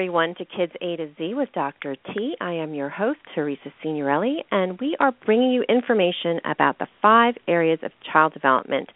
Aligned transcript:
everyone, 0.00 0.34
to 0.36 0.46
Kids 0.46 0.72
A 0.80 0.96
to 0.96 1.10
Z 1.18 1.34
with 1.34 1.52
Dr. 1.52 1.94
T. 1.94 2.34
I 2.40 2.54
am 2.54 2.72
your 2.72 2.88
host, 2.88 3.18
Teresa 3.34 3.70
Signorelli, 3.82 4.42
and 4.50 4.80
we 4.80 4.96
are 4.98 5.12
bringing 5.26 5.50
you 5.50 5.62
information 5.68 6.40
about 6.50 6.78
the 6.78 6.86
five 7.02 7.34
areas 7.46 7.80
of 7.82 7.92
child 8.10 8.32
development 8.32 8.88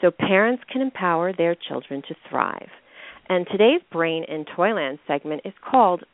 so 0.00 0.12
parents 0.12 0.62
can 0.70 0.80
empower 0.80 1.32
their 1.32 1.56
children 1.56 2.00
to 2.06 2.14
thrive. 2.30 2.68
And 3.28 3.44
today's 3.50 3.80
Brain 3.90 4.24
in 4.28 4.44
Toyland 4.54 5.00
segment 5.08 5.42
is 5.44 5.52
called, 5.68 6.04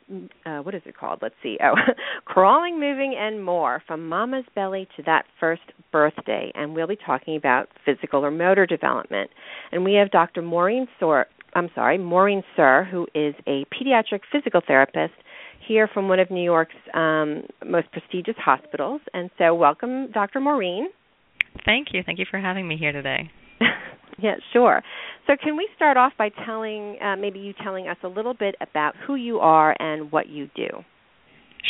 uh, 0.47 0.59
what 0.59 0.73
is 0.73 0.81
it 0.87 0.97
called? 0.97 1.19
Let's 1.21 1.35
see. 1.43 1.59
Oh, 1.63 1.75
Crawling, 2.25 2.79
Moving, 2.79 3.15
and 3.19 3.45
More 3.45 3.83
From 3.85 4.09
Mama's 4.09 4.45
Belly 4.55 4.87
to 4.97 5.03
That 5.03 5.25
First 5.39 5.61
Birthday. 5.91 6.51
And 6.55 6.73
we'll 6.73 6.87
be 6.87 6.97
talking 7.05 7.35
about 7.35 7.69
physical 7.85 8.25
or 8.25 8.31
motor 8.31 8.65
development. 8.65 9.29
And 9.71 9.83
we 9.83 9.93
have 9.93 10.09
Dr. 10.09 10.41
Maureen 10.41 10.87
Sor- 10.99 11.27
I'm 11.53 11.69
sorry, 11.75 11.97
Maureen 11.97 12.43
Suhr, 12.57 12.89
who 12.89 13.07
is 13.15 13.35
a 13.47 13.65
pediatric 13.73 14.21
physical 14.31 14.61
therapist 14.65 15.13
here 15.67 15.87
from 15.93 16.07
one 16.07 16.19
of 16.19 16.31
New 16.31 16.43
York's 16.43 16.75
um, 16.93 17.43
most 17.65 17.91
prestigious 17.91 18.35
hospitals. 18.37 19.01
And 19.13 19.29
so, 19.37 19.53
welcome, 19.53 20.11
Dr. 20.11 20.39
Maureen. 20.39 20.89
Thank 21.65 21.89
you. 21.93 22.01
Thank 22.05 22.19
you 22.19 22.25
for 22.29 22.39
having 22.39 22.67
me 22.67 22.77
here 22.77 22.91
today. 22.91 23.31
yeah, 24.19 24.35
sure. 24.53 24.81
So, 25.27 25.33
can 25.41 25.57
we 25.57 25.67
start 25.75 25.97
off 25.97 26.13
by 26.17 26.29
telling, 26.45 26.97
uh, 27.01 27.15
maybe 27.15 27.39
you 27.39 27.53
telling 27.63 27.87
us 27.87 27.97
a 28.03 28.07
little 28.07 28.33
bit 28.33 28.55
about 28.61 28.95
who 29.05 29.15
you 29.15 29.39
are 29.39 29.75
and 29.79 30.11
what 30.11 30.27
you 30.27 30.49
do? 30.55 30.67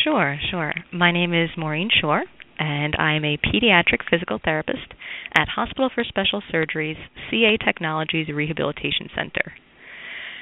Sure, 0.04 0.38
sure. 0.50 0.74
My 0.94 1.12
name 1.12 1.34
is 1.34 1.50
Maureen 1.58 1.90
Suhr, 2.02 2.22
and 2.58 2.96
I'm 2.96 3.26
a 3.26 3.38
pediatric 3.38 4.02
physical 4.10 4.40
therapist 4.44 4.94
at 5.36 5.48
Hospital 5.48 5.90
for 5.94 6.04
Special 6.04 6.42
Surgery's 6.52 6.98
CA 7.30 7.58
Technologies 7.58 8.28
Rehabilitation 8.30 9.10
Center. 9.16 9.54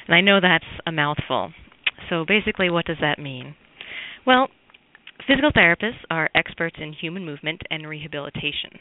And 0.08 0.16
I 0.16 0.22
know 0.22 0.40
that's 0.42 0.66
a 0.86 0.92
mouthful. 0.92 1.54
So 2.10 2.26
basically, 2.26 2.70
what 2.70 2.86
does 2.86 2.98
that 3.02 3.20
mean? 3.20 3.56
Well, 4.26 4.48
physical 5.28 5.52
therapists 5.52 6.04
are 6.10 6.30
experts 6.36 6.78
in 6.80 6.94
human 6.94 7.26
movement 7.26 7.62
and 7.70 7.88
rehabilitation. 7.88 8.80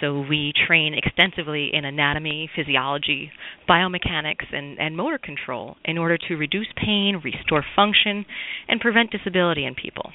So 0.00 0.24
we 0.28 0.52
train 0.66 0.94
extensively 0.94 1.70
in 1.72 1.84
anatomy, 1.84 2.50
physiology, 2.56 3.30
biomechanics, 3.68 4.52
and, 4.52 4.78
and 4.78 4.96
motor 4.96 5.18
control 5.18 5.76
in 5.84 5.98
order 5.98 6.16
to 6.28 6.36
reduce 6.36 6.68
pain, 6.76 7.20
restore 7.22 7.64
function, 7.76 8.24
and 8.68 8.80
prevent 8.80 9.10
disability 9.10 9.66
in 9.66 9.74
people. 9.74 10.12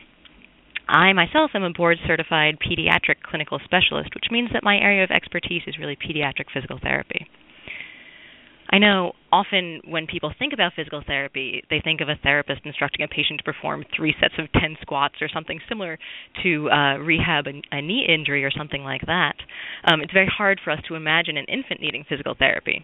I 0.87 1.13
myself 1.13 1.51
am 1.53 1.63
a 1.63 1.71
board 1.71 1.97
certified 2.05 2.57
pediatric 2.59 3.21
clinical 3.23 3.59
specialist, 3.63 4.09
which 4.13 4.31
means 4.31 4.49
that 4.53 4.63
my 4.63 4.77
area 4.77 5.03
of 5.03 5.11
expertise 5.11 5.63
is 5.67 5.77
really 5.79 5.95
pediatric 5.95 6.45
physical 6.53 6.79
therapy. 6.81 7.27
I 8.69 8.79
know 8.79 9.13
often 9.31 9.81
when 9.87 10.07
people 10.07 10.33
think 10.37 10.53
about 10.53 10.73
physical 10.75 11.03
therapy, 11.05 11.63
they 11.69 11.81
think 11.83 12.01
of 12.01 12.09
a 12.09 12.15
therapist 12.23 12.61
instructing 12.65 13.03
a 13.03 13.07
patient 13.07 13.39
to 13.39 13.43
perform 13.43 13.85
three 13.95 14.15
sets 14.19 14.33
of 14.39 14.51
10 14.59 14.77
squats 14.81 15.15
or 15.21 15.29
something 15.31 15.59
similar 15.69 15.99
to 16.43 16.69
uh, 16.69 16.97
rehab 16.97 17.45
a, 17.47 17.61
a, 17.71 17.81
knee 17.81 18.07
injury 18.07 18.43
or 18.43 18.51
something 18.51 18.83
like 18.83 19.01
that. 19.05 19.35
Um, 19.85 20.01
it's 20.01 20.13
very 20.13 20.31
hard 20.35 20.59
for 20.63 20.71
us 20.71 20.79
to 20.87 20.95
imagine 20.95 21.37
an 21.37 21.45
infant 21.45 21.79
needing 21.79 22.05
physical 22.07 22.35
therapy. 22.37 22.83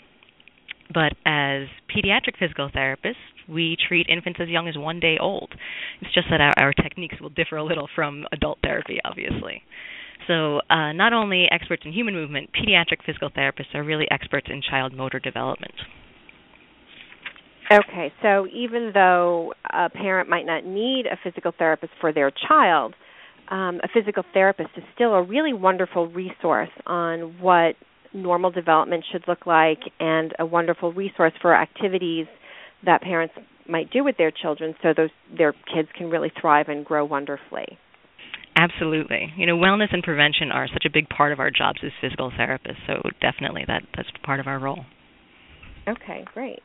But 0.93 1.13
as 1.25 1.67
pediatric 1.89 2.37
physical 2.37 2.69
therapists, 2.69 3.15
we 3.47 3.77
treat 3.87 4.07
infants 4.09 4.39
as 4.41 4.49
young 4.49 4.67
as 4.67 4.77
one 4.77 4.99
day 4.99 5.17
old. 5.19 5.53
It's 6.01 6.13
just 6.13 6.27
that 6.29 6.41
our, 6.41 6.53
our 6.57 6.73
techniques 6.73 7.15
will 7.21 7.29
differ 7.29 7.57
a 7.57 7.63
little 7.63 7.87
from 7.95 8.25
adult 8.31 8.59
therapy, 8.61 8.99
obviously. 9.03 9.63
So, 10.31 10.61
uh, 10.69 10.93
not 10.93 11.11
only 11.11 11.47
experts 11.51 11.83
in 11.83 11.91
human 11.91 12.13
movement, 12.13 12.51
pediatric 12.53 13.03
physical 13.05 13.29
therapists 13.29 13.75
are 13.75 13.83
really 13.83 14.07
experts 14.09 14.47
in 14.49 14.61
child 14.61 14.93
motor 14.93 15.19
development. 15.19 15.73
Okay, 17.69 18.13
so 18.21 18.47
even 18.47 18.91
though 18.93 19.53
a 19.73 19.89
parent 19.89 20.29
might 20.29 20.45
not 20.45 20.65
need 20.65 21.05
a 21.05 21.17
physical 21.21 21.51
therapist 21.57 21.91
for 21.99 22.13
their 22.13 22.31
child, 22.47 22.93
um, 23.49 23.81
a 23.83 23.89
physical 23.93 24.23
therapist 24.33 24.69
is 24.77 24.83
still 24.95 25.13
a 25.15 25.21
really 25.21 25.51
wonderful 25.51 26.07
resource 26.07 26.69
on 26.85 27.35
what 27.41 27.75
normal 28.13 28.51
development 28.51 29.03
should 29.11 29.25
look 29.27 29.45
like 29.45 29.79
and 29.99 30.33
a 30.39 30.45
wonderful 30.45 30.93
resource 30.93 31.33
for 31.41 31.53
activities 31.53 32.25
that 32.85 33.01
parents 33.01 33.33
might 33.67 33.91
do 33.91 34.01
with 34.01 34.15
their 34.17 34.31
children 34.31 34.75
so 34.81 34.93
those 34.95 35.09
their 35.37 35.53
kids 35.73 35.89
can 35.97 36.09
really 36.09 36.31
thrive 36.39 36.67
and 36.69 36.85
grow 36.85 37.03
wonderfully. 37.03 37.77
Absolutely. 38.55 39.33
You 39.37 39.45
know, 39.45 39.55
wellness 39.55 39.93
and 39.93 40.03
prevention 40.03 40.51
are 40.51 40.67
such 40.67 40.85
a 40.85 40.89
big 40.89 41.09
part 41.09 41.31
of 41.31 41.39
our 41.39 41.49
jobs 41.51 41.79
as 41.83 41.91
physical 42.01 42.31
therapists, 42.31 42.85
so 42.85 43.01
definitely 43.21 43.63
that 43.67 43.83
that's 43.95 44.09
part 44.23 44.39
of 44.39 44.47
our 44.47 44.59
role. 44.59 44.85
Okay, 45.87 46.25
great. 46.33 46.59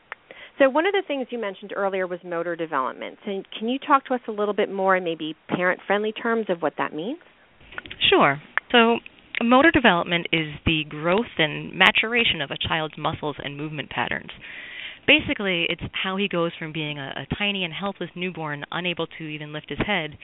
So 0.59 0.69
one 0.69 0.85
of 0.85 0.93
the 0.93 1.03
things 1.07 1.27
you 1.29 1.39
mentioned 1.39 1.73
earlier 1.75 2.07
was 2.07 2.19
motor 2.23 2.55
development. 2.55 3.17
So 3.25 3.43
can 3.57 3.67
you 3.69 3.79
talk 3.79 4.05
to 4.05 4.15
us 4.15 4.21
a 4.27 4.31
little 4.31 4.53
bit 4.53 4.71
more 4.71 4.95
in 4.95 5.03
maybe 5.03 5.35
parent-friendly 5.49 6.13
terms 6.13 6.47
of 6.49 6.61
what 6.61 6.73
that 6.77 6.93
means? 6.93 7.19
Sure. 8.09 8.41
So 8.71 8.97
motor 9.41 9.71
development 9.71 10.27
is 10.31 10.47
the 10.65 10.83
growth 10.89 11.25
and 11.37 11.73
maturation 11.73 12.41
of 12.41 12.51
a 12.51 12.57
child's 12.67 12.95
muscles 12.97 13.35
and 13.43 13.55
movement 13.55 13.89
patterns 13.89 14.31
basically 15.07 15.65
it's 15.69 15.81
how 16.03 16.17
he 16.17 16.27
goes 16.27 16.51
from 16.59 16.73
being 16.73 16.99
a, 16.99 17.13
a 17.15 17.35
tiny 17.35 17.63
and 17.63 17.73
helpless 17.73 18.09
newborn 18.15 18.63
unable 18.71 19.07
to 19.17 19.23
even 19.23 19.53
lift 19.53 19.69
his 19.69 19.79
head 19.79 20.17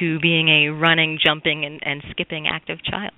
to 0.00 0.18
being 0.20 0.48
a 0.48 0.68
running 0.70 1.18
jumping 1.24 1.64
and, 1.64 1.80
and 1.84 2.02
skipping 2.10 2.46
active 2.48 2.78
child. 2.82 3.12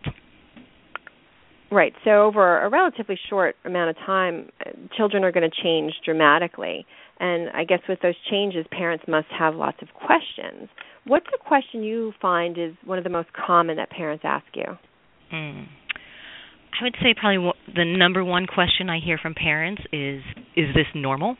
Right. 1.70 1.92
So 2.04 2.22
over 2.22 2.60
a 2.60 2.69
relatively 2.69 3.19
short 3.28 3.56
amount 3.64 3.91
of 3.91 3.97
time 4.04 4.50
children 4.97 5.25
are 5.25 5.32
going 5.32 5.48
to 5.48 5.62
change 5.62 5.92
dramatically. 6.04 6.86
And 7.20 7.48
i 7.50 7.64
guess 7.64 7.81
with 7.88 8.00
those 8.02 8.14
changes 8.31 8.66
parents 8.70 9.04
must 9.08 9.28
have 9.38 9.54
lots 9.54 9.78
of 9.82 9.88
questions. 9.94 10.69
What's 11.06 11.26
a 11.34 11.38
question 11.38 11.82
you 11.82 12.12
find 12.20 12.58
is 12.58 12.75
one 12.84 12.98
of 12.98 13.04
the 13.04 13.10
most 13.10 13.28
common 13.32 13.76
that 13.76 13.91
parents 13.91 14.25
ask 14.26 14.46
you? 14.54 14.78
Hmm. 15.31 15.62
I 16.80 16.82
would 16.82 16.96
say 17.00 17.14
probably 17.14 17.52
the 17.74 17.84
number 17.84 18.24
one 18.24 18.46
question 18.46 18.90
I 18.90 18.98
hear 18.98 19.18
from 19.18 19.34
parents 19.34 19.82
is 19.92 20.22
is 20.56 20.74
this 20.74 20.86
normal? 20.94 21.36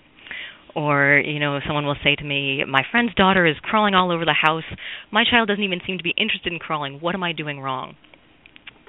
Or, 0.77 1.22
you 1.25 1.39
know, 1.39 1.59
someone 1.67 1.87
will 1.87 1.97
say 2.03 2.17
to 2.17 2.25
me, 2.25 2.65
My 2.67 2.83
friend's 2.91 3.15
daughter 3.15 3.47
is 3.47 3.56
crawling 3.62 3.94
all 3.94 4.11
over 4.11 4.25
the 4.25 4.34
house. 4.34 4.65
My 5.12 5.25
child 5.28 5.49
doesn't 5.49 5.62
even 5.62 5.81
seem 5.87 5.99
to 5.99 6.05
be 6.05 6.15
interested 6.17 6.53
in 6.53 6.59
crawling. 6.59 7.00
What 7.00 7.15
am 7.15 7.23
I 7.23 7.33
doing 7.33 7.61
wrong? 7.61 7.94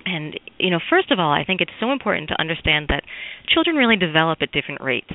And, 0.06 0.40
you 0.60 0.70
know, 0.70 0.80
first 0.90 1.12
of 1.12 1.20
all, 1.20 1.32
I 1.32 1.44
think 1.46 1.62
it's 1.62 1.72
so 1.80 1.92
important 1.92 2.30
to 2.30 2.40
understand 2.40 2.88
that 2.90 3.04
children 3.48 3.76
really 3.76 3.98
develop 3.98 4.40
at 4.42 4.52
different 4.52 4.82
rates. 4.82 5.14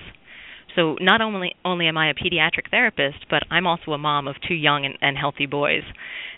So 0.76 0.96
not 1.00 1.20
only 1.20 1.54
only 1.64 1.86
am 1.86 1.98
I 1.98 2.10
a 2.10 2.14
pediatric 2.14 2.70
therapist, 2.70 3.26
but 3.28 3.42
I'm 3.50 3.66
also 3.66 3.92
a 3.92 3.98
mom 3.98 4.28
of 4.28 4.36
two 4.46 4.54
young 4.54 4.84
and, 4.84 4.94
and 5.00 5.16
healthy 5.18 5.46
boys. 5.46 5.82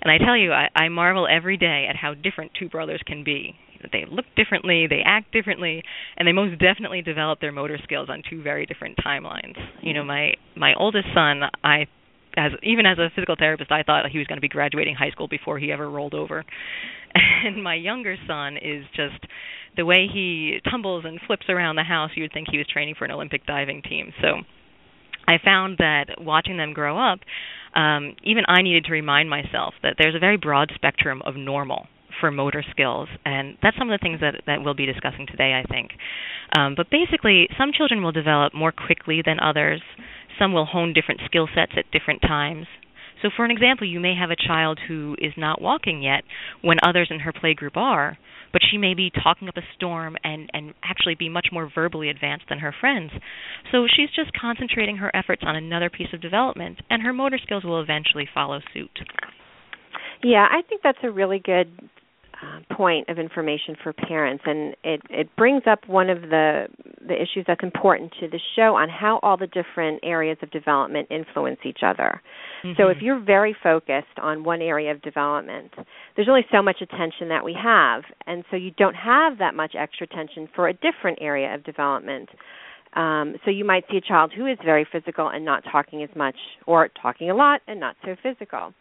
And 0.00 0.10
I 0.10 0.16
tell 0.16 0.36
you, 0.36 0.52
I, 0.52 0.68
I 0.74 0.88
marvel 0.88 1.28
every 1.30 1.58
day 1.58 1.86
at 1.88 1.96
how 1.96 2.14
different 2.14 2.52
two 2.58 2.68
brothers 2.70 3.02
can 3.06 3.24
be 3.24 3.56
they 3.90 4.04
look 4.10 4.26
differently, 4.36 4.86
they 4.88 5.02
act 5.04 5.32
differently, 5.32 5.82
and 6.16 6.26
they 6.28 6.32
most 6.32 6.58
definitely 6.58 7.02
develop 7.02 7.40
their 7.40 7.52
motor 7.52 7.78
skills 7.82 8.08
on 8.08 8.22
two 8.28 8.42
very 8.42 8.66
different 8.66 8.96
timelines. 8.98 9.56
You 9.80 9.94
know, 9.94 10.04
my 10.04 10.34
my 10.56 10.74
oldest 10.74 11.08
son, 11.14 11.42
I 11.64 11.86
as 12.36 12.52
even 12.62 12.86
as 12.86 12.98
a 12.98 13.10
physical 13.14 13.36
therapist, 13.38 13.70
I 13.70 13.82
thought 13.82 14.08
he 14.10 14.18
was 14.18 14.26
going 14.26 14.38
to 14.38 14.42
be 14.42 14.48
graduating 14.48 14.94
high 14.94 15.10
school 15.10 15.28
before 15.28 15.58
he 15.58 15.72
ever 15.72 15.88
rolled 15.90 16.14
over. 16.14 16.44
And 17.44 17.62
my 17.62 17.74
younger 17.74 18.16
son 18.26 18.56
is 18.56 18.84
just 18.96 19.26
the 19.76 19.84
way 19.84 20.06
he 20.10 20.60
tumbles 20.70 21.04
and 21.04 21.20
flips 21.26 21.46
around 21.48 21.76
the 21.76 21.82
house, 21.82 22.10
you 22.14 22.22
would 22.22 22.32
think 22.32 22.48
he 22.50 22.56
was 22.56 22.66
training 22.66 22.94
for 22.96 23.04
an 23.04 23.10
Olympic 23.10 23.44
diving 23.44 23.82
team. 23.82 24.12
So 24.22 24.42
I 25.26 25.38
found 25.44 25.78
that 25.78 26.06
watching 26.18 26.56
them 26.56 26.72
grow 26.72 26.98
up, 26.98 27.20
um, 27.74 28.14
even 28.22 28.44
I 28.48 28.62
needed 28.62 28.84
to 28.84 28.92
remind 28.92 29.28
myself 29.28 29.74
that 29.82 29.96
there's 29.98 30.14
a 30.14 30.18
very 30.18 30.36
broad 30.36 30.72
spectrum 30.74 31.20
of 31.26 31.36
normal 31.36 31.86
for 32.22 32.30
motor 32.30 32.64
skills, 32.70 33.08
and 33.24 33.58
that's 33.62 33.76
some 33.76 33.90
of 33.90 33.98
the 33.98 34.02
things 34.02 34.20
that 34.20 34.46
that 34.46 34.62
we'll 34.62 34.78
be 34.78 34.86
discussing 34.86 35.26
today, 35.26 35.58
I 35.58 35.68
think. 35.68 35.90
Um, 36.56 36.74
but 36.76 36.86
basically, 36.88 37.48
some 37.58 37.72
children 37.76 38.02
will 38.02 38.12
develop 38.12 38.54
more 38.54 38.70
quickly 38.70 39.22
than 39.26 39.40
others. 39.40 39.82
Some 40.38 40.52
will 40.52 40.64
hone 40.64 40.92
different 40.92 41.20
skill 41.26 41.48
sets 41.52 41.72
at 41.76 41.90
different 41.90 42.22
times. 42.22 42.66
So, 43.22 43.30
for 43.34 43.44
an 43.44 43.50
example, 43.50 43.86
you 43.86 44.00
may 44.00 44.14
have 44.14 44.30
a 44.30 44.36
child 44.36 44.78
who 44.86 45.16
is 45.18 45.32
not 45.36 45.60
walking 45.60 46.02
yet 46.02 46.22
when 46.62 46.78
others 46.82 47.08
in 47.10 47.20
her 47.20 47.32
playgroup 47.32 47.76
are, 47.76 48.18
but 48.52 48.62
she 48.68 48.78
may 48.78 48.94
be 48.94 49.10
talking 49.10 49.48
up 49.48 49.56
a 49.56 49.62
storm 49.76 50.16
and, 50.24 50.48
and 50.52 50.74
actually 50.82 51.14
be 51.14 51.28
much 51.28 51.48
more 51.52 51.70
verbally 51.72 52.08
advanced 52.08 52.46
than 52.48 52.60
her 52.60 52.74
friends. 52.78 53.10
So, 53.70 53.86
she's 53.86 54.10
just 54.14 54.32
concentrating 54.38 54.96
her 54.96 55.14
efforts 55.14 55.42
on 55.44 55.56
another 55.56 55.90
piece 55.90 56.12
of 56.12 56.20
development, 56.20 56.78
and 56.88 57.02
her 57.02 57.12
motor 57.12 57.38
skills 57.42 57.64
will 57.64 57.80
eventually 57.80 58.28
follow 58.32 58.60
suit. 58.72 58.98
Yeah, 60.24 60.46
I 60.50 60.62
think 60.68 60.82
that's 60.82 60.98
a 61.02 61.10
really 61.10 61.40
good 61.44 61.68
uh, 62.42 62.74
point 62.74 63.08
of 63.08 63.18
information 63.18 63.76
for 63.82 63.92
parents, 63.92 64.42
and 64.46 64.74
it 64.82 65.00
it 65.10 65.28
brings 65.36 65.62
up 65.70 65.80
one 65.86 66.10
of 66.10 66.22
the 66.22 66.66
the 67.06 67.14
issues 67.14 67.44
that's 67.46 67.62
important 67.62 68.12
to 68.20 68.28
the 68.28 68.40
show 68.56 68.74
on 68.74 68.88
how 68.88 69.20
all 69.22 69.36
the 69.36 69.46
different 69.46 70.00
areas 70.02 70.36
of 70.42 70.50
development 70.50 71.06
influence 71.10 71.58
each 71.64 71.80
other. 71.84 72.20
Mm-hmm. 72.64 72.80
So 72.80 72.88
if 72.88 72.98
you're 73.00 73.20
very 73.20 73.56
focused 73.62 74.18
on 74.20 74.44
one 74.44 74.60
area 74.60 74.90
of 74.90 75.02
development, 75.02 75.72
there's 76.16 76.28
only 76.28 76.46
so 76.50 76.62
much 76.62 76.80
attention 76.80 77.28
that 77.28 77.44
we 77.44 77.56
have, 77.62 78.02
and 78.26 78.44
so 78.50 78.56
you 78.56 78.72
don't 78.72 78.96
have 78.96 79.38
that 79.38 79.54
much 79.54 79.74
extra 79.78 80.06
attention 80.10 80.48
for 80.54 80.68
a 80.68 80.72
different 80.72 81.18
area 81.20 81.54
of 81.54 81.64
development. 81.64 82.28
Um, 82.94 83.36
so 83.44 83.50
you 83.50 83.64
might 83.64 83.84
see 83.90 83.98
a 83.98 84.00
child 84.00 84.32
who 84.36 84.46
is 84.46 84.58
very 84.64 84.86
physical 84.90 85.28
and 85.28 85.44
not 85.44 85.62
talking 85.70 86.02
as 86.02 86.10
much, 86.16 86.36
or 86.66 86.88
talking 87.00 87.30
a 87.30 87.34
lot 87.34 87.60
and 87.66 87.80
not 87.80 87.96
so 88.04 88.16
physical. 88.22 88.74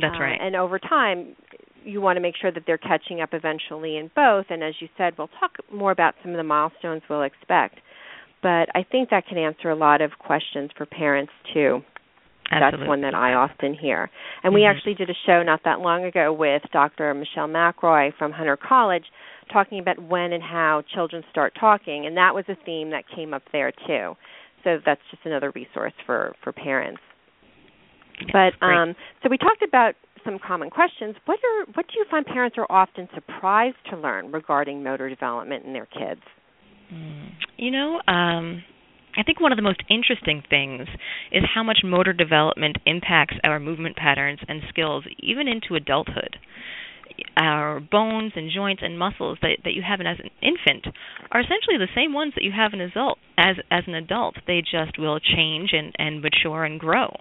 That's 0.00 0.18
right. 0.18 0.40
Uh, 0.40 0.46
and 0.46 0.56
over 0.56 0.78
time, 0.78 1.36
you 1.84 2.00
want 2.00 2.16
to 2.16 2.20
make 2.20 2.34
sure 2.40 2.50
that 2.52 2.64
they're 2.66 2.78
catching 2.78 3.20
up 3.20 3.30
eventually 3.32 3.96
in 3.96 4.10
both. 4.14 4.46
And 4.50 4.62
as 4.62 4.74
you 4.80 4.88
said, 4.96 5.14
we'll 5.18 5.30
talk 5.40 5.56
more 5.72 5.90
about 5.90 6.14
some 6.22 6.32
of 6.32 6.36
the 6.36 6.44
milestones 6.44 7.02
we'll 7.08 7.22
expect. 7.22 7.78
But 8.42 8.68
I 8.74 8.84
think 8.90 9.10
that 9.10 9.26
can 9.26 9.38
answer 9.38 9.70
a 9.70 9.76
lot 9.76 10.00
of 10.00 10.12
questions 10.18 10.70
for 10.76 10.86
parents 10.86 11.32
too. 11.52 11.80
Absolutely. 12.50 12.78
That's 12.78 12.88
one 12.88 13.00
that 13.00 13.14
I 13.14 13.32
often 13.32 13.74
hear. 13.74 14.10
And 14.42 14.52
we 14.52 14.60
mm-hmm. 14.60 14.76
actually 14.76 14.94
did 14.94 15.08
a 15.08 15.14
show 15.26 15.42
not 15.42 15.60
that 15.64 15.80
long 15.80 16.04
ago 16.04 16.32
with 16.32 16.62
Dr. 16.72 17.14
Michelle 17.14 17.48
MacRoy 17.48 18.12
from 18.18 18.32
Hunter 18.32 18.58
College 18.58 19.04
talking 19.52 19.78
about 19.78 19.98
when 20.02 20.32
and 20.32 20.42
how 20.42 20.82
children 20.94 21.22
start 21.30 21.54
talking, 21.58 22.06
and 22.06 22.16
that 22.16 22.34
was 22.34 22.44
a 22.48 22.56
theme 22.64 22.90
that 22.90 23.04
came 23.14 23.34
up 23.34 23.42
there 23.52 23.72
too. 23.86 24.14
So 24.62 24.78
that's 24.84 25.00
just 25.10 25.24
another 25.24 25.52
resource 25.54 25.92
for 26.06 26.34
for 26.42 26.52
parents. 26.52 27.00
but 28.32 28.52
um, 28.64 28.94
so 29.22 29.28
we 29.30 29.38
talked 29.38 29.62
about 29.62 29.94
some 30.24 30.38
common 30.44 30.70
questions. 30.70 31.16
What 31.24 31.38
are 31.38 31.72
what 31.74 31.86
do 31.86 31.98
you 31.98 32.04
find 32.10 32.24
parents 32.24 32.56
are 32.58 32.66
often 32.70 33.08
surprised 33.14 33.76
to 33.90 33.96
learn 33.96 34.32
regarding 34.32 34.82
motor 34.82 35.08
development 35.08 35.64
in 35.64 35.72
their 35.72 35.86
kids? 35.86 36.20
Mm. 36.92 37.30
You 37.56 37.70
know, 37.70 38.00
um, 38.06 38.62
I 39.16 39.22
think 39.24 39.40
one 39.40 39.52
of 39.52 39.56
the 39.56 39.62
most 39.62 39.82
interesting 39.88 40.42
things 40.48 40.88
is 41.32 41.42
how 41.54 41.62
much 41.62 41.78
motor 41.84 42.12
development 42.12 42.78
impacts 42.86 43.36
our 43.44 43.60
movement 43.60 43.96
patterns 43.96 44.40
and 44.48 44.62
skills 44.70 45.04
even 45.20 45.48
into 45.48 45.74
adulthood 45.74 46.38
our 47.36 47.80
bones 47.80 48.32
and 48.36 48.50
joints 48.54 48.82
and 48.84 48.98
muscles 48.98 49.38
that 49.42 49.58
that 49.64 49.72
you 49.72 49.82
have 49.86 50.00
as 50.00 50.18
an 50.18 50.30
infant 50.42 50.86
are 51.30 51.40
essentially 51.40 51.78
the 51.78 51.88
same 51.94 52.12
ones 52.12 52.32
that 52.34 52.44
you 52.44 52.52
have 52.54 52.72
an 52.72 52.80
adult 52.80 53.18
as 53.38 53.56
as 53.70 53.84
an 53.86 53.94
adult. 53.94 54.36
They 54.46 54.60
just 54.60 54.98
will 54.98 55.20
change 55.20 55.70
and 55.72 55.94
and 55.98 56.22
mature 56.22 56.64
and 56.64 56.78
grow. 56.78 57.16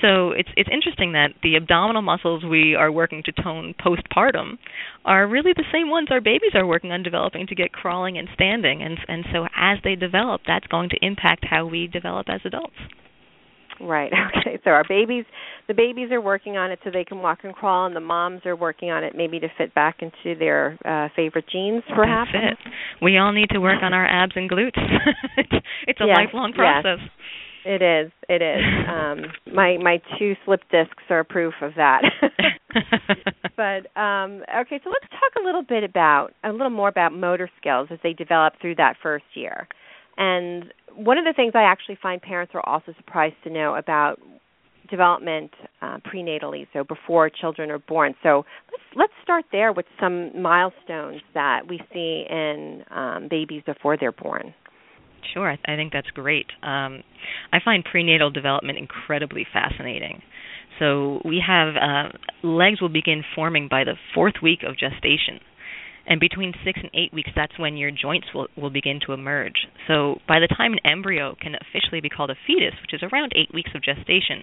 So 0.00 0.30
it's 0.30 0.48
it's 0.56 0.68
interesting 0.72 1.12
that 1.12 1.30
the 1.42 1.56
abdominal 1.56 2.02
muscles 2.02 2.44
we 2.44 2.74
are 2.74 2.90
working 2.92 3.22
to 3.24 3.32
tone 3.32 3.74
postpartum 3.80 4.58
are 5.04 5.26
really 5.26 5.52
the 5.54 5.64
same 5.72 5.90
ones 5.90 6.08
our 6.10 6.20
babies 6.20 6.52
are 6.54 6.66
working 6.66 6.92
on 6.92 7.02
developing 7.02 7.46
to 7.48 7.54
get 7.54 7.72
crawling 7.72 8.18
and 8.18 8.28
standing 8.34 8.82
and 8.82 8.98
and 9.08 9.24
so 9.32 9.46
as 9.56 9.78
they 9.84 9.94
develop 9.94 10.42
that's 10.46 10.66
going 10.66 10.88
to 10.90 10.96
impact 11.02 11.44
how 11.48 11.66
we 11.66 11.86
develop 11.86 12.28
as 12.28 12.40
adults. 12.44 12.76
Right. 13.80 14.12
Okay. 14.38 14.58
So 14.64 14.70
our 14.70 14.84
babies, 14.88 15.24
the 15.66 15.74
babies 15.74 16.10
are 16.12 16.20
working 16.20 16.56
on 16.56 16.70
it 16.70 16.78
so 16.84 16.90
they 16.90 17.04
can 17.04 17.18
walk 17.18 17.40
and 17.42 17.54
crawl, 17.54 17.86
and 17.86 17.96
the 17.96 18.00
moms 18.00 18.42
are 18.44 18.54
working 18.54 18.90
on 18.90 19.02
it 19.02 19.14
maybe 19.16 19.40
to 19.40 19.48
fit 19.56 19.74
back 19.74 20.00
into 20.00 20.38
their 20.38 20.78
uh 20.84 21.08
favorite 21.16 21.46
jeans, 21.50 21.82
perhaps. 21.94 22.30
That's 22.32 22.58
it. 22.60 22.72
We 23.02 23.18
all 23.18 23.32
need 23.32 23.50
to 23.50 23.58
work 23.58 23.82
on 23.82 23.92
our 23.92 24.06
abs 24.06 24.32
and 24.36 24.50
glutes. 24.50 24.76
it's, 25.36 25.64
it's 25.86 26.00
a 26.00 26.06
yes, 26.06 26.16
lifelong 26.16 26.52
process. 26.52 26.98
Yes. 27.00 27.10
It 27.64 27.82
is. 27.82 28.12
It 28.28 28.42
is. 28.42 28.62
Um, 28.88 29.22
my 29.54 29.76
my 29.78 30.00
two 30.18 30.34
slip 30.44 30.60
discs 30.70 31.02
are 31.10 31.22
proof 31.22 31.54
of 31.62 31.72
that. 31.76 32.02
but 33.56 34.00
um, 34.00 34.42
okay, 34.60 34.80
so 34.82 34.90
let's 34.90 35.08
talk 35.10 35.40
a 35.40 35.44
little 35.44 35.62
bit 35.62 35.84
about 35.84 36.30
a 36.42 36.50
little 36.50 36.70
more 36.70 36.88
about 36.88 37.12
motor 37.12 37.50
skills 37.60 37.88
as 37.90 37.98
they 38.02 38.12
develop 38.12 38.54
through 38.60 38.76
that 38.76 38.96
first 39.02 39.24
year. 39.34 39.68
And 40.16 40.72
one 40.94 41.18
of 41.18 41.24
the 41.24 41.32
things 41.34 41.52
I 41.54 41.62
actually 41.62 41.98
find 42.02 42.20
parents 42.20 42.52
are 42.54 42.66
also 42.66 42.92
surprised 42.96 43.36
to 43.44 43.50
know 43.50 43.74
about 43.76 44.18
development 44.90 45.52
uh, 45.82 45.98
prenatally, 45.98 46.66
so 46.72 46.82
before 46.84 47.30
children 47.30 47.70
are 47.70 47.78
born. 47.78 48.14
So 48.22 48.44
let's 48.70 48.82
let's 48.96 49.12
start 49.22 49.44
there 49.52 49.72
with 49.72 49.86
some 50.00 50.40
milestones 50.40 51.20
that 51.34 51.68
we 51.68 51.80
see 51.92 52.24
in 52.28 52.84
um, 52.90 53.28
babies 53.30 53.62
before 53.66 53.96
they're 53.98 54.12
born. 54.12 54.54
Sure, 55.32 55.50
I, 55.50 55.58
I 55.72 55.76
think 55.76 55.92
that's 55.92 56.10
great. 56.10 56.46
Um, 56.62 57.02
I 57.52 57.58
find 57.64 57.84
prenatal 57.84 58.30
development 58.30 58.78
incredibly 58.78 59.46
fascinating. 59.52 60.22
So 60.78 61.20
we 61.24 61.42
have 61.44 61.74
uh, 61.76 62.08
legs 62.46 62.80
will 62.80 62.88
begin 62.88 63.24
forming 63.34 63.68
by 63.68 63.84
the 63.84 63.94
fourth 64.14 64.34
week 64.42 64.60
of 64.62 64.78
gestation. 64.78 65.40
And 66.06 66.20
between 66.20 66.54
six 66.64 66.80
and 66.82 66.90
eight 66.94 67.12
weeks, 67.12 67.30
that's 67.36 67.58
when 67.58 67.76
your 67.76 67.90
joints 67.90 68.28
will, 68.34 68.48
will 68.56 68.70
begin 68.70 68.98
to 69.04 69.12
emerge. 69.12 69.66
So 69.86 70.16
by 70.26 70.38
the 70.40 70.46
time 70.46 70.72
an 70.72 70.78
embryo 70.82 71.36
can 71.38 71.54
officially 71.54 72.00
be 72.00 72.08
called 72.08 72.30
a 72.30 72.36
fetus, 72.46 72.72
which 72.80 72.94
is 72.94 73.06
around 73.12 73.32
eight 73.36 73.52
weeks 73.52 73.72
of 73.74 73.82
gestation, 73.82 74.42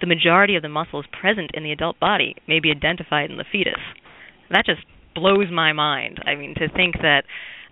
the 0.00 0.08
majority 0.08 0.56
of 0.56 0.62
the 0.62 0.68
muscles 0.68 1.04
present 1.20 1.52
in 1.54 1.62
the 1.62 1.70
adult 1.70 2.00
body 2.00 2.34
may 2.48 2.58
be 2.58 2.72
identified 2.72 3.30
in 3.30 3.36
the 3.36 3.44
fetus. 3.50 3.78
That 4.50 4.66
just 4.66 4.80
blows 5.14 5.46
my 5.52 5.72
mind. 5.72 6.18
I 6.26 6.34
mean, 6.34 6.54
to 6.56 6.68
think 6.68 6.96
that 7.02 7.22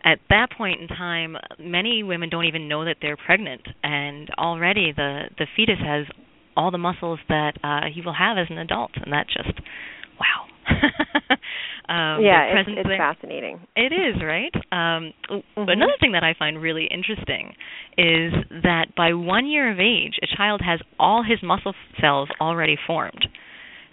at 0.04 0.19
that 0.31 0.49
point 0.56 0.81
in 0.81 0.88
time, 0.88 1.37
many 1.58 2.02
women 2.02 2.28
don't 2.28 2.44
even 2.44 2.69
know 2.69 2.84
that 2.84 2.96
they're 3.00 3.16
pregnant, 3.16 3.62
and 3.82 4.31
already 4.38 4.93
the 4.94 5.25
the 5.38 5.46
fetus 5.56 5.78
has 5.84 6.06
all 6.56 6.70
the 6.70 6.78
muscles 6.78 7.19
that 7.28 7.52
uh, 7.62 7.82
he 7.93 8.00
will 8.02 8.14
have 8.14 8.38
as 8.38 8.46
an 8.50 8.58
adult, 8.58 8.90
and 8.96 9.12
that 9.12 9.26
just 9.26 9.58
wow. 10.19 10.46
um, 11.88 12.22
yeah, 12.22 12.60
it's, 12.60 12.69
it's 12.69 12.88
fascinating. 12.88 13.60
It 13.75 13.93
is 13.93 14.22
right. 14.22 14.54
Um, 14.70 15.12
mm-hmm. 15.31 15.69
Another 15.69 15.94
thing 16.00 16.12
that 16.12 16.22
I 16.22 16.34
find 16.38 16.60
really 16.60 16.88
interesting 16.90 17.54
is 17.99 18.32
that 18.62 18.94
by 18.96 19.14
one 19.14 19.46
year 19.46 19.72
of 19.72 19.81
age, 19.81 20.19
a 20.22 20.37
child 20.37 20.60
has 20.64 20.81
all 20.99 21.25
his 21.28 21.38
muscle 21.43 21.75
cells 22.00 22.28
already 22.40 22.76
formed. 22.87 23.26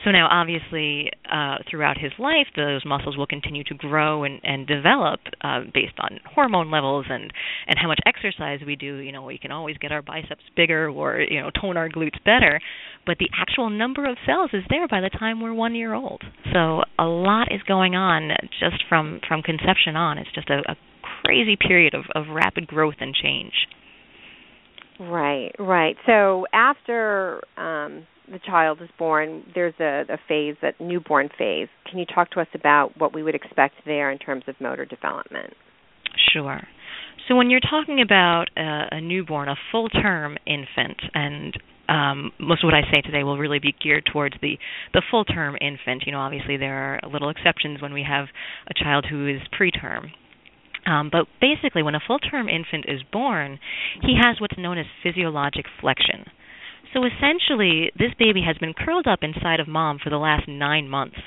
So 0.05 0.11
now, 0.11 0.29
obviously, 0.31 1.11
uh, 1.29 1.57
throughout 1.69 1.97
his 1.97 2.13
life, 2.17 2.47
those 2.55 2.85
muscles 2.85 3.17
will 3.17 3.27
continue 3.27 3.63
to 3.65 3.73
grow 3.73 4.23
and, 4.23 4.39
and 4.43 4.65
develop 4.65 5.19
uh, 5.41 5.61
based 5.73 5.95
on 5.99 6.19
hormone 6.25 6.71
levels 6.71 7.05
and 7.09 7.33
and 7.67 7.77
how 7.77 7.87
much 7.87 7.99
exercise 8.05 8.59
we 8.65 8.75
do. 8.75 8.97
You 8.97 9.11
know, 9.11 9.23
we 9.23 9.37
can 9.37 9.51
always 9.51 9.77
get 9.77 9.91
our 9.91 10.01
biceps 10.01 10.43
bigger 10.55 10.89
or 10.89 11.19
you 11.19 11.41
know 11.41 11.49
tone 11.49 11.75
our 11.75 11.89
glutes 11.89 12.23
better, 12.23 12.61
but 13.05 13.17
the 13.19 13.29
actual 13.37 13.69
number 13.69 14.09
of 14.09 14.17
cells 14.25 14.51
is 14.53 14.63
there 14.69 14.87
by 14.87 15.01
the 15.01 15.09
time 15.09 15.41
we're 15.41 15.53
one 15.53 15.75
year 15.75 15.93
old. 15.93 16.21
So 16.53 16.83
a 16.97 17.05
lot 17.05 17.51
is 17.51 17.61
going 17.67 17.95
on 17.95 18.29
just 18.59 18.83
from 18.87 19.19
from 19.27 19.41
conception 19.41 19.97
on. 19.97 20.17
It's 20.17 20.31
just 20.33 20.49
a, 20.49 20.59
a 20.71 20.75
crazy 21.23 21.57
period 21.57 21.93
of, 21.93 22.05
of 22.15 22.33
rapid 22.33 22.67
growth 22.67 22.95
and 22.99 23.13
change. 23.13 23.53
Right, 24.99 25.51
right. 25.57 25.95
So 26.05 26.45
after 26.53 27.41
um, 27.57 28.05
the 28.31 28.39
child 28.39 28.81
is 28.81 28.89
born, 28.97 29.43
there's 29.53 29.73
a, 29.79 30.03
a 30.09 30.17
phase, 30.27 30.55
that 30.61 30.79
newborn 30.79 31.29
phase. 31.37 31.67
Can 31.89 31.99
you 31.99 32.05
talk 32.05 32.31
to 32.31 32.39
us 32.39 32.47
about 32.53 32.97
what 32.97 33.13
we 33.13 33.23
would 33.23 33.35
expect 33.35 33.75
there 33.85 34.11
in 34.11 34.17
terms 34.17 34.43
of 34.47 34.55
motor 34.59 34.85
development? 34.85 35.53
Sure. 36.33 36.61
So 37.27 37.35
when 37.35 37.49
you're 37.49 37.59
talking 37.59 38.01
about 38.01 38.45
a, 38.57 38.95
a 38.95 39.01
newborn, 39.01 39.49
a 39.49 39.55
full-term 39.71 40.37
infant, 40.47 40.97
and 41.13 41.57
um, 41.87 42.31
most 42.39 42.63
of 42.63 42.67
what 42.67 42.73
I 42.73 42.81
say 42.93 43.01
today 43.01 43.23
will 43.23 43.37
really 43.37 43.59
be 43.59 43.73
geared 43.81 44.07
towards 44.11 44.35
the 44.41 44.57
the 44.93 45.01
full-term 45.09 45.55
infant. 45.59 46.03
You 46.05 46.11
know, 46.11 46.19
obviously 46.19 46.57
there 46.57 46.75
are 46.75 46.99
little 47.11 47.29
exceptions 47.29 47.81
when 47.81 47.93
we 47.93 48.05
have 48.07 48.27
a 48.67 48.73
child 48.73 49.05
who 49.09 49.27
is 49.27 49.41
preterm. 49.59 50.11
Um, 50.85 51.09
but 51.11 51.27
basically, 51.41 51.83
when 51.83 51.95
a 51.95 51.99
full-term 52.05 52.47
infant 52.47 52.85
is 52.87 53.01
born, 53.11 53.59
he 54.01 54.15
has 54.19 54.39
what's 54.39 54.57
known 54.57 54.77
as 54.77 54.85
physiologic 55.03 55.65
flexion. 55.81 56.25
So 56.93 57.03
essentially, 57.05 57.91
this 57.97 58.13
baby 58.17 58.41
has 58.45 58.57
been 58.57 58.73
curled 58.73 59.07
up 59.07 59.19
inside 59.21 59.59
of 59.59 59.67
mom 59.67 59.99
for 60.03 60.09
the 60.09 60.17
last 60.17 60.47
nine 60.47 60.89
months. 60.89 61.17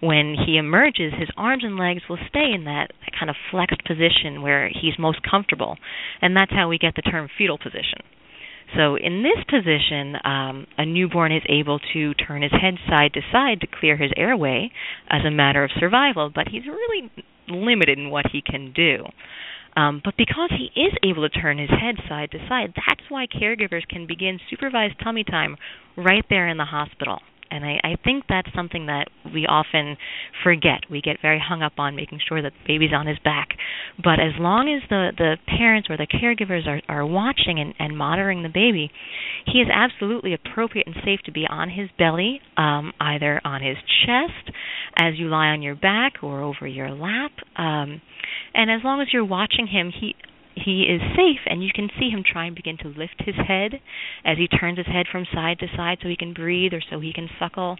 When 0.00 0.34
he 0.34 0.56
emerges, 0.56 1.12
his 1.16 1.30
arms 1.36 1.62
and 1.64 1.76
legs 1.76 2.02
will 2.08 2.18
stay 2.28 2.50
in 2.52 2.64
that 2.64 2.88
kind 3.18 3.30
of 3.30 3.36
flexed 3.50 3.84
position 3.86 4.42
where 4.42 4.68
he's 4.68 4.98
most 4.98 5.20
comfortable, 5.22 5.78
and 6.20 6.36
that's 6.36 6.50
how 6.50 6.68
we 6.68 6.76
get 6.76 6.96
the 6.96 7.02
term 7.02 7.28
fetal 7.38 7.56
position. 7.56 8.02
So, 8.76 8.96
in 8.96 9.22
this 9.22 9.44
position, 9.48 10.16
um, 10.24 10.66
a 10.78 10.86
newborn 10.86 11.30
is 11.30 11.42
able 11.48 11.78
to 11.92 12.14
turn 12.14 12.42
his 12.42 12.52
head 12.52 12.74
side 12.88 13.12
to 13.14 13.20
side 13.30 13.60
to 13.60 13.66
clear 13.66 13.96
his 13.96 14.10
airway 14.16 14.72
as 15.08 15.24
a 15.26 15.30
matter 15.30 15.62
of 15.62 15.70
survival, 15.78 16.30
but 16.34 16.48
he's 16.48 16.66
really 16.66 17.10
limited 17.48 17.98
in 17.98 18.10
what 18.10 18.26
he 18.32 18.42
can 18.42 18.72
do. 18.72 19.04
Um, 19.76 20.02
but 20.04 20.16
because 20.16 20.50
he 20.50 20.80
is 20.80 20.92
able 21.02 21.28
to 21.28 21.40
turn 21.40 21.58
his 21.58 21.70
head 21.70 21.96
side 22.08 22.30
to 22.32 22.38
side, 22.48 22.74
that's 22.76 23.08
why 23.08 23.26
caregivers 23.26 23.86
can 23.88 24.06
begin 24.06 24.38
supervised 24.50 24.94
tummy 25.02 25.24
time 25.24 25.56
right 25.96 26.24
there 26.28 26.48
in 26.48 26.58
the 26.58 26.64
hospital. 26.64 27.18
And 27.52 27.64
I, 27.66 27.80
I 27.84 27.96
think 28.02 28.24
that's 28.28 28.48
something 28.56 28.86
that 28.86 29.08
we 29.32 29.46
often 29.46 29.98
forget. 30.42 30.80
We 30.90 31.02
get 31.02 31.18
very 31.20 31.38
hung 31.38 31.62
up 31.62 31.74
on 31.76 31.94
making 31.94 32.20
sure 32.26 32.40
that 32.40 32.52
the 32.52 32.66
baby's 32.66 32.94
on 32.94 33.06
his 33.06 33.18
back. 33.18 33.50
But 34.02 34.20
as 34.20 34.32
long 34.38 34.72
as 34.72 34.88
the, 34.88 35.10
the 35.16 35.36
parents 35.46 35.88
or 35.90 35.98
the 35.98 36.06
caregivers 36.06 36.66
are, 36.66 36.80
are 36.88 37.06
watching 37.06 37.60
and, 37.60 37.74
and 37.78 37.96
monitoring 37.96 38.42
the 38.42 38.48
baby, 38.48 38.90
he 39.44 39.58
is 39.58 39.68
absolutely 39.72 40.32
appropriate 40.32 40.86
and 40.86 40.96
safe 41.04 41.20
to 41.26 41.32
be 41.32 41.46
on 41.48 41.68
his 41.68 41.90
belly, 41.98 42.40
um, 42.56 42.92
either 42.98 43.40
on 43.44 43.62
his 43.62 43.76
chest 44.06 44.56
as 44.96 45.18
you 45.18 45.28
lie 45.28 45.48
on 45.48 45.60
your 45.60 45.74
back 45.74 46.22
or 46.22 46.40
over 46.40 46.66
your 46.66 46.90
lap. 46.90 47.32
Um, 47.56 48.00
and 48.54 48.70
as 48.70 48.80
long 48.82 49.02
as 49.02 49.08
you're 49.12 49.24
watching 49.24 49.66
him, 49.66 49.92
he 49.98 50.14
he 50.54 50.82
is 50.82 51.00
safe 51.16 51.40
and 51.46 51.62
you 51.62 51.70
can 51.74 51.88
see 51.98 52.10
him 52.10 52.22
try 52.24 52.46
and 52.46 52.56
begin 52.56 52.76
to 52.78 52.88
lift 52.88 53.16
his 53.18 53.36
head 53.36 53.80
as 54.24 54.38
he 54.38 54.48
turns 54.48 54.78
his 54.78 54.86
head 54.86 55.06
from 55.10 55.24
side 55.32 55.58
to 55.58 55.66
side 55.76 55.98
so 56.02 56.08
he 56.08 56.16
can 56.16 56.34
breathe 56.34 56.72
or 56.72 56.82
so 56.90 57.00
he 57.00 57.12
can 57.12 57.28
suckle 57.38 57.76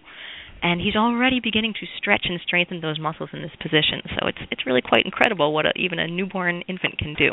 and 0.63 0.81
he's 0.81 0.97
already 0.97 1.41
beginning 1.41 1.75
to 1.75 1.87
stretch 1.99 2.27
and 2.29 2.41
strengthen 2.41 2.81
those 2.81 2.99
muscles 2.99 3.31
in 3.33 3.43
this 3.43 3.57
position 3.61 4.01
so 4.19 4.27
it's 4.27 4.39
it's 4.51 4.67
really 4.67 4.83
quite 4.83 5.05
incredible 5.05 5.53
what 5.53 5.67
a, 5.67 5.73
even 5.77 5.99
a 5.99 6.07
newborn 6.07 6.63
infant 6.69 6.97
can 6.99 7.15
do 7.15 7.31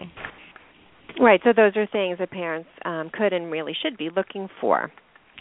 Right. 1.19 1.41
So 1.43 1.51
those 1.55 1.75
are 1.75 1.87
things 1.87 2.19
that 2.19 2.31
parents 2.31 2.69
um, 2.85 3.09
could 3.11 3.33
and 3.33 3.51
really 3.51 3.73
should 3.81 3.97
be 3.97 4.09
looking 4.15 4.47
for. 4.61 4.91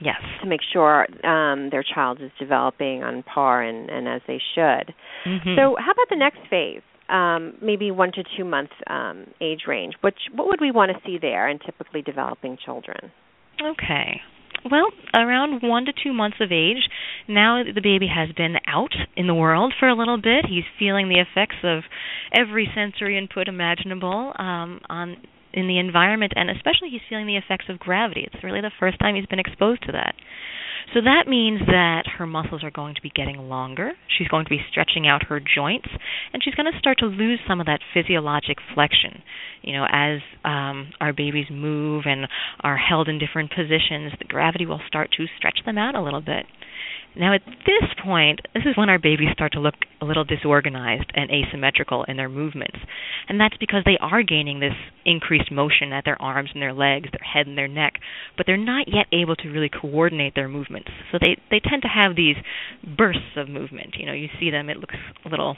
Yes. 0.00 0.21
To 0.43 0.49
make 0.49 0.61
sure 0.73 1.07
um, 1.26 1.71
their 1.71 1.83
child 1.83 2.21
is 2.23 2.31
developing 2.38 3.02
on 3.02 3.25
par 3.25 3.62
and, 3.62 3.90
and 3.90 4.09
as 4.09 4.21
they 4.26 4.40
should. 4.55 4.95
Mm-hmm. 5.26 5.57
So, 5.57 5.76
how 5.76 5.90
about 5.90 6.09
the 6.09 6.17
next 6.17 6.38
phase? 6.49 6.83
Um, 7.09 7.55
maybe 7.62 7.91
one 7.91 8.12
to 8.12 8.23
two 8.37 8.45
month 8.45 8.71
um, 8.88 9.27
age 9.41 9.62
range. 9.67 9.95
Which 10.03 10.19
what 10.35 10.49
would 10.49 10.61
we 10.61 10.71
want 10.71 10.93
to 10.93 10.99
see 11.07 11.19
there 11.21 11.49
in 11.49 11.59
typically 11.59 12.03
developing 12.03 12.59
children? 12.62 13.12
Okay. 13.62 14.21
Well, 14.71 14.88
around 15.15 15.62
one 15.62 15.85
to 15.85 15.93
two 15.93 16.12
months 16.12 16.38
of 16.41 16.50
age, 16.53 16.88
now 17.29 17.62
the 17.62 17.81
baby 17.81 18.09
has 18.09 18.35
been 18.35 18.57
out 18.67 18.93
in 19.17 19.27
the 19.27 19.35
world 19.35 19.73
for 19.79 19.88
a 19.88 19.95
little 19.95 20.21
bit. 20.21 20.47
He's 20.49 20.65
feeling 20.79 21.09
the 21.09 21.21
effects 21.21 21.57
of 21.62 21.85
every 22.33 22.69
sensory 22.75 23.17
input 23.17 23.49
imaginable 23.49 24.33
um, 24.38 24.81
on 24.91 25.17
in 25.53 25.67
the 25.67 25.79
environment, 25.79 26.33
and 26.37 26.50
especially 26.50 26.91
he's 26.91 27.00
feeling 27.09 27.27
the 27.27 27.37
effects 27.37 27.67
of 27.69 27.79
gravity. 27.79 28.29
It's 28.31 28.45
really 28.45 28.61
the 28.61 28.71
first 28.79 28.99
time 28.99 29.15
he's 29.15 29.27
been 29.27 29.38
exposed 29.38 29.83
to 29.87 29.93
that. 29.93 30.15
So 30.95 31.00
that 31.02 31.28
means 31.28 31.61
that 31.66 32.04
her 32.16 32.26
muscles 32.26 32.64
are 32.64 32.71
going 32.71 32.95
to 32.95 33.02
be 33.02 33.11
getting 33.11 33.37
longer. 33.37 33.92
She's 34.16 34.28
going 34.28 34.47
to 34.47 34.50
be 34.50 34.61
stretching 34.71 35.07
out 35.07 35.26
her 35.28 35.38
joints, 35.38 35.88
and 36.33 36.42
she's 36.42 36.54
going 36.54 36.71
to 36.73 36.78
start 36.78 36.99
to 37.00 37.07
lose 37.07 37.38
some 37.47 37.61
of 37.61 37.66
that 37.66 37.80
physiologic 37.92 38.57
flexion. 38.75 39.23
You 39.62 39.75
know, 39.75 39.87
as 39.90 40.21
um, 40.45 40.90
our 41.00 41.12
babies 41.12 41.47
move 41.50 42.04
and 42.07 42.26
are 42.61 42.78
held 42.78 43.09
in 43.09 43.18
different 43.18 43.50
positions, 43.50 44.12
the 44.18 44.25
gravity 44.26 44.64
will 44.64 44.80
start 44.87 45.11
to 45.18 45.26
stretch 45.37 45.59
them 45.66 45.76
out 45.76 45.95
a 45.95 46.02
little 46.02 46.23
bit. 46.23 46.47
Now, 47.17 47.35
at 47.35 47.43
this 47.45 47.91
point, 48.05 48.41
this 48.55 48.62
is 48.65 48.77
when 48.77 48.88
our 48.88 48.99
babies 48.99 49.31
start 49.33 49.53
to 49.53 49.61
look 49.61 49.75
a 50.00 50.05
little 50.05 50.25
disorganized 50.25 51.11
and 51.15 51.31
asymmetrical 51.31 52.05
in 52.05 52.17
their 52.17 52.29
movements. 52.29 52.79
And 53.29 53.41
that's 53.41 53.57
because 53.59 53.83
they 53.85 53.99
are 54.00 54.23
gaining 54.23 54.61
this 54.61 54.75
increased 55.05 55.50
motion 55.50 55.93
at 55.93 56.05
their 56.05 56.21
arms 56.23 56.50
and 56.53 56.62
their 56.62 56.73
legs, 56.73 57.09
their 57.11 57.27
head 57.27 57.47
and 57.47 57.59
their 57.59 57.69
neck, 57.69 57.95
but 58.37 58.47
they're 58.47 58.57
not 58.57 58.87
yet 58.87 59.07
able 59.12 59.37
to 59.37 59.49
really 59.49 59.69
coordinate 59.69 60.35
their 60.35 60.49
movements. 60.49 60.88
So 61.11 61.19
they, 61.21 61.37
they 61.50 61.61
tend 61.61 61.83
to 61.83 61.88
have 61.88 62.15
these 62.15 62.37
bursts 62.97 63.37
of 63.37 63.49
movement. 63.49 63.97
You 63.99 64.07
know, 64.07 64.12
you 64.12 64.29
see 64.38 64.50
them, 64.50 64.71
it 64.71 64.79
looks 64.79 64.97
a 65.25 65.29
little 65.29 65.57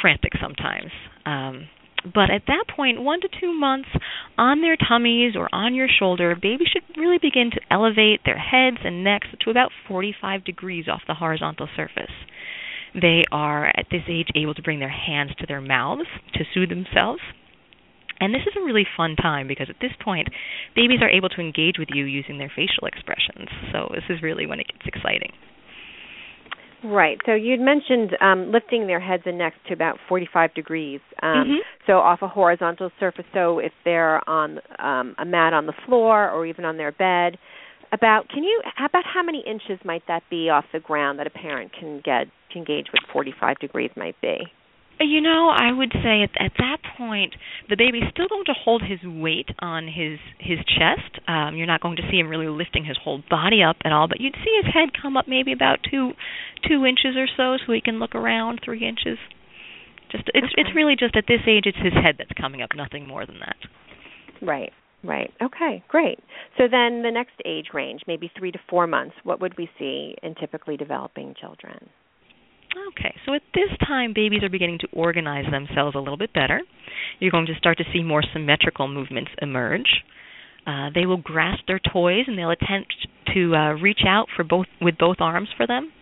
frantic 0.00 0.32
sometimes. 0.40 0.92
Um, 1.26 1.68
but 2.04 2.30
at 2.30 2.42
that 2.46 2.64
point, 2.74 3.02
one 3.02 3.20
to 3.20 3.28
two 3.40 3.52
months 3.52 3.88
on 4.38 4.62
their 4.62 4.76
tummies 4.76 5.34
or 5.36 5.48
on 5.52 5.74
your 5.74 5.88
shoulder, 5.88 6.34
babies 6.34 6.68
should 6.72 6.96
really 6.96 7.18
begin 7.20 7.50
to 7.52 7.60
elevate 7.70 8.20
their 8.24 8.38
heads 8.38 8.78
and 8.84 9.04
necks 9.04 9.28
to 9.44 9.50
about 9.50 9.70
45 9.88 10.44
degrees 10.44 10.86
off 10.88 11.02
the 11.06 11.14
horizontal 11.14 11.68
surface. 11.76 12.12
They 12.94 13.24
are 13.30 13.66
at 13.66 13.86
this 13.90 14.02
age 14.08 14.28
able 14.34 14.54
to 14.54 14.62
bring 14.62 14.80
their 14.80 14.88
hands 14.88 15.32
to 15.38 15.46
their 15.46 15.60
mouths 15.60 16.08
to 16.34 16.44
soothe 16.52 16.70
themselves. 16.70 17.20
And 18.18 18.34
this 18.34 18.42
is 18.42 18.54
a 18.60 18.64
really 18.64 18.86
fun 18.96 19.16
time 19.16 19.48
because 19.48 19.68
at 19.70 19.80
this 19.80 19.92
point, 20.02 20.28
babies 20.74 21.00
are 21.00 21.08
able 21.08 21.28
to 21.30 21.40
engage 21.40 21.78
with 21.78 21.88
you 21.92 22.04
using 22.04 22.38
their 22.38 22.52
facial 22.54 22.86
expressions. 22.86 23.48
So 23.72 23.88
this 23.94 24.04
is 24.10 24.22
really 24.22 24.46
when 24.46 24.60
it 24.60 24.66
gets 24.68 24.86
exciting. 24.86 25.32
Right. 26.82 27.18
So 27.26 27.34
you'd 27.34 27.60
mentioned 27.60 28.16
um, 28.20 28.50
lifting 28.52 28.86
their 28.86 29.00
heads 29.00 29.24
and 29.26 29.38
necks 29.38 29.56
to 29.68 29.74
about 29.74 29.98
45 30.08 30.54
degrees. 30.54 31.00
Um, 31.22 31.28
mm-hmm. 31.28 31.54
So 31.86 31.94
off 31.94 32.22
a 32.22 32.28
horizontal 32.28 32.90
surface. 32.98 33.26
So 33.34 33.58
if 33.58 33.72
they're 33.84 34.28
on 34.28 34.60
um, 34.78 35.14
a 35.18 35.24
mat 35.24 35.52
on 35.52 35.66
the 35.66 35.74
floor 35.86 36.30
or 36.30 36.46
even 36.46 36.64
on 36.64 36.76
their 36.76 36.92
bed, 36.92 37.38
about 37.92 38.28
can 38.28 38.44
you 38.44 38.62
about 38.78 39.04
how 39.04 39.22
many 39.22 39.42
inches 39.46 39.78
might 39.84 40.02
that 40.06 40.22
be 40.30 40.48
off 40.48 40.64
the 40.72 40.80
ground 40.80 41.18
that 41.18 41.26
a 41.26 41.30
parent 41.30 41.72
can 41.78 42.00
get 42.04 42.28
to 42.52 42.58
engage 42.58 42.86
with 42.92 43.02
45 43.12 43.58
degrees 43.58 43.90
might 43.96 44.20
be? 44.20 44.38
You 45.00 45.22
know, 45.22 45.48
I 45.48 45.72
would 45.72 45.92
say 45.92 46.22
at, 46.22 46.30
at 46.38 46.52
that 46.58 46.78
point, 46.98 47.34
the 47.70 47.76
baby's 47.76 48.04
still 48.12 48.28
going 48.28 48.44
to 48.46 48.52
hold 48.52 48.82
his 48.82 49.00
weight 49.02 49.48
on 49.58 49.86
his 49.86 50.18
his 50.38 50.58
chest. 50.66 51.24
Um, 51.26 51.56
you're 51.56 51.66
not 51.66 51.80
going 51.80 51.96
to 51.96 52.02
see 52.10 52.18
him 52.18 52.28
really 52.28 52.48
lifting 52.48 52.84
his 52.84 52.98
whole 53.02 53.22
body 53.30 53.62
up 53.62 53.76
at 53.84 53.92
all, 53.92 54.08
but 54.08 54.20
you'd 54.20 54.36
see 54.44 54.60
his 54.62 54.72
head 54.72 54.90
come 55.00 55.16
up 55.16 55.26
maybe 55.26 55.52
about 55.52 55.78
two 55.90 56.12
two 56.68 56.84
inches 56.84 57.16
or 57.16 57.26
so, 57.34 57.56
so 57.64 57.72
he 57.72 57.80
can 57.80 57.98
look 57.98 58.14
around 58.14 58.60
three 58.62 58.86
inches. 58.86 59.16
Just 60.12 60.24
it's 60.34 60.52
okay. 60.52 60.60
it's 60.60 60.76
really 60.76 60.96
just 60.98 61.16
at 61.16 61.24
this 61.26 61.40
age, 61.48 61.64
it's 61.64 61.78
his 61.78 61.94
head 61.94 62.16
that's 62.18 62.32
coming 62.38 62.60
up, 62.60 62.70
nothing 62.76 63.06
more 63.08 63.24
than 63.24 63.38
that. 63.40 63.56
Right. 64.42 64.72
Right. 65.02 65.30
Okay. 65.40 65.82
Great. 65.88 66.18
So 66.58 66.64
then 66.70 67.02
the 67.02 67.10
next 67.10 67.40
age 67.46 67.68
range, 67.72 68.02
maybe 68.06 68.30
three 68.36 68.52
to 68.52 68.58
four 68.68 68.86
months, 68.86 69.14
what 69.22 69.40
would 69.40 69.56
we 69.56 69.70
see 69.78 70.14
in 70.22 70.34
typically 70.34 70.76
developing 70.76 71.34
children? 71.40 71.88
Okay, 72.90 73.14
so 73.26 73.34
at 73.34 73.42
this 73.54 73.70
time, 73.86 74.12
babies 74.14 74.42
are 74.42 74.48
beginning 74.48 74.78
to 74.80 74.88
organize 74.92 75.50
themselves 75.50 75.96
a 75.96 75.98
little 75.98 76.16
bit 76.16 76.32
better. 76.32 76.60
You're 77.18 77.32
going 77.32 77.46
to 77.46 77.54
start 77.54 77.78
to 77.78 77.84
see 77.92 78.02
more 78.02 78.22
symmetrical 78.32 78.86
movements 78.88 79.30
emerge. 79.42 80.04
Uh, 80.66 80.90
they 80.94 81.06
will 81.06 81.16
grasp 81.16 81.64
their 81.66 81.80
toys 81.80 82.24
and 82.26 82.38
they'll 82.38 82.50
attempt 82.50 82.94
to 83.34 83.54
uh, 83.54 83.72
reach 83.72 84.00
out 84.06 84.26
for 84.36 84.44
both 84.44 84.66
with 84.80 84.98
both 84.98 85.16
arms 85.20 85.48
for 85.56 85.66
them. 85.66 85.92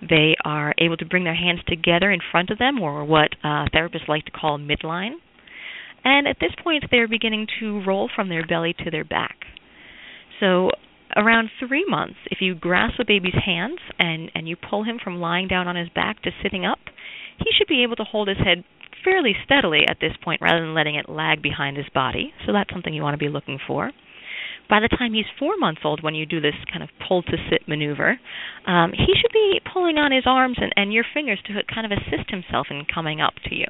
They 0.00 0.34
are 0.44 0.74
able 0.78 0.96
to 0.96 1.04
bring 1.04 1.24
their 1.24 1.34
hands 1.34 1.60
together 1.66 2.10
in 2.10 2.20
front 2.30 2.50
of 2.50 2.58
them, 2.58 2.80
or 2.80 3.04
what 3.04 3.30
uh, 3.44 3.66
therapists 3.74 4.08
like 4.08 4.24
to 4.24 4.30
call 4.30 4.58
midline. 4.58 5.12
And 6.02 6.26
at 6.26 6.38
this 6.40 6.52
point, 6.64 6.84
they're 6.90 7.08
beginning 7.08 7.46
to 7.60 7.84
roll 7.84 8.08
from 8.14 8.30
their 8.30 8.46
belly 8.46 8.74
to 8.84 8.90
their 8.90 9.04
back. 9.04 9.36
So 10.40 10.70
around 11.16 11.50
three 11.58 11.84
months, 11.88 12.16
if 12.30 12.38
you 12.40 12.54
grasp 12.54 12.98
a 13.00 13.04
baby's 13.04 13.34
hands 13.44 13.78
and, 13.98 14.30
and 14.34 14.48
you 14.48 14.56
pull 14.56 14.84
him 14.84 14.98
from 15.02 15.20
lying 15.20 15.48
down 15.48 15.68
on 15.68 15.76
his 15.76 15.88
back 15.90 16.22
to 16.22 16.30
sitting 16.42 16.64
up, 16.64 16.78
he 17.38 17.50
should 17.56 17.68
be 17.68 17.82
able 17.82 17.96
to 17.96 18.04
hold 18.04 18.28
his 18.28 18.38
head 18.38 18.64
fairly 19.04 19.34
steadily 19.44 19.82
at 19.88 19.98
this 20.00 20.12
point 20.22 20.42
rather 20.42 20.60
than 20.60 20.74
letting 20.74 20.94
it 20.94 21.08
lag 21.08 21.42
behind 21.42 21.76
his 21.76 21.86
body. 21.94 22.32
So 22.46 22.52
that's 22.52 22.70
something 22.72 22.92
you 22.92 23.02
want 23.02 23.14
to 23.14 23.24
be 23.24 23.30
looking 23.30 23.58
for. 23.66 23.92
By 24.68 24.78
the 24.78 24.88
time 24.88 25.14
he's 25.14 25.26
four 25.38 25.56
months 25.58 25.80
old, 25.84 26.02
when 26.02 26.14
you 26.14 26.26
do 26.26 26.40
this 26.40 26.54
kind 26.70 26.82
of 26.82 26.90
pull 27.08 27.22
to 27.22 27.36
sit 27.50 27.66
maneuver, 27.66 28.20
um, 28.66 28.92
he 28.92 29.12
should 29.20 29.32
be 29.32 29.60
pulling 29.72 29.98
on 29.98 30.12
his 30.12 30.24
arms 30.26 30.58
and, 30.60 30.72
and 30.76 30.92
your 30.92 31.04
fingers 31.12 31.40
to 31.46 31.54
kind 31.72 31.90
of 31.90 31.98
assist 31.98 32.30
himself 32.30 32.68
in 32.70 32.84
coming 32.92 33.20
up 33.20 33.34
to 33.48 33.54
you. 33.54 33.66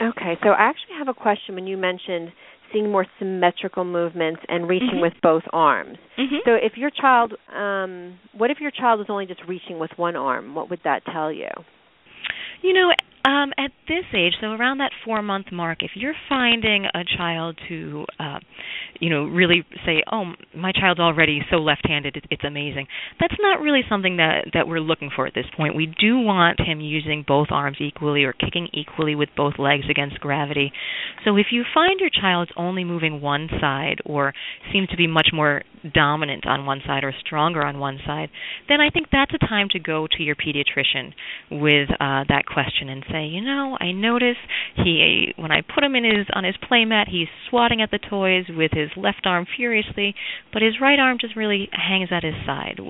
Okay, 0.00 0.36
so 0.42 0.50
I 0.50 0.68
actually 0.68 0.96
have 0.98 1.08
a 1.08 1.14
question 1.14 1.54
when 1.54 1.66
you 1.66 1.76
mentioned 1.76 2.32
seeing 2.72 2.90
more 2.90 3.06
symmetrical 3.18 3.84
movements 3.84 4.40
and 4.48 4.68
reaching 4.68 4.88
mm-hmm. 4.94 5.02
with 5.02 5.14
both 5.22 5.42
arms. 5.52 5.98
Mm-hmm. 6.18 6.36
So 6.44 6.54
if 6.54 6.76
your 6.76 6.90
child 6.90 7.34
um 7.54 8.18
what 8.36 8.50
if 8.50 8.58
your 8.60 8.70
child 8.70 8.98
was 8.98 9.08
only 9.08 9.26
just 9.26 9.40
reaching 9.46 9.78
with 9.78 9.90
one 9.96 10.16
arm? 10.16 10.54
What 10.54 10.70
would 10.70 10.80
that 10.84 11.02
tell 11.04 11.32
you? 11.32 11.50
You 12.62 12.72
know, 12.72 12.90
um, 13.26 13.52
at 13.58 13.72
this 13.88 14.04
age, 14.14 14.34
so 14.40 14.52
around 14.52 14.78
that 14.78 14.92
four 15.04 15.20
month 15.20 15.46
mark, 15.50 15.82
if 15.82 15.90
you're 15.96 16.14
finding 16.28 16.84
a 16.94 17.02
child 17.16 17.58
to, 17.68 18.04
uh, 18.20 18.38
you 19.00 19.10
know, 19.10 19.24
really 19.24 19.64
say, 19.84 20.04
"Oh, 20.12 20.34
my 20.54 20.70
child's 20.70 21.00
already 21.00 21.44
so 21.50 21.56
left-handed, 21.56 22.24
it's 22.30 22.44
amazing," 22.44 22.86
that's 23.18 23.34
not 23.40 23.60
really 23.60 23.82
something 23.88 24.18
that 24.18 24.52
that 24.54 24.68
we're 24.68 24.80
looking 24.80 25.10
for 25.10 25.26
at 25.26 25.34
this 25.34 25.46
point. 25.56 25.74
We 25.74 25.86
do 25.86 26.18
want 26.18 26.60
him 26.60 26.80
using 26.80 27.24
both 27.26 27.48
arms 27.50 27.78
equally 27.80 28.22
or 28.22 28.32
kicking 28.32 28.68
equally 28.72 29.16
with 29.16 29.30
both 29.36 29.58
legs 29.58 29.86
against 29.90 30.20
gravity. 30.20 30.72
So 31.24 31.36
if 31.36 31.46
you 31.50 31.64
find 31.74 31.98
your 31.98 32.10
child's 32.10 32.52
only 32.56 32.84
moving 32.84 33.20
one 33.20 33.48
side 33.60 34.00
or 34.04 34.34
seems 34.72 34.88
to 34.90 34.96
be 34.96 35.08
much 35.08 35.30
more 35.32 35.62
dominant 35.92 36.46
on 36.46 36.66
one 36.66 36.80
side 36.86 37.04
or 37.04 37.12
stronger 37.24 37.64
on 37.64 37.78
one 37.78 37.98
side, 38.06 38.30
then 38.68 38.80
I 38.80 38.90
think 38.90 39.08
that's 39.10 39.32
a 39.34 39.46
time 39.46 39.68
to 39.72 39.78
go 39.78 40.06
to 40.06 40.22
your 40.22 40.36
pediatrician 40.36 41.12
with 41.50 41.90
uh, 41.90 42.24
that 42.28 42.44
question 42.46 42.88
and 42.88 43.04
say 43.10 43.26
you 43.26 43.40
know, 43.40 43.76
I 43.80 43.92
notice 43.92 44.36
he 44.76 45.32
when 45.36 45.52
I 45.52 45.62
put 45.62 45.84
him 45.84 45.94
in 45.94 46.04
his 46.04 46.26
on 46.32 46.44
his 46.44 46.56
playmat, 46.56 47.08
he's 47.08 47.28
swatting 47.48 47.82
at 47.82 47.90
the 47.90 47.98
toys 47.98 48.44
with 48.48 48.72
his 48.72 48.90
left 48.96 49.26
arm 49.26 49.46
furiously, 49.56 50.14
but 50.52 50.62
his 50.62 50.80
right 50.80 50.98
arm 50.98 51.18
just 51.20 51.36
really 51.36 51.68
hangs 51.72 52.08
at 52.10 52.24
his 52.24 52.34
side. 52.46 52.80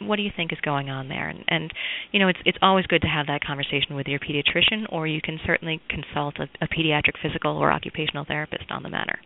What 0.00 0.16
do 0.16 0.22
you 0.22 0.30
think 0.34 0.52
is 0.52 0.58
going 0.60 0.90
on 0.90 1.08
there? 1.08 1.28
And, 1.28 1.44
and 1.48 1.72
you 2.10 2.18
know, 2.18 2.28
it's 2.28 2.40
it's 2.44 2.58
always 2.60 2.86
good 2.86 3.02
to 3.02 3.08
have 3.08 3.26
that 3.26 3.44
conversation 3.44 3.94
with 3.94 4.06
your 4.06 4.18
pediatrician, 4.18 4.86
or 4.90 5.06
you 5.06 5.20
can 5.22 5.38
certainly 5.46 5.80
consult 5.88 6.36
a, 6.38 6.48
a 6.60 6.68
pediatric 6.68 7.20
physical 7.22 7.56
or 7.56 7.72
occupational 7.72 8.24
therapist 8.24 8.64
on 8.70 8.82
the 8.82 8.90
matter. 8.90 9.18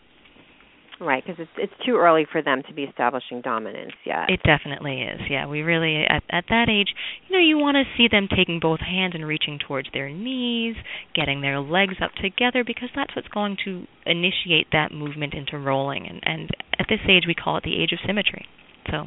Right, 0.99 1.23
because 1.25 1.39
it's 1.39 1.51
it's 1.59 1.85
too 1.85 1.97
early 1.97 2.27
for 2.31 2.43
them 2.43 2.63
to 2.69 2.73
be 2.73 2.85
establishing 2.85 3.43
dominance 3.43 3.93
yet. 4.07 4.31
It 4.31 4.41
definitely 4.43 5.03
is. 5.03 5.21
Yeah, 5.29 5.47
we 5.47 5.61
really 5.61 6.05
at 6.09 6.23
at 6.31 6.45
that 6.49 6.71
age, 6.71 6.89
you 7.29 7.37
know, 7.37 7.43
you 7.43 7.59
want 7.59 7.77
to 7.77 7.85
see 7.99 8.09
them 8.11 8.29
taking 8.35 8.61
both 8.61 8.81
hands 8.81 9.15
and 9.15 9.27
reaching 9.27 9.59
towards 9.59 9.89
their 9.93 10.09
knees, 10.09 10.75
getting 11.15 11.43
their 11.43 11.61
legs 11.61 11.97
up 12.03 12.13
together 12.23 12.65
because 12.65 12.89
that's 12.97 13.15
what's 13.15 13.29
going 13.29 13.59
to 13.67 13.85
initiate 14.07 14.69
that 14.73 14.91
movement 14.91 15.35
into 15.35 15.59
rolling. 15.59 16.07
And 16.07 16.21
and 16.25 16.51
at 16.79 16.87
this 16.89 17.01
age, 17.07 17.25
we 17.27 17.35
call 17.35 17.59
it 17.59 17.65
the 17.65 17.77
age 17.77 17.93
of 17.93 17.99
symmetry. 18.07 18.47
So 18.91 19.05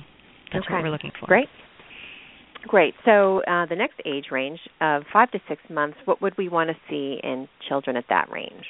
that's 0.53 0.65
okay. 0.65 0.75
what 0.75 0.83
we're 0.83 0.91
looking 0.91 1.11
for. 1.19 1.25
Great. 1.25 1.49
Great. 2.67 2.93
So 3.03 3.41
uh, 3.47 3.65
the 3.65 3.75
next 3.75 3.99
age 4.05 4.25
range 4.31 4.59
of 4.79 5.03
five 5.11 5.31
to 5.31 5.39
six 5.47 5.61
months, 5.71 5.97
what 6.05 6.21
would 6.21 6.37
we 6.37 6.49
want 6.49 6.69
to 6.69 6.75
see 6.87 7.19
in 7.23 7.47
children 7.67 7.95
at 7.95 8.05
that 8.09 8.29
range? 8.29 8.65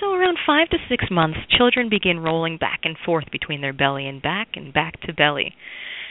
So, 0.00 0.14
around 0.14 0.38
five 0.46 0.68
to 0.70 0.78
six 0.88 1.06
months, 1.10 1.38
children 1.48 1.88
begin 1.88 2.20
rolling 2.20 2.56
back 2.56 2.80
and 2.84 2.96
forth 3.04 3.30
between 3.30 3.60
their 3.60 3.72
belly 3.72 4.06
and 4.06 4.22
back 4.22 4.48
and 4.54 4.72
back 4.72 5.00
to 5.02 5.12
belly. 5.12 5.54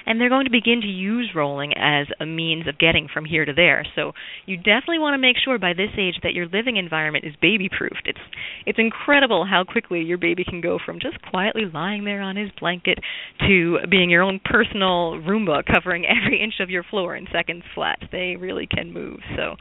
And 0.05 0.19
they're 0.19 0.29
going 0.29 0.45
to 0.45 0.51
begin 0.51 0.81
to 0.81 0.87
use 0.87 1.31
rolling 1.35 1.73
as 1.77 2.07
a 2.19 2.25
means 2.25 2.67
of 2.67 2.77
getting 2.77 3.07
from 3.11 3.25
here 3.25 3.45
to 3.45 3.53
there. 3.53 3.85
So 3.95 4.13
you 4.45 4.57
definitely 4.57 4.99
want 4.99 5.13
to 5.13 5.17
make 5.17 5.37
sure 5.43 5.57
by 5.59 5.73
this 5.73 5.91
age 5.97 6.15
that 6.23 6.33
your 6.33 6.47
living 6.47 6.77
environment 6.77 7.25
is 7.25 7.33
baby 7.41 7.69
proofed. 7.69 8.03
It's 8.05 8.19
it's 8.65 8.79
incredible 8.79 9.45
how 9.45 9.63
quickly 9.63 10.01
your 10.01 10.17
baby 10.17 10.43
can 10.43 10.61
go 10.61 10.79
from 10.83 10.99
just 10.99 11.21
quietly 11.21 11.63
lying 11.71 12.05
there 12.05 12.21
on 12.21 12.35
his 12.35 12.49
blanket 12.59 12.99
to 13.47 13.79
being 13.89 14.09
your 14.09 14.23
own 14.23 14.39
personal 14.43 15.21
Roomba 15.21 15.63
covering 15.65 16.05
every 16.05 16.41
inch 16.41 16.55
of 16.59 16.69
your 16.69 16.83
floor 16.83 17.15
in 17.15 17.27
seconds 17.31 17.63
flat. 17.75 17.99
They 18.11 18.35
really 18.39 18.67
can 18.67 18.93
move. 18.93 19.19
So 19.35 19.55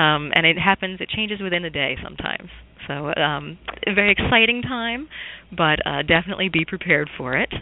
um 0.00 0.32
and 0.34 0.46
it 0.46 0.58
happens 0.58 1.00
it 1.00 1.08
changes 1.08 1.40
within 1.40 1.64
a 1.64 1.70
day 1.70 1.96
sometimes. 2.02 2.50
So 2.86 3.12
um 3.20 3.58
a 3.86 3.94
very 3.94 4.12
exciting 4.12 4.62
time, 4.62 5.08
but 5.56 5.84
uh 5.86 6.02
definitely 6.02 6.48
be 6.48 6.64
prepared 6.64 7.10
for 7.16 7.36
it. 7.36 7.52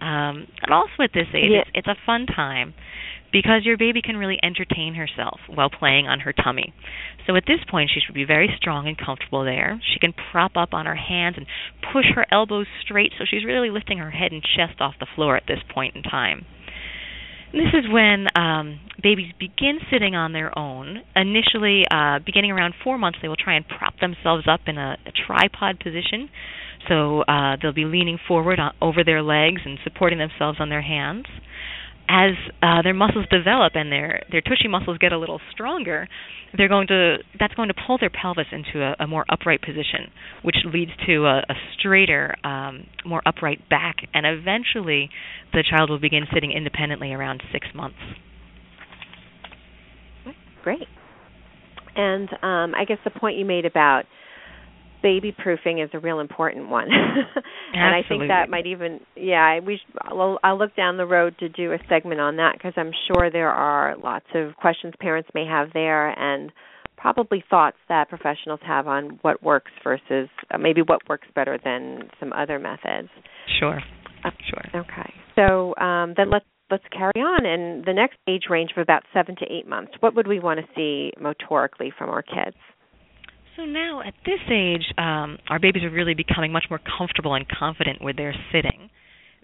Um, 0.00 0.46
and 0.62 0.72
also 0.72 1.02
at 1.02 1.10
this 1.12 1.28
age, 1.34 1.50
yeah. 1.50 1.60
it's, 1.60 1.70
it's 1.74 1.88
a 1.88 1.96
fun 2.06 2.26
time 2.26 2.74
because 3.32 3.64
your 3.64 3.76
baby 3.76 4.02
can 4.02 4.16
really 4.16 4.38
entertain 4.42 4.94
herself 4.94 5.40
while 5.48 5.70
playing 5.70 6.06
on 6.08 6.20
her 6.20 6.32
tummy. 6.32 6.74
So 7.26 7.36
at 7.36 7.44
this 7.46 7.60
point, 7.70 7.90
she 7.92 8.00
should 8.00 8.14
be 8.14 8.24
very 8.24 8.48
strong 8.56 8.88
and 8.88 8.98
comfortable 8.98 9.44
there. 9.44 9.80
She 9.92 10.00
can 10.00 10.12
prop 10.32 10.52
up 10.56 10.72
on 10.72 10.86
her 10.86 10.96
hands 10.96 11.36
and 11.36 11.46
push 11.92 12.06
her 12.14 12.26
elbows 12.32 12.66
straight 12.82 13.12
so 13.18 13.24
she's 13.28 13.44
really 13.44 13.70
lifting 13.70 13.98
her 13.98 14.10
head 14.10 14.32
and 14.32 14.42
chest 14.42 14.80
off 14.80 14.94
the 14.98 15.06
floor 15.14 15.36
at 15.36 15.44
this 15.46 15.60
point 15.72 15.96
in 15.96 16.02
time. 16.02 16.44
This 17.52 17.74
is 17.74 17.90
when 17.90 18.26
um, 18.36 18.78
babies 19.02 19.32
begin 19.38 19.80
sitting 19.90 20.14
on 20.14 20.32
their 20.32 20.56
own. 20.56 21.02
Initially, 21.16 21.82
uh, 21.90 22.20
beginning 22.24 22.52
around 22.52 22.74
four 22.84 22.96
months, 22.96 23.18
they 23.20 23.28
will 23.28 23.36
try 23.36 23.56
and 23.56 23.66
prop 23.66 23.98
themselves 23.98 24.46
up 24.48 24.60
in 24.66 24.78
a, 24.78 24.96
a 25.04 25.10
tripod 25.10 25.80
position. 25.80 26.30
So 26.88 27.22
uh, 27.22 27.56
they'll 27.60 27.72
be 27.72 27.84
leaning 27.84 28.18
forward 28.26 28.58
on, 28.58 28.72
over 28.80 29.04
their 29.04 29.22
legs 29.22 29.62
and 29.64 29.78
supporting 29.84 30.18
themselves 30.18 30.58
on 30.60 30.68
their 30.68 30.82
hands. 30.82 31.26
As 32.12 32.32
uh, 32.60 32.82
their 32.82 32.94
muscles 32.94 33.26
develop 33.30 33.74
and 33.76 33.92
their 33.92 34.24
their 34.32 34.40
tushy 34.40 34.66
muscles 34.66 34.98
get 34.98 35.12
a 35.12 35.18
little 35.18 35.40
stronger, 35.52 36.08
they're 36.56 36.68
going 36.68 36.88
to 36.88 37.18
that's 37.38 37.54
going 37.54 37.68
to 37.68 37.74
pull 37.86 37.98
their 37.98 38.10
pelvis 38.10 38.46
into 38.50 38.84
a, 38.84 39.04
a 39.04 39.06
more 39.06 39.24
upright 39.28 39.62
position, 39.62 40.10
which 40.42 40.56
leads 40.74 40.90
to 41.06 41.26
a, 41.26 41.38
a 41.48 41.54
straighter, 41.78 42.34
um, 42.42 42.86
more 43.06 43.22
upright 43.24 43.68
back, 43.68 43.98
and 44.12 44.26
eventually 44.26 45.08
the 45.52 45.62
child 45.62 45.88
will 45.88 46.00
begin 46.00 46.24
sitting 46.34 46.50
independently 46.50 47.12
around 47.12 47.44
six 47.52 47.68
months. 47.76 47.98
Great. 50.64 50.88
And 51.94 52.28
um, 52.42 52.74
I 52.74 52.84
guess 52.88 52.98
the 53.04 53.10
point 53.10 53.36
you 53.38 53.44
made 53.44 53.66
about 53.66 54.02
baby 55.02 55.34
proofing 55.36 55.80
is 55.80 55.90
a 55.92 55.98
real 55.98 56.20
important 56.20 56.68
one. 56.68 56.88
And 57.72 57.94
i 57.94 58.02
think 58.08 58.24
that 58.26 58.50
might 58.50 58.66
even 58.66 58.98
yeah 59.14 59.60
we 59.60 59.80
I'll, 60.02 60.40
I'll 60.42 60.58
look 60.58 60.74
down 60.74 60.96
the 60.96 61.06
road 61.06 61.36
to 61.38 61.48
do 61.48 61.72
a 61.72 61.78
segment 61.88 62.20
on 62.20 62.34
that 62.36 62.54
because 62.54 62.72
i'm 62.76 62.90
sure 63.06 63.30
there 63.30 63.52
are 63.52 63.96
lots 63.96 64.26
of 64.34 64.56
questions 64.56 64.92
parents 64.98 65.28
may 65.34 65.46
have 65.46 65.68
there 65.72 66.08
and 66.08 66.50
probably 67.00 67.42
thoughts 67.48 67.78
that 67.88 68.08
professionals 68.08 68.60
have 68.66 68.86
on 68.86 69.18
what 69.22 69.42
works 69.42 69.70
versus 69.82 70.28
uh, 70.50 70.58
maybe 70.58 70.82
what 70.82 71.00
works 71.08 71.26
better 71.34 71.58
than 71.64 72.02
some 72.20 72.32
other 72.32 72.58
methods. 72.58 73.08
Sure. 73.58 73.80
Uh, 74.24 74.30
sure. 74.48 74.82
okay. 74.82 75.14
So 75.34 75.74
um, 75.82 76.14
then 76.16 76.30
let's 76.30 76.44
let's 76.70 76.84
carry 76.92 77.16
on. 77.16 77.46
And 77.46 77.84
the 77.84 77.94
next 77.94 78.18
age 78.28 78.44
range 78.50 78.70
of 78.76 78.82
about 78.82 79.02
seven 79.14 79.34
to 79.36 79.44
eight 79.50 79.66
months 79.66 79.92
what 80.00 80.14
would 80.14 80.26
we 80.26 80.38
want 80.40 80.60
to 80.60 80.66
see 80.76 81.12
motorically 81.20 81.90
from 81.96 82.10
our 82.10 82.22
kids 82.22 82.56
so 83.60 83.66
now 83.66 84.00
at 84.00 84.14
this 84.24 84.40
age, 84.50 84.84
um, 84.96 85.38
our 85.48 85.58
babies 85.58 85.82
are 85.82 85.90
really 85.90 86.14
becoming 86.14 86.52
much 86.52 86.64
more 86.70 86.80
comfortable 86.98 87.34
and 87.34 87.46
confident 87.48 88.02
with 88.02 88.16
their 88.16 88.34
sitting. 88.52 88.88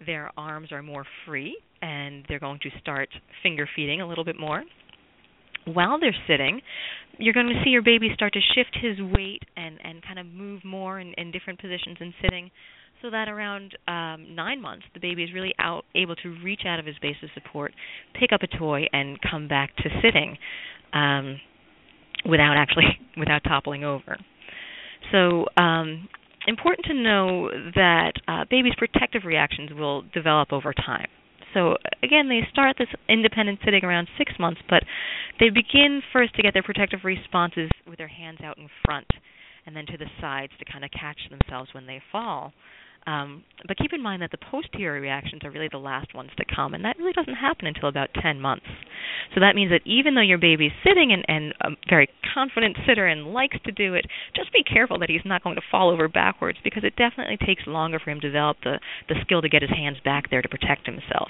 Their 0.04 0.30
arms 0.36 0.72
are 0.72 0.82
more 0.82 1.04
free, 1.26 1.58
and 1.82 2.24
they're 2.28 2.40
going 2.40 2.60
to 2.62 2.70
start 2.80 3.08
finger 3.42 3.68
feeding 3.76 4.00
a 4.00 4.08
little 4.08 4.24
bit 4.24 4.38
more. 4.38 4.62
While 5.66 5.98
they're 6.00 6.16
sitting, 6.26 6.60
you're 7.18 7.34
going 7.34 7.48
to 7.48 7.60
see 7.64 7.70
your 7.70 7.82
baby 7.82 8.08
start 8.14 8.32
to 8.34 8.40
shift 8.54 8.76
his 8.80 8.98
weight 9.12 9.42
and, 9.56 9.78
and 9.82 10.02
kind 10.02 10.18
of 10.18 10.26
move 10.26 10.64
more 10.64 11.00
in, 11.00 11.12
in 11.18 11.30
different 11.30 11.60
positions 11.60 11.96
in 12.00 12.14
sitting, 12.22 12.50
so 13.02 13.10
that 13.10 13.28
around 13.28 13.76
um, 13.88 14.34
nine 14.34 14.62
months, 14.62 14.84
the 14.94 15.00
baby 15.00 15.24
is 15.24 15.34
really 15.34 15.52
out 15.58 15.84
able 15.94 16.16
to 16.16 16.28
reach 16.42 16.62
out 16.66 16.78
of 16.78 16.86
his 16.86 16.96
base 17.02 17.16
of 17.22 17.28
support, 17.34 17.72
pick 18.18 18.32
up 18.32 18.42
a 18.42 18.58
toy, 18.58 18.86
and 18.92 19.18
come 19.30 19.48
back 19.48 19.76
to 19.76 19.90
sitting. 20.02 20.38
Um, 20.92 21.38
without 22.28 22.56
actually 22.56 22.98
without 23.16 23.42
toppling 23.44 23.84
over. 23.84 24.18
So 25.12 25.46
um, 25.56 26.08
important 26.46 26.86
to 26.86 26.94
know 26.94 27.50
that 27.74 28.12
uh, 28.26 28.44
babies' 28.50 28.74
protective 28.76 29.22
reactions 29.24 29.70
will 29.72 30.02
develop 30.12 30.52
over 30.52 30.72
time. 30.72 31.08
So 31.54 31.76
again, 32.02 32.28
they 32.28 32.40
start 32.50 32.76
this 32.78 32.88
independent 33.08 33.60
sitting 33.64 33.84
around 33.84 34.08
six 34.18 34.32
months, 34.38 34.60
but 34.68 34.82
they 35.40 35.48
begin 35.48 36.02
first 36.12 36.34
to 36.36 36.42
get 36.42 36.52
their 36.52 36.62
protective 36.62 37.00
responses 37.04 37.70
with 37.88 37.98
their 37.98 38.08
hands 38.08 38.40
out 38.44 38.58
in 38.58 38.68
front 38.84 39.06
and 39.64 39.74
then 39.74 39.86
to 39.86 39.96
the 39.96 40.06
sides 40.20 40.52
to 40.58 40.70
kind 40.70 40.84
of 40.84 40.90
catch 40.90 41.18
themselves 41.30 41.70
when 41.72 41.86
they 41.86 42.00
fall. 42.12 42.52
Um, 43.06 43.44
but 43.66 43.78
keep 43.78 43.92
in 43.92 44.02
mind 44.02 44.22
that 44.22 44.32
the 44.32 44.38
posterior 44.50 45.00
reactions 45.00 45.42
are 45.44 45.50
really 45.50 45.68
the 45.70 45.78
last 45.78 46.14
ones 46.14 46.30
to 46.36 46.44
come, 46.54 46.74
and 46.74 46.84
that 46.84 46.98
really 46.98 47.12
doesn't 47.12 47.34
happen 47.34 47.66
until 47.66 47.88
about 47.88 48.10
10 48.20 48.40
months. 48.40 48.66
So 49.34 49.40
that 49.40 49.54
means 49.54 49.70
that 49.70 49.82
even 49.84 50.14
though 50.14 50.22
your 50.22 50.38
baby's 50.38 50.72
sitting 50.86 51.12
and, 51.12 51.24
and 51.28 51.54
a 51.60 51.76
very 51.88 52.08
confident 52.34 52.76
sitter 52.86 53.06
and 53.06 53.32
likes 53.32 53.56
to 53.64 53.72
do 53.72 53.94
it, 53.94 54.06
just 54.34 54.52
be 54.52 54.62
careful 54.62 54.98
that 55.00 55.10
he's 55.10 55.24
not 55.24 55.42
going 55.42 55.56
to 55.56 55.62
fall 55.70 55.90
over 55.90 56.08
backwards 56.08 56.58
because 56.64 56.84
it 56.84 56.94
definitely 56.96 57.36
takes 57.44 57.66
longer 57.66 57.98
for 58.02 58.10
him 58.10 58.20
to 58.20 58.28
develop 58.28 58.56
the, 58.62 58.78
the 59.08 59.14
skill 59.22 59.42
to 59.42 59.48
get 59.48 59.62
his 59.62 59.70
hands 59.70 59.98
back 60.04 60.30
there 60.30 60.42
to 60.42 60.48
protect 60.48 60.86
himself. 60.86 61.28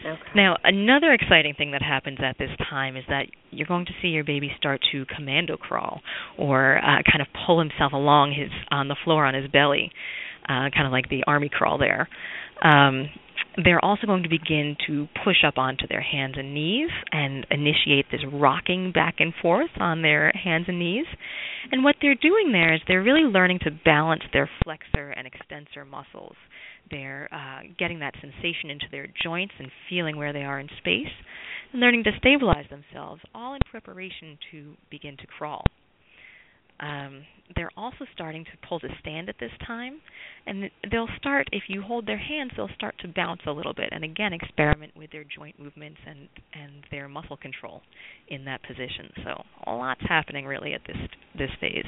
Okay. 0.00 0.20
Now, 0.34 0.56
another 0.62 1.12
exciting 1.12 1.54
thing 1.54 1.72
that 1.72 1.82
happens 1.82 2.18
at 2.24 2.38
this 2.38 2.50
time 2.70 2.96
is 2.96 3.04
that 3.08 3.26
you're 3.50 3.66
going 3.66 3.86
to 3.86 3.92
see 4.00 4.08
your 4.08 4.24
baby 4.24 4.50
start 4.56 4.80
to 4.92 5.04
commando 5.06 5.56
crawl 5.56 6.00
or 6.38 6.78
uh, 6.78 7.02
kind 7.10 7.20
of 7.20 7.26
pull 7.46 7.58
himself 7.58 7.92
along 7.92 8.32
his 8.32 8.50
on 8.70 8.88
the 8.88 8.96
floor 9.04 9.24
on 9.24 9.34
his 9.34 9.50
belly, 9.50 9.90
uh, 10.44 10.70
kind 10.74 10.86
of 10.86 10.92
like 10.92 11.08
the 11.08 11.24
army 11.26 11.50
crawl 11.52 11.78
there. 11.78 12.08
Um, 12.62 13.08
they're 13.64 13.84
also 13.84 14.06
going 14.06 14.22
to 14.22 14.28
begin 14.28 14.76
to 14.86 15.08
push 15.24 15.38
up 15.46 15.58
onto 15.58 15.86
their 15.88 16.00
hands 16.00 16.34
and 16.36 16.54
knees 16.54 16.90
and 17.10 17.46
initiate 17.50 18.06
this 18.10 18.20
rocking 18.32 18.92
back 18.92 19.16
and 19.18 19.32
forth 19.42 19.70
on 19.78 20.02
their 20.02 20.32
hands 20.32 20.66
and 20.68 20.78
knees. 20.78 21.06
And 21.72 21.82
what 21.82 21.96
they're 22.00 22.14
doing 22.14 22.52
there 22.52 22.74
is 22.74 22.80
they're 22.86 23.02
really 23.02 23.22
learning 23.22 23.60
to 23.64 23.70
balance 23.84 24.22
their 24.32 24.48
flexor 24.62 25.10
and 25.10 25.26
extensor 25.26 25.84
muscles. 25.84 26.36
They're 26.90 27.28
uh, 27.32 27.66
getting 27.78 27.98
that 27.98 28.14
sensation 28.20 28.70
into 28.70 28.86
their 28.90 29.08
joints 29.22 29.54
and 29.58 29.70
feeling 29.90 30.16
where 30.16 30.32
they 30.32 30.44
are 30.44 30.60
in 30.60 30.68
space, 30.78 31.12
and 31.72 31.80
learning 31.80 32.04
to 32.04 32.12
stabilize 32.18 32.66
themselves, 32.70 33.20
all 33.34 33.54
in 33.54 33.60
preparation 33.70 34.38
to 34.52 34.74
begin 34.90 35.16
to 35.18 35.26
crawl. 35.26 35.64
Um, 36.80 37.24
they're 37.56 37.70
also 37.76 38.04
starting 38.14 38.44
to 38.44 38.68
pull 38.68 38.80
to 38.80 38.88
stand 39.00 39.28
at 39.28 39.36
this 39.40 39.50
time, 39.66 40.00
and 40.46 40.70
they'll 40.90 41.08
start. 41.18 41.48
If 41.52 41.64
you 41.68 41.82
hold 41.82 42.06
their 42.06 42.18
hands, 42.18 42.52
they'll 42.56 42.70
start 42.74 42.94
to 43.00 43.08
bounce 43.08 43.40
a 43.46 43.50
little 43.52 43.74
bit, 43.74 43.88
and 43.92 44.04
again 44.04 44.32
experiment 44.32 44.96
with 44.96 45.10
their 45.10 45.24
joint 45.24 45.58
movements 45.58 45.98
and 46.06 46.28
and 46.54 46.84
their 46.90 47.08
muscle 47.08 47.36
control 47.36 47.82
in 48.28 48.44
that 48.44 48.62
position. 48.62 49.10
So 49.24 49.42
a 49.66 49.72
lot's 49.72 50.02
happening 50.08 50.46
really 50.46 50.74
at 50.74 50.82
this 50.86 50.96
this 51.36 51.50
phase. 51.60 51.84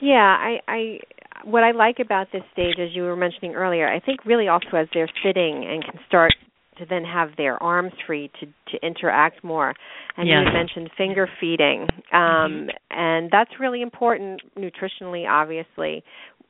Yeah, 0.00 0.16
I, 0.16 0.58
I 0.68 0.98
what 1.44 1.62
I 1.62 1.72
like 1.72 1.98
about 2.00 2.28
this 2.32 2.42
stage, 2.52 2.76
as 2.78 2.88
you 2.92 3.02
were 3.02 3.16
mentioning 3.16 3.54
earlier, 3.54 3.88
I 3.88 4.00
think 4.00 4.24
really 4.24 4.48
also 4.48 4.76
as 4.76 4.88
they're 4.92 5.10
sitting 5.24 5.64
and 5.64 5.84
can 5.84 6.00
start 6.06 6.32
to 6.78 6.86
then 6.86 7.04
have 7.04 7.30
their 7.36 7.62
arms 7.62 7.92
free 8.06 8.30
to 8.40 8.46
to 8.46 8.86
interact 8.86 9.44
more. 9.44 9.74
And 10.16 10.28
yes. 10.28 10.44
you 10.46 10.52
mentioned 10.52 10.90
finger 10.96 11.28
feeding, 11.40 11.88
um, 12.12 12.68
mm-hmm. 12.68 12.68
and 12.90 13.30
that's 13.30 13.50
really 13.58 13.82
important 13.82 14.40
nutritionally, 14.56 15.28
obviously. 15.28 16.04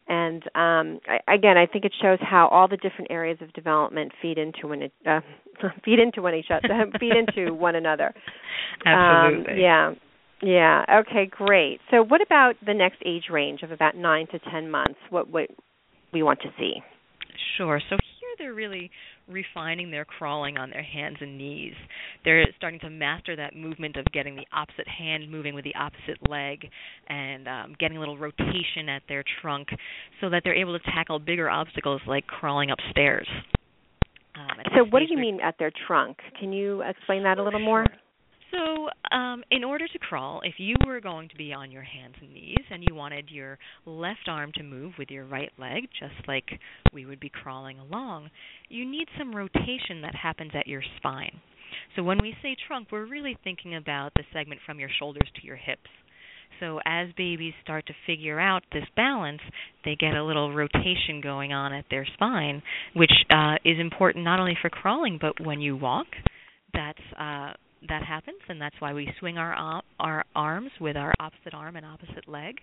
And 0.06 0.42
um, 0.54 1.00
I, 1.08 1.32
again, 1.32 1.56
I 1.56 1.66
think 1.66 1.86
it 1.86 1.92
shows 2.02 2.18
how 2.20 2.48
all 2.48 2.68
the 2.68 2.76
different 2.76 3.10
areas 3.10 3.38
of 3.40 3.52
development 3.54 4.12
feed 4.20 4.36
into 4.36 4.68
one 4.68 4.82
uh, 5.06 5.20
feed 5.84 5.98
into 5.98 6.22
one 6.22 6.34
each 6.34 6.50
other, 6.50 6.68
feed 7.00 7.12
into 7.16 7.54
one 7.54 7.74
another. 7.74 8.14
Absolutely. 8.84 9.52
Um, 9.52 9.58
yeah. 9.58 9.92
Yeah. 10.42 10.84
Okay. 11.00 11.26
Great. 11.30 11.80
So, 11.90 12.02
what 12.02 12.20
about 12.20 12.54
the 12.66 12.74
next 12.74 12.98
age 13.06 13.24
range 13.30 13.62
of 13.62 13.70
about 13.70 13.96
nine 13.96 14.26
to 14.32 14.38
ten 14.50 14.70
months? 14.70 14.98
What 15.08 15.30
what 15.30 15.48
we 16.12 16.22
want 16.22 16.40
to 16.42 16.48
see? 16.58 16.82
Sure. 17.56 17.80
So 17.90 17.96
here 17.96 18.30
they're 18.38 18.54
really 18.54 18.90
refining 19.28 19.90
their 19.90 20.04
crawling 20.04 20.58
on 20.58 20.70
their 20.70 20.82
hands 20.82 21.16
and 21.20 21.38
knees. 21.38 21.74
They're 22.24 22.44
starting 22.56 22.80
to 22.80 22.90
master 22.90 23.36
that 23.36 23.56
movement 23.56 23.96
of 23.96 24.04
getting 24.12 24.36
the 24.36 24.46
opposite 24.52 24.88
hand 24.88 25.30
moving 25.30 25.54
with 25.54 25.64
the 25.64 25.74
opposite 25.74 26.18
leg 26.28 26.68
and 27.08 27.48
um, 27.48 27.74
getting 27.78 27.96
a 27.96 28.00
little 28.00 28.18
rotation 28.18 28.88
at 28.88 29.02
their 29.08 29.24
trunk 29.40 29.68
so 30.20 30.30
that 30.30 30.42
they're 30.44 30.54
able 30.54 30.78
to 30.78 30.84
tackle 30.90 31.18
bigger 31.18 31.48
obstacles 31.48 32.00
like 32.06 32.26
crawling 32.26 32.70
upstairs. 32.70 33.28
Um, 34.36 34.58
so, 34.76 34.84
what 34.84 34.98
do 34.98 35.06
you 35.08 35.16
mean 35.16 35.40
at 35.40 35.54
their 35.58 35.70
trunk? 35.86 36.18
Can 36.40 36.52
you 36.52 36.82
explain 36.82 37.22
that 37.22 37.38
a 37.38 37.42
little 37.42 37.60
more? 37.60 37.86
So, 38.54 38.88
um, 39.10 39.42
in 39.50 39.64
order 39.64 39.88
to 39.88 39.98
crawl, 39.98 40.40
if 40.44 40.54
you 40.58 40.76
were 40.86 41.00
going 41.00 41.28
to 41.28 41.36
be 41.36 41.52
on 41.52 41.72
your 41.72 41.82
hands 41.82 42.14
and 42.20 42.32
knees 42.32 42.64
and 42.70 42.84
you 42.88 42.94
wanted 42.94 43.28
your 43.28 43.58
left 43.84 44.28
arm 44.28 44.52
to 44.54 44.62
move 44.62 44.92
with 44.96 45.10
your 45.10 45.24
right 45.24 45.50
leg, 45.58 45.88
just 45.98 46.28
like 46.28 46.44
we 46.92 47.04
would 47.04 47.18
be 47.18 47.30
crawling 47.30 47.80
along, 47.80 48.30
you 48.68 48.88
need 48.88 49.08
some 49.18 49.34
rotation 49.34 50.02
that 50.02 50.14
happens 50.14 50.52
at 50.54 50.68
your 50.68 50.82
spine. 50.98 51.40
So, 51.96 52.04
when 52.04 52.18
we 52.22 52.36
say 52.42 52.54
trunk, 52.68 52.88
we're 52.92 53.06
really 53.06 53.36
thinking 53.42 53.74
about 53.74 54.12
the 54.14 54.22
segment 54.32 54.60
from 54.64 54.78
your 54.78 54.90
shoulders 55.00 55.28
to 55.40 55.46
your 55.46 55.56
hips. 55.56 55.90
So 56.60 56.78
as 56.86 57.08
babies 57.16 57.52
start 57.64 57.84
to 57.88 57.94
figure 58.06 58.38
out 58.38 58.62
this 58.72 58.84
balance, 58.94 59.40
they 59.84 59.96
get 59.96 60.14
a 60.14 60.22
little 60.22 60.54
rotation 60.54 61.20
going 61.20 61.52
on 61.52 61.72
at 61.72 61.84
their 61.90 62.06
spine, 62.14 62.62
which 62.94 63.10
uh, 63.28 63.56
is 63.64 63.80
important 63.80 64.24
not 64.24 64.38
only 64.38 64.56
for 64.62 64.70
crawling 64.70 65.18
but 65.20 65.44
when 65.44 65.60
you 65.60 65.76
walk. 65.76 66.06
That's 66.72 67.00
uh, 67.18 67.54
that 67.88 68.02
happens, 68.02 68.38
and 68.48 68.60
that's 68.60 68.74
why 68.78 68.92
we 68.92 69.08
swing 69.18 69.38
our 69.38 69.82
our 69.98 70.24
arms 70.34 70.70
with 70.80 70.96
our 70.96 71.12
opposite 71.18 71.54
arm 71.54 71.76
and 71.76 71.84
opposite 71.84 72.28
leg, 72.28 72.56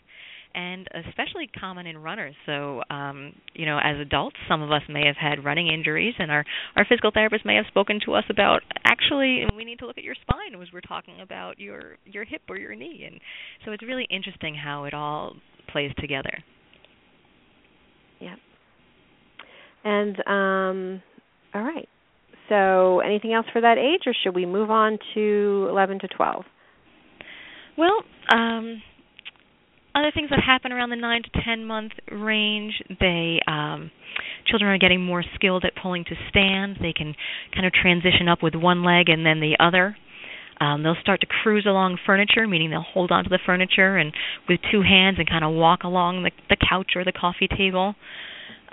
and 0.53 0.87
especially 1.07 1.49
common 1.59 1.87
in 1.87 1.97
runners. 1.97 2.35
So, 2.45 2.81
um, 2.89 3.33
you 3.53 3.65
know, 3.65 3.79
as 3.83 3.99
adults, 3.99 4.35
some 4.47 4.61
of 4.61 4.71
us 4.71 4.81
may 4.89 5.05
have 5.05 5.15
had 5.17 5.43
running 5.43 5.67
injuries, 5.67 6.13
and 6.19 6.31
our 6.31 6.43
our 6.75 6.85
physical 6.85 7.11
therapist 7.13 7.45
may 7.45 7.55
have 7.55 7.65
spoken 7.67 7.99
to 8.05 8.13
us 8.13 8.23
about 8.29 8.61
actually 8.85 9.45
we 9.55 9.65
need 9.65 9.79
to 9.79 9.87
look 9.87 9.97
at 9.97 10.03
your 10.03 10.15
spine 10.21 10.59
as 10.59 10.67
we're 10.73 10.81
talking 10.81 11.21
about 11.21 11.59
your 11.59 11.97
your 12.05 12.23
hip 12.23 12.41
or 12.49 12.57
your 12.57 12.75
knee, 12.75 13.03
and 13.09 13.19
so 13.65 13.71
it's 13.71 13.83
really 13.83 14.07
interesting 14.09 14.55
how 14.55 14.85
it 14.85 14.93
all 14.93 15.35
plays 15.71 15.91
together. 15.99 16.43
Yeah. 18.19 18.35
And 19.83 20.15
um, 20.27 21.03
all 21.53 21.63
right. 21.63 21.87
So, 22.51 22.99
anything 22.99 23.31
else 23.31 23.45
for 23.53 23.61
that 23.61 23.77
age, 23.77 24.01
or 24.05 24.13
should 24.13 24.35
we 24.35 24.45
move 24.45 24.69
on 24.69 24.99
to 25.13 25.67
11 25.69 25.99
to 25.99 26.07
12? 26.09 26.43
Well, 27.77 28.03
um, 28.29 28.81
other 29.95 30.11
things 30.13 30.29
that 30.31 30.39
happen 30.45 30.73
around 30.73 30.89
the 30.89 30.97
9 30.97 31.21
to 31.23 31.43
10 31.45 31.63
month 31.63 31.93
range, 32.11 32.73
they 32.99 33.39
um, 33.47 33.89
children 34.47 34.69
are 34.69 34.77
getting 34.77 35.01
more 35.01 35.23
skilled 35.35 35.63
at 35.63 35.81
pulling 35.81 36.03
to 36.03 36.15
stand. 36.27 36.75
They 36.81 36.91
can 36.91 37.15
kind 37.55 37.65
of 37.65 37.71
transition 37.71 38.27
up 38.27 38.43
with 38.43 38.53
one 38.53 38.83
leg 38.83 39.07
and 39.07 39.25
then 39.25 39.39
the 39.39 39.55
other. 39.57 39.95
Um, 40.59 40.83
they'll 40.83 40.99
start 41.01 41.21
to 41.21 41.27
cruise 41.27 41.65
along 41.65 41.99
furniture, 42.05 42.45
meaning 42.49 42.69
they'll 42.69 42.81
hold 42.81 43.11
onto 43.11 43.29
the 43.29 43.39
furniture 43.45 43.95
and 43.95 44.11
with 44.49 44.59
two 44.69 44.81
hands 44.81 45.19
and 45.19 45.27
kind 45.27 45.45
of 45.45 45.53
walk 45.53 45.83
along 45.83 46.23
the, 46.23 46.31
the 46.49 46.57
couch 46.69 46.91
or 46.97 47.05
the 47.05 47.13
coffee 47.13 47.47
table. 47.47 47.95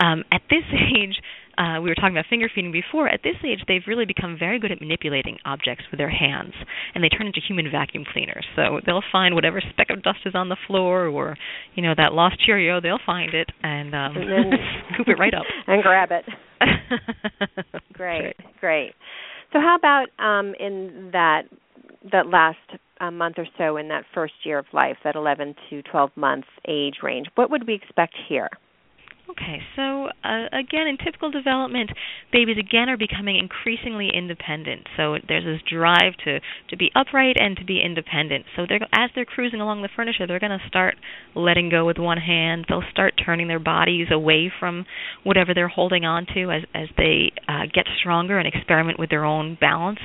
Um, 0.00 0.24
at 0.32 0.42
this 0.50 0.64
age, 0.98 1.14
uh, 1.58 1.80
we 1.82 1.90
were 1.90 1.94
talking 1.94 2.12
about 2.12 2.26
finger 2.30 2.48
feeding 2.54 2.70
before. 2.70 3.08
At 3.08 3.22
this 3.24 3.34
age, 3.44 3.60
they've 3.66 3.82
really 3.86 4.04
become 4.04 4.36
very 4.38 4.60
good 4.60 4.70
at 4.70 4.80
manipulating 4.80 5.38
objects 5.44 5.84
with 5.90 5.98
their 5.98 6.10
hands, 6.10 6.54
and 6.94 7.02
they 7.02 7.08
turn 7.08 7.26
into 7.26 7.40
human 7.46 7.70
vacuum 7.70 8.04
cleaners. 8.10 8.46
So 8.54 8.80
they'll 8.86 9.02
find 9.10 9.34
whatever 9.34 9.60
speck 9.60 9.88
of 9.90 10.02
dust 10.02 10.20
is 10.24 10.34
on 10.34 10.48
the 10.48 10.56
floor, 10.66 11.06
or 11.06 11.36
you 11.74 11.82
know 11.82 11.94
that 11.96 12.12
lost 12.12 12.36
Cheerio. 12.44 12.80
They'll 12.80 13.00
find 13.04 13.34
it 13.34 13.50
and, 13.62 13.94
um, 13.94 14.16
and 14.16 14.30
then 14.30 14.52
scoop 14.94 15.08
it 15.08 15.18
right 15.18 15.34
up 15.34 15.44
and 15.66 15.82
grab 15.82 16.10
it. 16.12 16.24
great, 17.92 18.36
great. 18.60 18.94
So 19.52 19.60
how 19.60 19.76
about 19.76 20.06
um, 20.24 20.54
in 20.60 21.10
that 21.12 21.42
that 22.12 22.28
last 22.28 22.58
uh, 23.00 23.10
month 23.10 23.36
or 23.38 23.46
so 23.56 23.76
in 23.76 23.88
that 23.88 24.04
first 24.14 24.34
year 24.44 24.58
of 24.58 24.66
life, 24.72 24.96
that 25.04 25.16
11 25.16 25.54
to 25.70 25.82
12 25.82 26.10
month 26.16 26.44
age 26.68 26.96
range? 27.02 27.26
What 27.34 27.50
would 27.50 27.66
we 27.66 27.74
expect 27.74 28.14
here? 28.28 28.48
Okay, 29.30 29.60
so 29.76 30.06
uh, 30.24 30.46
again, 30.52 30.86
in 30.88 30.96
typical 30.96 31.30
development, 31.30 31.90
babies 32.32 32.56
again 32.58 32.88
are 32.88 32.96
becoming 32.96 33.36
increasingly 33.36 34.08
independent. 34.12 34.86
So 34.96 35.16
there's 35.28 35.44
this 35.44 35.60
drive 35.70 36.14
to 36.24 36.40
to 36.70 36.76
be 36.78 36.90
upright 36.96 37.36
and 37.38 37.54
to 37.58 37.64
be 37.64 37.82
independent. 37.84 38.46
So 38.56 38.64
they're 38.66 38.80
as 38.94 39.10
they're 39.14 39.26
cruising 39.26 39.60
along 39.60 39.82
the 39.82 39.90
furniture, 39.94 40.26
they're 40.26 40.40
going 40.40 40.58
to 40.58 40.66
start 40.68 40.96
letting 41.34 41.68
go 41.68 41.84
with 41.84 41.98
one 41.98 42.16
hand. 42.16 42.64
They'll 42.70 42.88
start 42.90 43.20
turning 43.22 43.48
their 43.48 43.58
bodies 43.58 44.08
away 44.10 44.50
from 44.58 44.86
whatever 45.24 45.52
they're 45.52 45.68
holding 45.68 46.06
on 46.06 46.26
to 46.34 46.50
as 46.50 46.62
as 46.74 46.88
they 46.96 47.32
uh, 47.46 47.66
get 47.72 47.84
stronger 48.00 48.38
and 48.38 48.48
experiment 48.48 48.98
with 48.98 49.10
their 49.10 49.26
own 49.26 49.58
balance. 49.60 50.00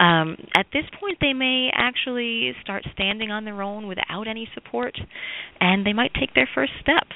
Um, 0.00 0.36
at 0.56 0.66
this 0.72 0.84
point, 0.98 1.18
they 1.20 1.32
may 1.32 1.70
actually 1.72 2.54
start 2.62 2.82
standing 2.92 3.30
on 3.30 3.44
their 3.44 3.62
own 3.62 3.86
without 3.86 4.26
any 4.26 4.48
support, 4.54 4.98
and 5.60 5.86
they 5.86 5.92
might 5.92 6.12
take 6.18 6.34
their 6.34 6.48
first 6.52 6.72
steps. 6.80 7.14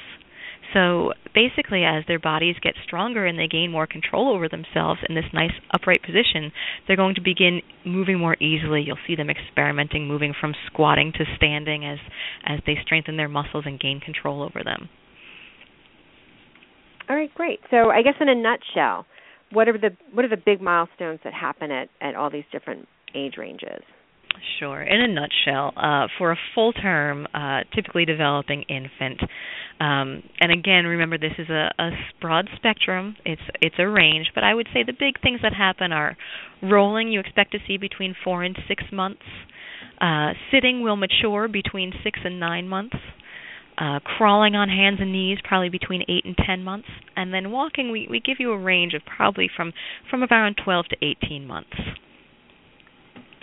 So 0.77 1.13
basically, 1.35 1.85
as 1.85 2.05
their 2.07 2.19
bodies 2.19 2.57
get 2.61 2.75
stronger 2.85 3.25
and 3.25 3.39
they 3.39 3.47
gain 3.47 3.73
more 3.73 3.87
control 3.87 4.29
over 4.35 4.47
themselves 4.47 5.01
in 5.09 5.15
this 5.15 5.25
nice 5.33 5.53
upright 5.73 6.03
position, 6.03 6.53
they're 6.87 6.97
going 6.97 7.15
to 7.15 7.23
begin 7.23 7.63
moving 7.87 8.19
more 8.19 8.37
easily. 8.43 8.83
You'll 8.83 8.99
see 9.07 9.17
them 9.17 9.31
experimenting, 9.31 10.07
moving 10.07 10.35
from 10.39 10.53
squatting 10.67 11.13
to 11.13 11.25
standing 11.37 11.87
as 11.87 11.99
as 12.45 12.61
they 12.67 12.77
strengthen 12.85 13.17
their 13.17 13.29
muscles 13.29 13.65
and 13.67 13.81
gain 13.81 14.01
control 14.01 14.43
over 14.43 14.63
them. 14.63 14.91
All 17.09 17.17
right, 17.17 17.33
great. 17.35 17.61
So 17.71 17.89
I 17.89 18.03
guess 18.03 18.15
in 18.21 18.29
a 18.29 18.35
nutshell, 18.35 19.07
what 19.53 19.69
are 19.69 19.79
the 19.79 19.97
what 20.13 20.27
are 20.27 20.29
the 20.29 20.37
big 20.37 20.61
milestones 20.61 21.21
that 21.25 21.33
happen 21.33 21.71
at 21.71 21.89
at 22.03 22.15
all 22.15 22.29
these 22.29 22.45
different 22.53 22.87
age 23.15 23.39
ranges? 23.39 23.83
Sure. 24.59 24.83
In 24.83 25.01
a 25.01 25.09
nutshell, 25.09 25.73
uh, 25.77 26.09
for 26.19 26.33
a 26.33 26.37
full 26.55 26.73
term, 26.73 27.27
uh, 27.33 27.61
typically 27.75 28.05
developing 28.05 28.63
infant, 28.69 29.21
um, 29.79 30.23
and 30.41 30.53
again, 30.53 30.85
remember 30.85 31.19
this 31.19 31.35
is 31.39 31.51
a, 31.51 31.71
a 31.79 31.91
broad 32.21 32.49
spectrum. 32.57 33.17
It's 33.25 33.43
it's 33.61 33.75
a 33.79 33.87
range, 33.87 34.31
but 34.35 34.43
I 34.43 34.55
would 34.55 34.69
say 34.73 34.83
the 34.85 34.95
big 34.99 35.21
things 35.21 35.41
that 35.43 35.53
happen 35.53 35.93
are 35.93 36.17
rolling. 36.63 37.09
You 37.09 37.21
expect 37.21 37.53
to 37.53 37.59
see 37.67 37.77
between 37.77 38.15
four 38.25 38.43
and 38.43 38.57
six 38.69 38.85
months. 38.91 39.23
Uh, 40.01 40.33
sitting 40.51 40.83
will 40.83 40.97
mature 40.97 41.49
between 41.49 41.93
six 42.03 42.19
and 42.25 42.41
nine 42.41 42.69
months. 42.69 42.97
Uh, 43.79 44.01
crawling 44.01 44.55
on 44.55 44.71
hands 44.71 44.99
and 45.01 45.13
knees 45.13 45.37
probably 45.45 45.69
between 45.69 46.03
eight 46.09 46.25
and 46.25 46.35
ten 46.47 46.65
months, 46.65 46.89
and 47.15 47.35
then 47.35 47.51
walking 47.51 47.91
we, 47.91 48.07
we 48.11 48.19
give 48.19 48.39
you 48.41 48.53
a 48.53 48.59
range 48.59 48.95
of 48.95 49.03
probably 49.05 49.51
from 49.55 49.75
from 50.09 50.23
around 50.23 50.57
12 50.65 50.87
to 50.87 50.97
18 51.03 51.47
months. 51.47 51.77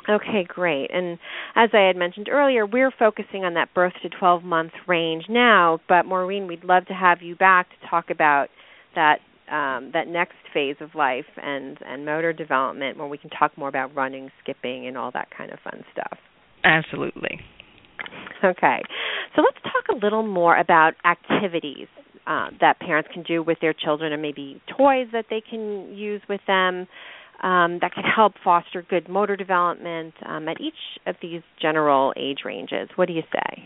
Okay, 0.10 0.46
great. 0.48 0.92
And 0.94 1.18
as 1.56 1.70
I 1.74 1.88
had 1.88 1.96
mentioned 1.96 2.28
earlier, 2.30 2.66
we're 2.66 2.92
focusing 2.92 3.46
on 3.46 3.54
that 3.54 3.74
birth 3.74 3.94
to 4.02 4.10
12 4.10 4.44
month 4.44 4.74
range 4.88 5.26
now, 5.30 5.80
but 5.88 6.06
Maureen, 6.06 6.48
we'd 6.48 6.64
love 6.64 6.86
to 6.88 6.94
have 6.94 7.22
you 7.22 7.36
back 7.36 7.70
to 7.70 7.88
talk 7.90 8.10
about 8.10 8.48
that 8.96 9.20
um, 9.52 9.92
that 9.94 10.08
next 10.08 10.36
phase 10.54 10.78
of 10.80 10.96
life 10.96 11.26
and 11.38 11.78
and 11.86 12.06
motor 12.06 12.34
development 12.34 12.98
where 12.98 13.08
we 13.08 13.18
can 13.18 13.30
talk 13.30 13.58
more 13.58 13.68
about 13.68 13.94
running, 13.96 14.30
skipping 14.42 14.88
and 14.88 14.98
all 14.98 15.12
that 15.12 15.28
kind 15.36 15.52
of 15.52 15.60
fun 15.60 15.84
stuff. 15.92 16.18
Absolutely. 16.64 17.40
Okay. 18.44 18.82
So 19.36 19.42
let's 19.42 19.58
talk 19.64 19.96
a 19.96 20.06
little 20.06 20.26
more 20.26 20.58
about 20.58 20.94
activities 21.06 21.88
uh, 22.28 22.50
that 22.62 22.80
parents 22.80 23.10
can 23.14 23.24
do 23.24 23.44
with 23.44 23.58
their 23.62 23.74
children 23.74 24.14
and 24.14 24.22
maybe 24.22 24.62
toys 24.78 25.08
that 25.12 25.26
they 25.30 25.42
can 25.42 25.94
use 25.94 26.22
with 26.30 26.42
them 26.48 26.88
um, 27.44 27.80
that 27.82 27.94
can 27.94 28.04
help 28.04 28.34
foster 28.44 28.82
good 28.82 29.10
motor 29.10 29.36
development 29.36 30.14
um, 30.26 30.48
at 30.48 30.60
each 30.60 30.74
of 31.06 31.16
these 31.22 31.42
general 31.62 32.14
age 32.18 32.40
ranges. 32.46 32.90
What 32.96 33.08
do 33.08 33.14
you 33.14 33.24
say? 33.32 33.64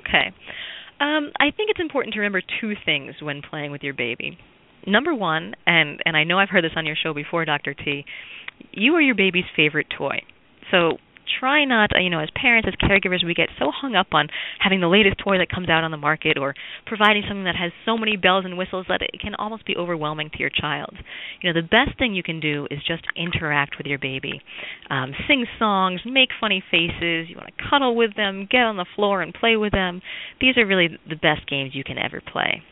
Okay. 0.00 0.34
Um, 1.00 1.30
I 1.38 1.50
think 1.56 1.70
it's 1.70 1.80
important 1.80 2.14
to 2.14 2.20
remember 2.20 2.42
two 2.60 2.72
things 2.84 3.14
when 3.20 3.42
playing 3.42 3.70
with 3.70 3.82
your 3.82 3.94
baby. 3.94 4.38
Number 4.86 5.14
one, 5.14 5.54
and 5.66 6.00
and 6.06 6.16
I 6.16 6.24
know 6.24 6.38
I've 6.38 6.48
heard 6.48 6.64
this 6.64 6.72
on 6.76 6.86
your 6.86 6.96
show 6.96 7.12
before, 7.12 7.44
Dr. 7.44 7.74
T, 7.74 8.04
you 8.72 8.94
are 8.94 9.00
your 9.00 9.14
baby's 9.14 9.44
favorite 9.54 9.86
toy. 9.96 10.22
So 10.70 10.96
try 11.38 11.64
not, 11.64 11.90
you 12.00 12.10
know, 12.10 12.20
as 12.20 12.28
parents, 12.34 12.68
as 12.68 12.88
caregivers, 12.88 13.24
we 13.24 13.34
get 13.34 13.48
so 13.58 13.70
hung 13.70 13.94
up 13.94 14.08
on 14.12 14.28
having 14.58 14.80
the 14.80 14.88
latest 14.88 15.18
toy 15.18 15.38
that 15.38 15.50
comes 15.50 15.68
out 15.68 15.84
on 15.84 15.90
the 15.90 15.96
market 15.96 16.36
or 16.38 16.54
providing 16.86 17.22
something 17.26 17.44
that 17.44 17.56
has 17.56 17.72
so 17.84 17.96
many 17.96 18.16
bells 18.16 18.44
and 18.44 18.56
whistles 18.58 18.86
that 18.88 19.02
it 19.02 19.20
can 19.20 19.34
almost 19.34 19.66
be 19.66 19.76
overwhelming 19.76 20.30
to 20.30 20.38
your 20.38 20.50
child. 20.50 20.94
You 21.40 21.52
know, 21.52 21.60
the 21.60 21.66
best 21.66 21.98
thing 21.98 22.14
you 22.14 22.22
can 22.22 22.40
do 22.40 22.66
is 22.70 22.80
just 22.86 23.04
interact 23.16 23.76
with 23.78 23.86
your 23.86 23.98
baby. 23.98 24.42
Um, 24.90 25.12
sing 25.28 25.46
songs, 25.58 26.00
make 26.04 26.30
funny 26.40 26.62
faces, 26.70 27.28
you 27.28 27.36
want 27.36 27.48
to 27.56 27.64
cuddle 27.70 27.94
with 27.94 28.16
them, 28.16 28.48
get 28.50 28.62
on 28.62 28.76
the 28.76 28.86
floor 28.96 29.22
and 29.22 29.34
play 29.34 29.56
with 29.56 29.72
them. 29.72 30.00
These 30.40 30.56
are 30.56 30.66
really 30.66 30.88
the 31.08 31.16
best 31.16 31.48
games 31.48 31.72
you 31.74 31.84
can 31.84 31.98
ever 31.98 32.20
play. 32.20 32.62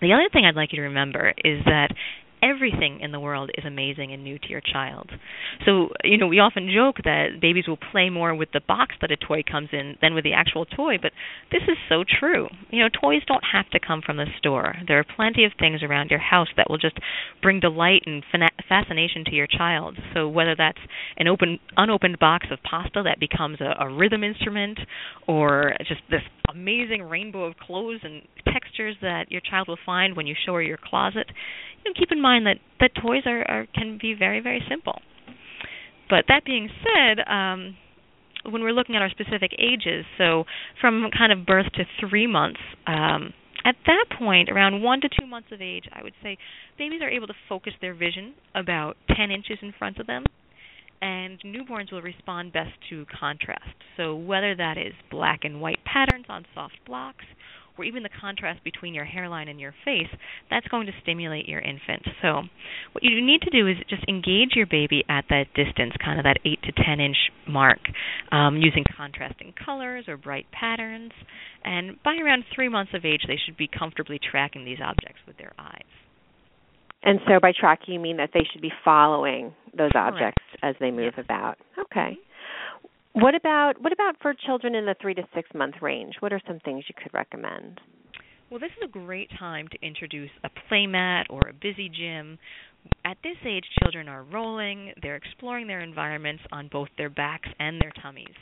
The 0.00 0.12
other 0.12 0.28
thing 0.32 0.44
I'd 0.44 0.56
like 0.56 0.72
you 0.72 0.78
to 0.78 0.82
remember 0.82 1.32
is 1.44 1.64
that 1.64 1.94
everything 2.42 3.00
in 3.00 3.12
the 3.12 3.20
world 3.20 3.50
is 3.56 3.64
amazing 3.64 4.12
and 4.12 4.24
new 4.24 4.38
to 4.38 4.48
your 4.48 4.60
child. 4.60 5.10
So, 5.64 5.90
you 6.04 6.18
know, 6.18 6.26
we 6.26 6.40
often 6.40 6.70
joke 6.74 6.96
that 7.04 7.40
babies 7.40 7.64
will 7.68 7.78
play 7.78 8.10
more 8.10 8.34
with 8.34 8.48
the 8.52 8.60
box 8.60 8.94
that 9.00 9.10
a 9.10 9.16
toy 9.16 9.42
comes 9.48 9.68
in 9.72 9.96
than 10.02 10.14
with 10.14 10.24
the 10.24 10.32
actual 10.32 10.66
toy, 10.66 10.96
but 11.00 11.12
this 11.50 11.62
is 11.62 11.76
so 11.88 12.04
true. 12.04 12.48
You 12.70 12.82
know, 12.82 12.88
toys 12.88 13.22
don't 13.26 13.44
have 13.52 13.70
to 13.70 13.80
come 13.80 14.02
from 14.04 14.16
the 14.16 14.26
store. 14.38 14.74
There 14.86 14.98
are 14.98 15.04
plenty 15.04 15.44
of 15.44 15.52
things 15.58 15.82
around 15.82 16.10
your 16.10 16.20
house 16.20 16.48
that 16.56 16.68
will 16.68 16.78
just 16.78 16.98
bring 17.40 17.60
delight 17.60 18.02
and 18.06 18.24
fascination 18.68 19.24
to 19.26 19.34
your 19.34 19.46
child. 19.46 19.98
So, 20.14 20.28
whether 20.28 20.54
that's 20.56 20.78
an 21.16 21.28
open 21.28 21.58
unopened 21.76 22.18
box 22.18 22.46
of 22.50 22.58
pasta 22.62 23.02
that 23.04 23.20
becomes 23.20 23.60
a, 23.60 23.84
a 23.84 23.94
rhythm 23.94 24.24
instrument 24.24 24.78
or 25.26 25.74
just 25.86 26.00
this 26.10 26.22
amazing 26.48 27.02
rainbow 27.02 27.44
of 27.44 27.56
clothes 27.56 28.00
and 28.02 28.22
textures 28.52 28.96
that 29.02 29.30
your 29.30 29.40
child 29.40 29.68
will 29.68 29.78
find 29.84 30.16
when 30.16 30.26
you 30.26 30.34
show 30.46 30.54
her 30.54 30.62
your 30.62 30.78
closet, 30.82 31.26
you 31.84 31.90
know, 31.90 31.94
keep 31.98 32.12
in 32.12 32.20
mind 32.20 32.46
that 32.46 32.56
that 32.80 32.90
toys 33.00 33.22
are, 33.26 33.44
are 33.48 33.66
can 33.74 33.98
be 34.00 34.14
very 34.18 34.40
very 34.40 34.62
simple. 34.68 35.00
But 36.08 36.26
that 36.28 36.44
being 36.44 36.68
said, 36.82 37.24
um, 37.26 37.76
when 38.44 38.62
we're 38.62 38.72
looking 38.72 38.96
at 38.96 39.02
our 39.02 39.10
specific 39.10 39.52
ages, 39.58 40.04
so 40.18 40.44
from 40.80 41.08
kind 41.16 41.32
of 41.32 41.46
birth 41.46 41.66
to 41.74 41.84
three 42.00 42.26
months, 42.26 42.60
um, 42.86 43.32
at 43.64 43.76
that 43.86 44.06
point, 44.18 44.50
around 44.50 44.82
one 44.82 45.00
to 45.00 45.08
two 45.08 45.26
months 45.26 45.48
of 45.52 45.60
age, 45.62 45.84
I 45.92 46.02
would 46.02 46.14
say 46.22 46.36
babies 46.78 47.00
are 47.02 47.08
able 47.08 47.28
to 47.28 47.34
focus 47.48 47.72
their 47.80 47.94
vision 47.94 48.34
about 48.54 48.96
10 49.16 49.30
inches 49.30 49.58
in 49.62 49.72
front 49.78 49.98
of 49.98 50.06
them, 50.06 50.24
and 51.00 51.40
newborns 51.40 51.92
will 51.92 52.02
respond 52.02 52.52
best 52.52 52.72
to 52.90 53.06
contrast. 53.18 53.74
So, 53.96 54.14
whether 54.16 54.54
that 54.56 54.76
is 54.78 54.92
black 55.10 55.40
and 55.44 55.60
white 55.60 55.78
patterns 55.84 56.11
on 56.32 56.44
soft 56.54 56.74
blocks, 56.86 57.24
or 57.78 57.84
even 57.84 58.02
the 58.02 58.10
contrast 58.20 58.62
between 58.64 58.92
your 58.94 59.04
hairline 59.04 59.48
and 59.48 59.58
your 59.58 59.74
face, 59.84 60.08
that's 60.50 60.66
going 60.68 60.86
to 60.86 60.92
stimulate 61.02 61.48
your 61.48 61.60
infant. 61.60 62.02
So, 62.20 62.42
what 62.92 63.02
you 63.02 63.24
need 63.24 63.40
to 63.42 63.50
do 63.50 63.66
is 63.66 63.76
just 63.88 64.04
engage 64.08 64.50
your 64.54 64.66
baby 64.66 65.04
at 65.08 65.24
that 65.30 65.44
distance, 65.54 65.92
kind 66.04 66.18
of 66.18 66.24
that 66.24 66.38
8 66.44 66.58
to 66.64 66.72
10 66.84 67.00
inch 67.00 67.16
mark, 67.48 67.78
um, 68.30 68.56
using 68.56 68.84
contrasting 68.96 69.54
colors 69.64 70.04
or 70.08 70.16
bright 70.16 70.46
patterns. 70.52 71.12
And 71.64 72.02
by 72.02 72.16
around 72.16 72.44
three 72.54 72.68
months 72.68 72.92
of 72.94 73.04
age, 73.04 73.22
they 73.26 73.38
should 73.44 73.56
be 73.56 73.68
comfortably 73.68 74.18
tracking 74.18 74.64
these 74.64 74.78
objects 74.84 75.20
with 75.26 75.38
their 75.38 75.52
eyes. 75.58 75.82
And 77.04 77.18
so 77.26 77.40
by 77.40 77.52
tracking, 77.58 77.94
you 77.94 78.00
mean 78.00 78.18
that 78.18 78.30
they 78.32 78.46
should 78.52 78.62
be 78.62 78.72
following 78.84 79.54
those 79.76 79.90
Correct. 79.92 80.14
objects 80.14 80.44
as 80.62 80.76
they 80.78 80.90
move 80.90 81.14
Yes. 81.16 81.24
about. 81.24 81.58
Okay. 81.78 82.16
What 83.14 83.34
about 83.34 83.80
what 83.80 83.92
about 83.92 84.16
for 84.22 84.32
children 84.46 84.74
in 84.74 84.86
the 84.86 84.94
three 85.00 85.14
to 85.14 85.22
six 85.34 85.48
month 85.54 85.74
range? 85.82 86.14
What 86.20 86.32
are 86.32 86.40
some 86.46 86.60
things 86.60 86.84
you 86.88 86.94
could 87.00 87.12
recommend? 87.12 87.80
Well, 88.50 88.60
this 88.60 88.70
is 88.70 88.88
a 88.88 88.92
great 88.92 89.30
time 89.38 89.68
to 89.68 89.86
introduce 89.86 90.30
a 90.44 90.50
playmat 90.70 91.24
or 91.30 91.40
a 91.48 91.52
busy 91.52 91.88
gym. 91.88 92.38
At 93.04 93.16
this 93.22 93.36
age, 93.46 93.64
children 93.82 94.08
are 94.08 94.24
rolling, 94.24 94.92
they're 95.00 95.16
exploring 95.16 95.66
their 95.66 95.80
environments 95.80 96.42
on 96.52 96.68
both 96.70 96.88
their 96.98 97.08
backs 97.08 97.48
and 97.58 97.80
their 97.80 97.92
tummies. 98.02 98.34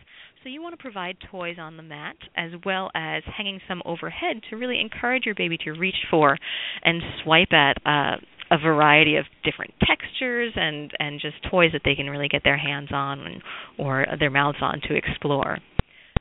So 0.42 0.48
you 0.48 0.62
want 0.62 0.76
to 0.76 0.82
provide 0.82 1.16
toys 1.30 1.56
on 1.58 1.76
the 1.76 1.82
mat 1.82 2.16
as 2.36 2.50
well 2.64 2.90
as 2.94 3.22
hanging 3.36 3.60
some 3.68 3.82
overhead 3.84 4.40
to 4.50 4.56
really 4.56 4.80
encourage 4.80 5.26
your 5.26 5.34
baby 5.34 5.58
to 5.64 5.72
reach 5.72 6.06
for 6.10 6.36
and 6.82 7.02
swipe 7.22 7.52
at 7.52 7.76
uh, 7.84 8.16
a 8.50 8.58
variety 8.58 9.16
of 9.16 9.24
different 9.44 9.72
textures 9.86 10.52
and 10.56 10.92
and 10.98 11.20
just 11.20 11.36
toys 11.50 11.70
that 11.72 11.82
they 11.84 11.94
can 11.94 12.10
really 12.10 12.28
get 12.28 12.42
their 12.44 12.58
hands 12.58 12.88
on 12.92 13.20
and, 13.20 13.42
or 13.78 14.06
their 14.18 14.30
mouths 14.30 14.58
on 14.60 14.80
to 14.88 14.94
explore. 14.94 15.58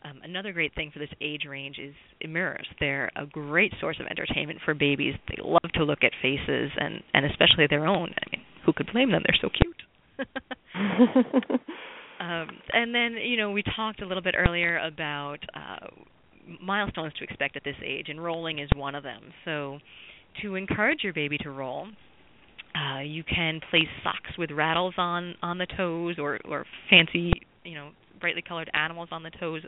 Um, 0.05 0.21
another 0.23 0.53
great 0.53 0.73
thing 0.75 0.91
for 0.93 0.99
this 0.99 1.09
age 1.19 1.43
range 1.47 1.77
is 1.77 1.93
mirrors. 2.27 2.67
They're 2.79 3.11
a 3.15 3.25
great 3.25 3.73
source 3.81 3.97
of 3.99 4.07
entertainment 4.07 4.59
for 4.63 4.73
babies. 4.73 5.15
They 5.27 5.37
love 5.43 5.71
to 5.73 5.83
look 5.83 6.03
at 6.03 6.11
faces 6.21 6.71
and 6.77 7.01
and 7.13 7.25
especially 7.25 7.67
their 7.69 7.85
own. 7.85 8.13
I 8.17 8.29
mean, 8.31 8.45
who 8.65 8.73
could 8.73 8.89
blame 8.93 9.11
them? 9.11 9.23
They're 9.25 9.39
so 9.41 9.49
cute. 9.49 9.75
um, 12.19 12.47
and 12.73 12.93
then 12.93 13.15
you 13.21 13.37
know 13.37 13.51
we 13.51 13.63
talked 13.75 14.01
a 14.01 14.05
little 14.05 14.23
bit 14.23 14.35
earlier 14.37 14.77
about 14.77 15.39
uh, 15.53 15.87
milestones 16.61 17.13
to 17.15 17.23
expect 17.23 17.57
at 17.57 17.63
this 17.63 17.75
age, 17.83 18.07
and 18.09 18.23
rolling 18.23 18.59
is 18.59 18.69
one 18.75 18.95
of 18.95 19.03
them. 19.03 19.21
So 19.45 19.79
to 20.41 20.55
encourage 20.55 21.03
your 21.03 21.13
baby 21.13 21.37
to 21.39 21.51
roll, 21.51 21.87
uh, 22.75 22.99
you 22.99 23.23
can 23.23 23.59
place 23.69 23.87
socks 24.03 24.37
with 24.37 24.51
rattles 24.51 24.93
on 24.97 25.35
on 25.41 25.57
the 25.57 25.67
toes 25.77 26.15
or 26.17 26.39
or 26.45 26.65
fancy 26.89 27.31
you 27.63 27.75
know 27.75 27.91
brightly 28.19 28.41
colored 28.41 28.69
animals 28.73 29.09
on 29.11 29.23
the 29.23 29.31
toes 29.31 29.61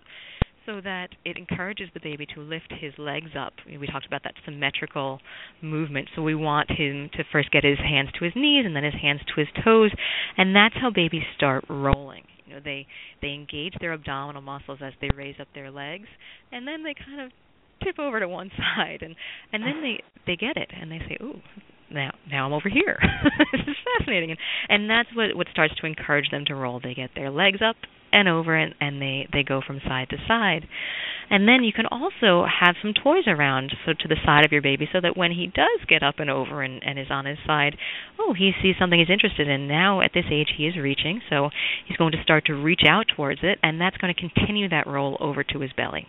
so 0.66 0.80
that 0.82 1.10
it 1.26 1.38
encourages 1.38 1.90
the 1.94 2.00
baby 2.00 2.26
to 2.36 2.42
lift 2.42 2.72
his 2.80 2.94
legs 2.98 3.32
up. 3.38 3.54
We 3.68 3.88
talked 3.88 4.06
about 4.06 4.24
that 4.26 4.36
symmetrical 4.46 5.20
movement. 5.62 6.10
So 6.16 6.22
we 6.22 6.36
want 6.36 6.70
him 6.70 7.10
to 7.14 7.24
first 7.32 7.52
get 7.52 7.64
his 7.64 7.80
hands 7.80 8.10
to 8.20 8.26
his 8.26 8.34
knees 8.36 8.66
and 8.66 8.76
then 8.76 8.84
his 8.84 8.94
hands 8.94 9.22
to 9.34 9.40
his 9.40 9.48
toes, 9.64 9.92
and 10.38 10.56
that's 10.56 10.76
how 10.80 10.92
babies 10.92 11.24
start 11.36 11.66
rolling. 11.70 12.24
You 12.46 12.56
know, 12.56 12.62
they 12.64 12.86
they 13.22 13.30
engage 13.30 13.74
their 13.80 13.94
abdominal 13.94 14.42
muscles 14.42 14.80
as 14.84 14.94
they 15.02 15.10
raise 15.16 15.36
up 15.40 15.48
their 15.56 15.72
legs, 15.72 16.08
and 16.52 16.68
then 16.68 16.84
they 16.84 16.94
kind 16.94 17.22
of 17.22 17.32
tip 17.84 17.98
over 17.98 18.20
to 18.20 18.28
one 18.28 18.52
side 18.76 19.00
and 19.02 19.16
and 19.54 19.64
then 19.64 19.82
they 19.82 20.04
they 20.28 20.36
get 20.36 20.58
it 20.58 20.70
and 20.80 20.92
they 20.92 21.00
say, 21.00 21.18
"Ooh, 21.24 21.42
now 21.92 22.12
now 22.30 22.46
I'm 22.46 22.54
over 22.54 22.70
here. 22.70 22.98
this 23.52 23.62
is 23.68 23.76
fascinating." 23.98 24.32
And 24.32 24.40
and 24.70 24.90
that's 24.90 25.10
what 25.16 25.36
what 25.36 25.48
starts 25.52 25.76
to 25.76 25.86
encourage 25.86 26.30
them 26.32 26.46
to 26.46 26.56
roll. 26.56 26.80
They 26.82 26.94
get 26.94 27.12
their 27.16 27.30
legs 27.30 27.60
up 27.62 27.76
and 28.14 28.28
over 28.28 28.56
and, 28.56 28.76
and 28.80 29.02
they 29.02 29.28
they 29.32 29.44
go 29.44 29.62
from 29.66 29.80
side 29.88 30.10
to 30.10 30.18
side. 30.28 30.68
And 31.30 31.48
then 31.48 31.64
you 31.64 31.72
can 31.72 31.86
also 31.86 32.46
have 32.46 32.76
some 32.82 32.94
toys 32.94 33.24
around 33.26 33.72
so 33.86 33.94
to 33.94 34.08
the 34.08 34.18
side 34.26 34.46
of 34.46 34.52
your 34.52 34.62
baby 34.62 34.88
so 34.92 35.00
that 35.02 35.16
when 35.16 35.32
he 35.32 35.48
does 35.48 35.80
get 35.88 36.04
up 36.04 36.16
and 36.20 36.30
over 36.30 36.62
and, 36.62 36.84
and 36.84 37.00
is 37.00 37.08
on 37.10 37.26
his 37.26 37.38
side, 37.48 37.78
oh, 38.20 38.34
he 38.38 38.52
sees 38.62 38.76
something 38.78 39.00
he's 39.00 39.10
interested 39.10 39.48
in. 39.48 39.68
Now 39.68 40.02
at 40.02 40.12
this 40.14 40.26
age 40.32 40.50
he 40.58 40.68
is 40.68 40.76
reaching, 40.78 41.22
so 41.30 41.50
he's 41.88 41.98
going 41.98 42.12
to 42.12 42.24
start 42.24 42.46
to 42.46 42.54
reach 42.54 42.82
out 42.88 43.06
towards 43.16 43.42
it 43.44 43.60
and 43.64 43.80
that's 43.80 43.98
going 43.98 44.14
to 44.14 44.20
continue 44.20 44.68
that 44.70 44.88
roll 44.88 45.18
over 45.20 45.44
to 45.44 45.60
his 45.60 45.72
belly. 45.74 46.08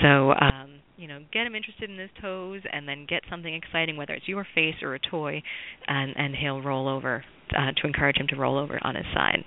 So 0.00 0.32
um 0.32 0.59
you 1.00 1.08
know, 1.08 1.18
get 1.32 1.46
him 1.46 1.54
interested 1.54 1.88
in 1.88 1.98
his 1.98 2.10
toes, 2.20 2.60
and 2.70 2.86
then 2.86 3.06
get 3.08 3.22
something 3.30 3.54
exciting, 3.54 3.96
whether 3.96 4.12
it's 4.12 4.28
your 4.28 4.46
face 4.54 4.74
or 4.82 4.94
a 4.94 4.98
toy, 4.98 5.42
and 5.86 6.14
and 6.16 6.36
he'll 6.36 6.60
roll 6.60 6.88
over 6.88 7.24
uh, 7.56 7.72
to 7.80 7.86
encourage 7.86 8.18
him 8.18 8.26
to 8.28 8.36
roll 8.36 8.58
over 8.58 8.78
on 8.82 8.94
his 8.94 9.06
side. 9.14 9.42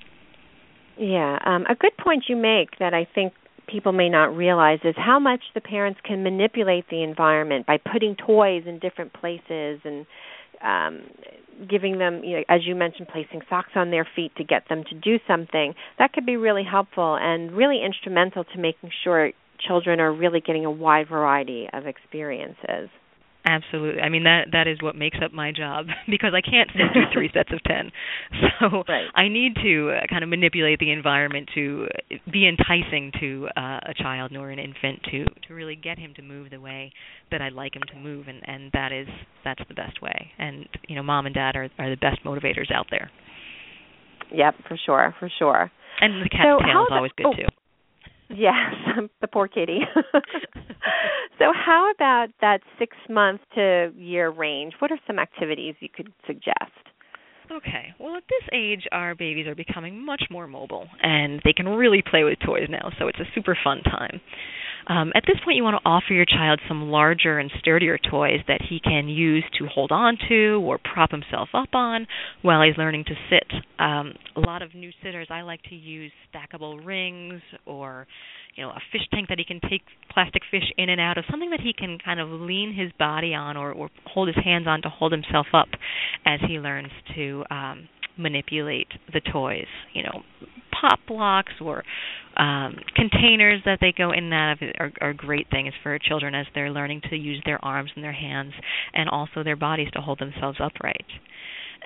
Yeah, 0.97 1.37
um, 1.45 1.65
a 1.69 1.75
good 1.75 1.95
point 1.97 2.25
you 2.27 2.35
make 2.35 2.79
that 2.79 2.93
I 2.93 3.07
think 3.13 3.33
people 3.67 3.91
may 3.91 4.09
not 4.09 4.35
realize 4.35 4.79
is 4.83 4.95
how 4.97 5.19
much 5.19 5.41
the 5.53 5.61
parents 5.61 5.99
can 6.03 6.23
manipulate 6.23 6.85
the 6.89 7.03
environment 7.03 7.65
by 7.65 7.77
putting 7.77 8.15
toys 8.15 8.63
in 8.65 8.79
different 8.79 9.13
places 9.13 9.79
and 9.85 10.05
um, 10.63 11.01
giving 11.69 11.97
them, 11.99 12.23
you 12.23 12.37
know, 12.37 12.43
as 12.49 12.61
you 12.65 12.75
mentioned, 12.75 13.07
placing 13.11 13.41
socks 13.49 13.71
on 13.75 13.91
their 13.91 14.07
feet 14.15 14.35
to 14.37 14.43
get 14.43 14.63
them 14.69 14.83
to 14.89 14.95
do 14.95 15.17
something. 15.27 15.73
That 15.99 16.13
could 16.13 16.25
be 16.25 16.37
really 16.37 16.63
helpful 16.69 17.17
and 17.19 17.51
really 17.51 17.81
instrumental 17.83 18.43
to 18.43 18.59
making 18.59 18.91
sure 19.03 19.31
children 19.67 19.99
are 19.99 20.13
really 20.13 20.41
getting 20.41 20.65
a 20.65 20.71
wide 20.71 21.09
variety 21.09 21.67
of 21.73 21.85
experiences. 21.87 22.89
Absolutely. 23.45 24.01
I 24.01 24.07
mean 24.07 24.23
that 24.23 24.47
that 24.53 24.67
is 24.67 24.81
what 24.81 24.95
makes 24.95 25.17
up 25.23 25.33
my 25.33 25.51
job 25.51 25.87
because 26.09 26.31
I 26.33 26.39
can't 26.39 26.69
sit 26.71 26.93
through 26.93 27.11
three 27.11 27.29
sets 27.33 27.49
of 27.51 27.61
10. 27.63 27.91
So 28.59 28.83
right. 28.87 29.07
I 29.13 29.27
need 29.27 29.55
to 29.61 29.91
uh, 29.91 30.07
kind 30.09 30.23
of 30.23 30.29
manipulate 30.29 30.79
the 30.79 30.91
environment 30.91 31.49
to 31.55 31.87
be 32.31 32.47
enticing 32.47 33.11
to 33.19 33.47
uh, 33.57 33.79
a 33.89 33.93
child 33.97 34.31
or 34.35 34.49
an 34.49 34.59
infant 34.59 35.01
to 35.11 35.25
to 35.47 35.53
really 35.53 35.75
get 35.75 35.99
him 35.99 36.13
to 36.15 36.21
move 36.21 36.49
the 36.49 36.59
way 36.59 36.91
that 37.31 37.41
I'd 37.41 37.53
like 37.53 37.75
him 37.75 37.81
to 37.91 37.99
move 37.99 38.27
and 38.27 38.41
and 38.45 38.71
that 38.73 38.91
is 38.93 39.07
that's 39.43 39.61
the 39.67 39.73
best 39.73 40.01
way. 40.01 40.31
And 40.37 40.67
you 40.87 40.95
know 40.95 41.03
mom 41.03 41.25
and 41.25 41.35
dad 41.35 41.55
are 41.55 41.69
are 41.77 41.89
the 41.89 41.97
best 41.97 42.23
motivators 42.23 42.71
out 42.73 42.87
there. 42.89 43.11
Yep, 44.31 44.55
for 44.67 44.77
sure, 44.85 45.15
for 45.19 45.29
sure. 45.37 45.71
And 45.99 46.23
the 46.23 46.29
cat's 46.29 46.43
so 46.43 46.65
tail 46.65 46.83
is 46.83 46.91
always 46.91 47.11
good 47.17 47.25
oh, 47.27 47.33
too. 47.33 47.47
Yes, 48.35 48.73
the 49.21 49.27
poor 49.27 49.47
kitty. 49.47 49.79
so, 51.39 51.51
how 51.53 51.91
about 51.95 52.27
that 52.41 52.59
six 52.79 52.95
month 53.09 53.41
to 53.55 53.91
year 53.95 54.29
range? 54.29 54.73
What 54.79 54.91
are 54.91 54.99
some 55.07 55.19
activities 55.19 55.75
you 55.79 55.89
could 55.93 56.11
suggest? 56.25 56.71
Okay. 57.51 57.93
Well, 57.99 58.15
at 58.15 58.23
this 58.29 58.49
age, 58.53 58.87
our 58.91 59.15
babies 59.15 59.47
are 59.47 59.55
becoming 59.55 60.03
much 60.03 60.23
more 60.31 60.47
mobile, 60.47 60.87
and 61.01 61.41
they 61.43 61.53
can 61.53 61.67
really 61.67 62.01
play 62.01 62.23
with 62.23 62.39
toys 62.45 62.67
now, 62.69 62.89
so 62.97 63.07
it's 63.07 63.19
a 63.19 63.29
super 63.35 63.57
fun 63.63 63.81
time. 63.83 64.21
Um, 64.87 65.11
at 65.15 65.23
this 65.25 65.37
point, 65.43 65.57
you 65.57 65.63
want 65.63 65.81
to 65.81 65.89
offer 65.89 66.13
your 66.13 66.25
child 66.25 66.59
some 66.67 66.89
larger 66.89 67.39
and 67.39 67.51
sturdier 67.59 67.97
toys 67.97 68.39
that 68.47 68.61
he 68.67 68.79
can 68.79 69.07
use 69.07 69.43
to 69.59 69.65
hold 69.67 69.91
on 69.91 70.17
to 70.29 70.61
or 70.65 70.77
prop 70.77 71.11
himself 71.11 71.49
up 71.53 71.69
on 71.73 72.07
while 72.41 72.61
he's 72.61 72.77
learning 72.77 73.05
to 73.05 73.15
sit. 73.29 73.47
Um, 73.79 74.13
a 74.35 74.41
lot 74.41 74.61
of 74.61 74.75
new 74.75 74.91
sitters, 75.03 75.27
I 75.29 75.41
like 75.41 75.61
to 75.63 75.75
use 75.75 76.11
stackable 76.33 76.85
rings 76.85 77.41
or 77.65 78.07
you 78.55 78.63
know 78.63 78.69
a 78.69 78.81
fish 78.91 79.01
tank 79.11 79.29
that 79.29 79.39
he 79.39 79.45
can 79.45 79.59
take 79.69 79.81
plastic 80.11 80.43
fish 80.51 80.71
in 80.77 80.89
and 80.89 81.01
out 81.01 81.17
of 81.17 81.25
something 81.29 81.49
that 81.51 81.61
he 81.61 81.73
can 81.73 81.97
kind 82.03 82.19
of 82.19 82.29
lean 82.29 82.73
his 82.73 82.91
body 82.99 83.33
on 83.33 83.57
or, 83.57 83.71
or 83.71 83.89
hold 84.05 84.27
his 84.27 84.37
hands 84.43 84.67
on 84.67 84.81
to 84.81 84.89
hold 84.89 85.11
himself 85.11 85.47
up 85.53 85.69
as 86.25 86.39
he 86.47 86.59
learns 86.59 86.91
to 87.15 87.43
um 87.49 87.87
manipulate 88.15 88.87
the 89.11 89.21
toys 89.31 89.65
you 89.93 90.03
know 90.03 90.21
pop 90.79 90.99
blocks 91.07 91.53
or 91.61 91.83
um 92.37 92.75
containers 92.95 93.61
that 93.65 93.79
they 93.81 93.93
go 93.95 94.11
in 94.11 94.31
and 94.31 94.59
are, 94.79 94.91
are 95.01 95.13
great 95.13 95.47
things 95.49 95.73
for 95.83 95.97
children 95.99 96.35
as 96.35 96.45
they're 96.53 96.71
learning 96.71 97.01
to 97.09 97.15
use 97.15 97.41
their 97.45 97.63
arms 97.63 97.91
and 97.95 98.03
their 98.03 98.13
hands 98.13 98.53
and 98.93 99.09
also 99.09 99.43
their 99.43 99.55
bodies 99.55 99.87
to 99.93 100.01
hold 100.01 100.19
themselves 100.19 100.57
upright. 100.61 101.05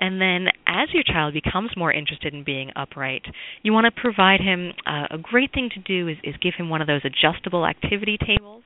And 0.00 0.20
then 0.20 0.46
as 0.66 0.88
your 0.92 1.02
child 1.02 1.34
becomes 1.34 1.70
more 1.76 1.92
interested 1.92 2.32
in 2.32 2.44
being 2.44 2.70
upright, 2.76 3.22
you 3.62 3.72
want 3.72 3.92
to 3.92 4.00
provide 4.00 4.40
him 4.40 4.72
uh, 4.86 5.06
a 5.10 5.18
great 5.18 5.52
thing 5.52 5.70
to 5.74 5.80
do 5.80 6.08
is, 6.08 6.16
is 6.22 6.34
give 6.40 6.54
him 6.56 6.70
one 6.70 6.80
of 6.80 6.86
those 6.86 7.02
adjustable 7.04 7.66
activity 7.66 8.16
tables. 8.24 8.62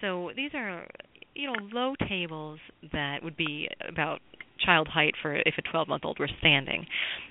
So 0.00 0.30
these 0.36 0.50
are 0.54 0.86
you 1.34 1.46
know 1.46 1.54
low 1.72 1.94
tables 2.08 2.58
that 2.92 3.22
would 3.22 3.36
be 3.36 3.68
about 3.88 4.20
child 4.64 4.88
height 4.88 5.14
for 5.20 5.36
if 5.36 5.54
a 5.58 5.62
12 5.62 5.88
month 5.88 6.04
old 6.04 6.18
were 6.18 6.30
standing. 6.40 6.86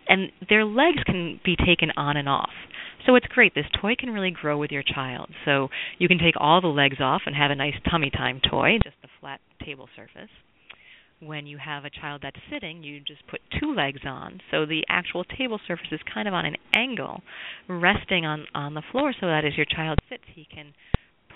And 0.07 0.31
their 0.49 0.63
legs 0.63 1.03
can 1.05 1.39
be 1.43 1.55
taken 1.55 1.91
on 1.97 2.17
and 2.17 2.29
off 2.29 2.51
so 3.05 3.15
it's 3.15 3.27
great 3.27 3.53
this 3.55 3.65
toy 3.81 3.95
can 3.97 4.09
really 4.09 4.31
grow 4.31 4.57
with 4.57 4.71
your 4.71 4.83
child 4.83 5.29
so 5.45 5.69
you 5.97 6.07
can 6.07 6.17
take 6.17 6.35
all 6.37 6.61
the 6.61 6.67
legs 6.67 6.97
off 6.99 7.21
and 7.25 7.35
have 7.35 7.51
a 7.51 7.55
nice 7.55 7.75
tummy 7.89 8.09
time 8.09 8.39
toy 8.49 8.77
just 8.83 8.95
a 9.03 9.07
flat 9.19 9.39
table 9.63 9.87
surface 9.95 10.29
when 11.21 11.47
you 11.47 11.57
have 11.57 11.85
a 11.85 11.89
child 11.89 12.21
that's 12.23 12.37
sitting, 12.51 12.83
you 12.83 12.99
just 12.99 13.25
put 13.27 13.39
two 13.59 13.73
legs 13.73 14.01
on. 14.05 14.41
So 14.51 14.65
the 14.65 14.83
actual 14.89 15.23
table 15.23 15.59
surface 15.67 15.87
is 15.91 15.99
kind 16.13 16.27
of 16.27 16.33
on 16.33 16.45
an 16.45 16.55
angle, 16.75 17.21
resting 17.67 18.25
on 18.25 18.45
on 18.53 18.73
the 18.73 18.83
floor 18.91 19.13
so 19.13 19.27
that 19.27 19.45
as 19.45 19.55
your 19.55 19.65
child 19.65 19.99
sits, 20.09 20.23
he 20.33 20.45
can 20.53 20.73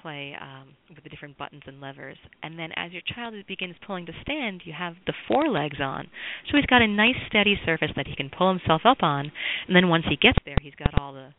play 0.01 0.35
um, 0.39 0.69
with 0.93 1.03
the 1.03 1.09
different 1.09 1.37
buttons 1.37 1.63
and 1.65 1.81
levers. 1.81 2.17
And 2.43 2.57
then 2.57 2.71
as 2.75 2.91
your 2.91 3.01
child 3.13 3.33
begins 3.47 3.75
pulling 3.85 4.05
to 4.05 4.13
stand, 4.21 4.61
you 4.65 4.73
have 4.77 4.95
the 5.05 5.13
forelegs 5.27 5.79
on. 5.81 6.07
So 6.49 6.57
he's 6.57 6.65
got 6.65 6.81
a 6.81 6.87
nice 6.87 7.15
steady 7.27 7.55
surface 7.65 7.91
that 7.95 8.07
he 8.07 8.15
can 8.15 8.29
pull 8.29 8.49
himself 8.49 8.81
up 8.85 9.01
on. 9.01 9.31
And 9.67 9.75
then 9.75 9.89
once 9.89 10.05
he 10.09 10.15
gets 10.15 10.37
there, 10.45 10.57
he's 10.61 10.75
got 10.75 10.99
all 10.99 11.13
the 11.13 11.29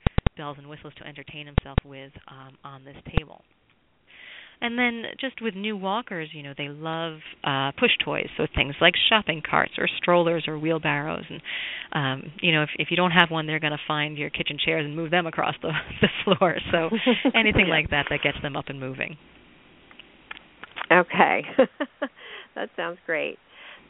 bells 0.40 0.56
and 0.58 0.68
whistles 0.68 0.94
to 0.96 1.06
entertain 1.06 1.46
himself 1.46 1.76
with 1.84 2.12
um, 2.28 2.56
on 2.64 2.82
this 2.82 2.96
table. 3.16 3.42
And 4.62 4.78
then 4.78 5.04
just 5.18 5.40
with 5.40 5.54
new 5.54 5.76
walkers, 5.76 6.28
you 6.32 6.42
know, 6.42 6.54
they 6.56 6.68
love 6.68 7.18
uh 7.44 7.72
push 7.78 7.90
toys, 8.04 8.28
so 8.36 8.46
things 8.54 8.74
like 8.80 8.94
shopping 9.08 9.42
carts 9.48 9.72
or 9.78 9.86
strollers 9.98 10.44
or 10.46 10.58
wheelbarrows 10.58 11.24
and 11.30 11.40
um 11.92 12.32
you 12.42 12.52
know, 12.52 12.62
if 12.62 12.70
if 12.78 12.88
you 12.90 12.96
don't 12.96 13.10
have 13.10 13.30
one, 13.30 13.46
they're 13.46 13.60
going 13.60 13.72
to 13.72 13.84
find 13.88 14.18
your 14.18 14.28
kitchen 14.28 14.58
chairs 14.62 14.84
and 14.84 14.94
move 14.94 15.10
them 15.10 15.26
across 15.26 15.54
the 15.62 15.72
the 16.02 16.08
floor. 16.24 16.56
So 16.72 16.90
anything 17.34 17.66
yeah. 17.68 17.74
like 17.74 17.90
that 17.90 18.06
that 18.10 18.20
gets 18.22 18.38
them 18.42 18.56
up 18.56 18.66
and 18.68 18.78
moving. 18.78 19.16
Okay. 20.92 21.42
that 22.54 22.68
sounds 22.76 22.98
great. 23.06 23.38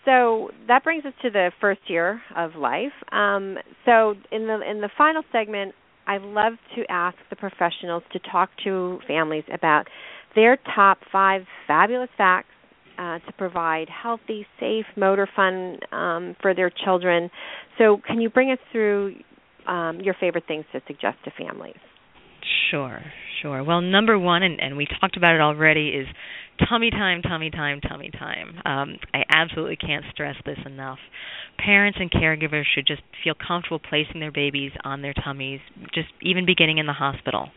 So 0.05 0.51
that 0.69 0.85
brings 0.85 1.05
us 1.05 1.13
to 1.23 1.31
the 1.31 1.51
first 1.61 1.81
year 1.89 2.23
of 2.37 2.55
life. 2.55 2.93
Um, 3.13 3.59
so 3.85 4.15
in 4.31 4.47
the 4.47 4.61
in 4.69 4.81
the 4.81 4.91
final 4.97 5.23
segment, 5.33 5.75
I 6.11 6.17
love 6.17 6.55
to 6.75 6.83
ask 6.91 7.17
the 7.31 7.37
professionals 7.37 8.03
to 8.13 8.19
talk 8.19 8.51
to 8.65 8.99
families 9.07 9.45
about 9.55 9.85
their 10.35 10.59
top 10.75 10.99
five 11.13 11.43
fabulous 11.69 12.09
facts 12.19 12.49
uh, 12.99 13.21
to 13.21 13.33
provide 13.39 13.87
healthy, 13.89 14.45
safe 14.59 14.87
motor 14.97 15.29
fun 15.37 15.79
um, 15.93 16.35
for 16.43 16.53
their 16.53 16.69
children. 16.85 17.31
So, 17.79 18.01
can 18.05 18.21
you 18.21 18.29
bring 18.29 18.51
us 18.51 18.59
through 18.73 19.15
um, 19.69 20.01
your 20.01 20.15
favorite 20.19 20.45
things 20.49 20.65
to 20.73 20.81
suggest 20.89 21.19
to 21.27 21.31
families? 21.39 21.79
Sure, 22.73 23.01
sure. 23.41 23.63
Well, 23.63 23.81
number 23.81 24.19
one, 24.19 24.43
and, 24.43 24.61
and 24.61 24.77
we 24.77 24.89
talked 25.01 25.17
about 25.17 25.37
it 25.37 25.41
already, 25.41 25.91
is 25.91 26.09
tummy 26.69 26.91
time, 26.91 27.23
tummy 27.23 27.51
time, 27.51 27.81
tummy 27.81 28.11
time. 28.11 28.61
Um, 28.65 28.99
I 29.15 29.25
absolutely 29.29 29.77
can't 29.77 30.05
stress 30.11 30.37
this 30.45 30.59
enough. 30.67 30.99
Parents 31.59 31.99
and 32.01 32.11
caregivers 32.11 32.65
should 32.75 32.87
just 32.87 33.03
feel 33.23 33.35
comfortable 33.35 33.79
placing 33.79 34.21
their 34.21 34.33
babies 34.33 34.73
on 34.85 35.03
their 35.03 35.15
tummies, 35.15 35.61
just 35.95 36.09
even 36.23 36.47
beginning 36.47 36.79
in 36.79 36.87
the 36.87 36.93
hospital. 36.93 37.51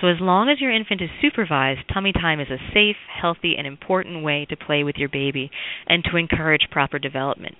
So, 0.00 0.06
as 0.08 0.20
long 0.20 0.48
as 0.48 0.60
your 0.60 0.70
infant 0.70 1.00
is 1.00 1.08
supervised, 1.20 1.80
tummy 1.92 2.12
time 2.12 2.40
is 2.40 2.48
a 2.50 2.58
safe, 2.74 2.96
healthy, 3.08 3.54
and 3.56 3.66
important 3.66 4.22
way 4.22 4.46
to 4.50 4.56
play 4.56 4.84
with 4.84 4.96
your 4.96 5.08
baby 5.08 5.50
and 5.86 6.04
to 6.04 6.16
encourage 6.16 6.68
proper 6.70 6.98
development. 6.98 7.56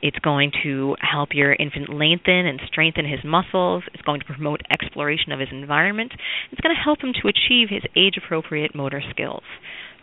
It's 0.00 0.18
going 0.20 0.52
to 0.62 0.96
help 1.00 1.30
your 1.32 1.54
infant 1.54 1.88
lengthen 1.88 2.46
and 2.46 2.60
strengthen 2.66 3.04
his 3.04 3.20
muscles. 3.24 3.82
It's 3.92 4.02
going 4.02 4.20
to 4.20 4.26
promote 4.26 4.60
exploration 4.70 5.32
of 5.32 5.40
his 5.40 5.48
environment. 5.50 6.12
It's 6.52 6.60
going 6.60 6.74
to 6.74 6.82
help 6.82 7.00
him 7.00 7.12
to 7.22 7.28
achieve 7.28 7.68
his 7.68 7.82
age 7.96 8.14
appropriate 8.16 8.74
motor 8.74 9.02
skills. 9.10 9.42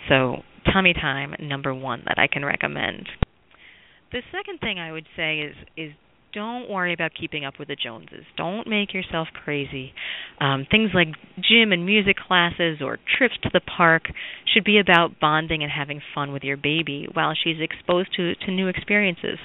So, 0.09 0.43
tummy 0.71 0.93
time, 0.93 1.35
number 1.39 1.73
one, 1.73 2.03
that 2.07 2.19
I 2.19 2.27
can 2.27 2.43
recommend. 2.43 3.07
The 4.11 4.21
second 4.31 4.59
thing 4.59 4.79
I 4.79 4.91
would 4.91 5.07
say 5.15 5.39
is 5.39 5.55
is 5.75 5.91
don't 6.33 6.69
worry 6.69 6.93
about 6.93 7.11
keeping 7.19 7.45
up 7.45 7.55
with 7.59 7.67
the 7.67 7.75
Joneses. 7.75 8.25
Don't 8.35 8.67
make 8.67 8.93
yourself 8.93 9.27
crazy. 9.33 9.93
Um, 10.41 10.65
things 10.69 10.91
like 10.93 11.07
gym 11.37 11.71
and 11.71 11.85
music 11.85 12.17
classes 12.17 12.79
or 12.81 12.97
trips 13.17 13.35
to 13.43 13.49
the 13.53 13.61
park 13.61 14.03
should 14.51 14.63
be 14.63 14.79
about 14.79 15.19
bonding 15.19 15.61
and 15.61 15.71
having 15.71 16.01
fun 16.13 16.33
with 16.33 16.43
your 16.43 16.57
baby 16.57 17.07
while 17.13 17.33
she's 17.41 17.57
exposed 17.59 18.09
to, 18.15 18.35
to 18.35 18.51
new 18.51 18.67
experiences. 18.67 19.37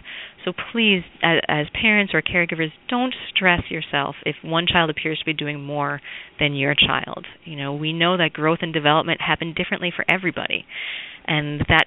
So 0.44 0.52
please, 0.72 1.02
as, 1.22 1.40
as 1.48 1.66
parents 1.80 2.14
or 2.14 2.22
caregivers, 2.22 2.72
don't 2.88 3.14
stress 3.34 3.62
yourself 3.70 4.16
if 4.24 4.36
one 4.42 4.66
child 4.66 4.88
appears 4.88 5.18
to 5.18 5.24
be 5.24 5.34
doing 5.34 5.62
more 5.62 6.00
than 6.40 6.54
your 6.54 6.74
child. 6.74 7.26
You 7.44 7.56
know, 7.56 7.74
we 7.74 7.92
know 7.92 8.16
that 8.16 8.32
growth 8.32 8.60
and 8.62 8.72
development 8.72 9.20
happen 9.20 9.52
differently 9.54 9.92
for 9.94 10.04
everybody, 10.08 10.64
and 11.26 11.60
that 11.68 11.84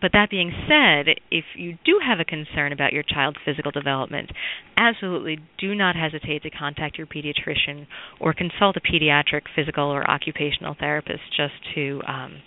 but 0.00 0.12
that 0.12 0.30
being 0.30 0.52
said, 0.66 1.20
if 1.30 1.44
you 1.56 1.78
do 1.84 2.00
have 2.04 2.20
a 2.20 2.24
concern 2.24 2.72
about 2.72 2.92
your 2.92 3.02
child's 3.02 3.38
physical 3.44 3.70
development, 3.70 4.30
absolutely 4.76 5.38
do 5.58 5.74
not 5.74 5.96
hesitate 5.96 6.42
to 6.42 6.50
contact 6.50 6.96
your 6.96 7.06
pediatrician 7.06 7.86
or 8.18 8.32
consult 8.32 8.76
a 8.76 8.80
pediatric 8.80 9.42
physical 9.54 9.84
or 9.84 10.08
occupational 10.10 10.74
therapist 10.78 11.22
just 11.36 11.54
to 11.74 12.00
um, 12.08 12.40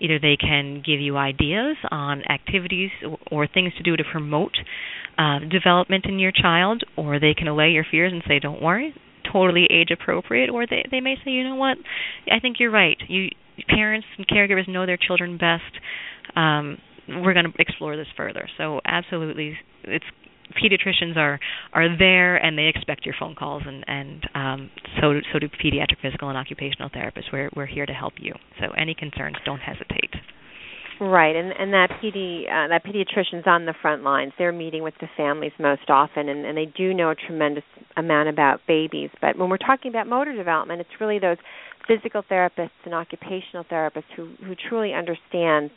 either 0.00 0.18
they 0.18 0.36
can 0.36 0.82
give 0.84 1.00
you 1.00 1.16
ideas 1.16 1.76
on 1.90 2.22
activities 2.30 2.90
or 3.30 3.46
things 3.46 3.72
to 3.76 3.82
do 3.82 3.96
to 3.96 4.04
promote 4.10 4.52
uh, 5.16 5.38
development 5.50 6.04
in 6.06 6.18
your 6.18 6.32
child, 6.32 6.84
or 6.96 7.18
they 7.18 7.34
can 7.34 7.48
allay 7.48 7.70
your 7.70 7.84
fears 7.90 8.12
and 8.12 8.22
say, 8.28 8.38
"Don't 8.38 8.62
worry, 8.62 8.94
totally 9.32 9.66
age 9.70 9.90
appropriate," 9.90 10.50
or 10.50 10.66
they 10.66 10.84
they 10.90 11.00
may 11.00 11.16
say, 11.24 11.30
"You 11.30 11.44
know 11.44 11.56
what? 11.56 11.78
I 12.30 12.38
think 12.38 12.56
you're 12.60 12.70
right. 12.70 12.96
You 13.08 13.30
parents 13.68 14.06
and 14.16 14.26
caregivers 14.28 14.68
know 14.68 14.86
their 14.86 14.96
children 14.96 15.36
best." 15.36 15.64
Um, 16.36 16.78
we're 17.08 17.34
going 17.34 17.46
to 17.46 17.52
explore 17.58 17.96
this 17.96 18.06
further. 18.16 18.48
So 18.58 18.80
absolutely, 18.84 19.56
it's 19.84 20.04
pediatricians 20.56 21.16
are 21.16 21.38
are 21.72 21.98
there 21.98 22.36
and 22.36 22.56
they 22.56 22.66
expect 22.66 23.04
your 23.04 23.14
phone 23.18 23.34
calls 23.34 23.62
and 23.66 23.84
and 23.86 24.28
um, 24.34 24.70
so 25.00 25.14
so 25.32 25.38
do 25.38 25.48
pediatric 25.48 26.00
physical 26.02 26.28
and 26.28 26.38
occupational 26.38 26.90
therapists. 26.90 27.32
We're 27.32 27.50
we're 27.54 27.66
here 27.66 27.86
to 27.86 27.92
help 27.92 28.14
you. 28.18 28.34
So 28.60 28.70
any 28.76 28.94
concerns, 28.94 29.36
don't 29.44 29.60
hesitate. 29.60 30.14
Right, 31.00 31.36
and 31.36 31.52
and 31.52 31.72
that 31.72 31.90
PD 32.02 32.42
uh, 32.46 32.68
that 32.68 32.84
pediatrician's 32.84 33.46
on 33.46 33.66
the 33.66 33.74
front 33.80 34.02
lines. 34.02 34.32
They're 34.36 34.52
meeting 34.52 34.82
with 34.82 34.94
the 35.00 35.06
families 35.16 35.52
most 35.58 35.88
often, 35.88 36.28
and, 36.28 36.44
and 36.44 36.58
they 36.58 36.66
do 36.66 36.92
know 36.92 37.10
a 37.10 37.14
tremendous 37.14 37.62
amount 37.96 38.28
about 38.28 38.60
babies. 38.66 39.10
But 39.20 39.38
when 39.38 39.48
we're 39.48 39.58
talking 39.58 39.90
about 39.90 40.08
motor 40.08 40.34
development, 40.34 40.80
it's 40.80 41.00
really 41.00 41.20
those 41.20 41.36
physical 41.88 42.22
therapists 42.30 42.70
and 42.84 42.94
occupational 42.94 43.64
therapists 43.64 44.04
who 44.14 44.34
who 44.44 44.54
truly 44.68 44.92
understand 44.92 45.70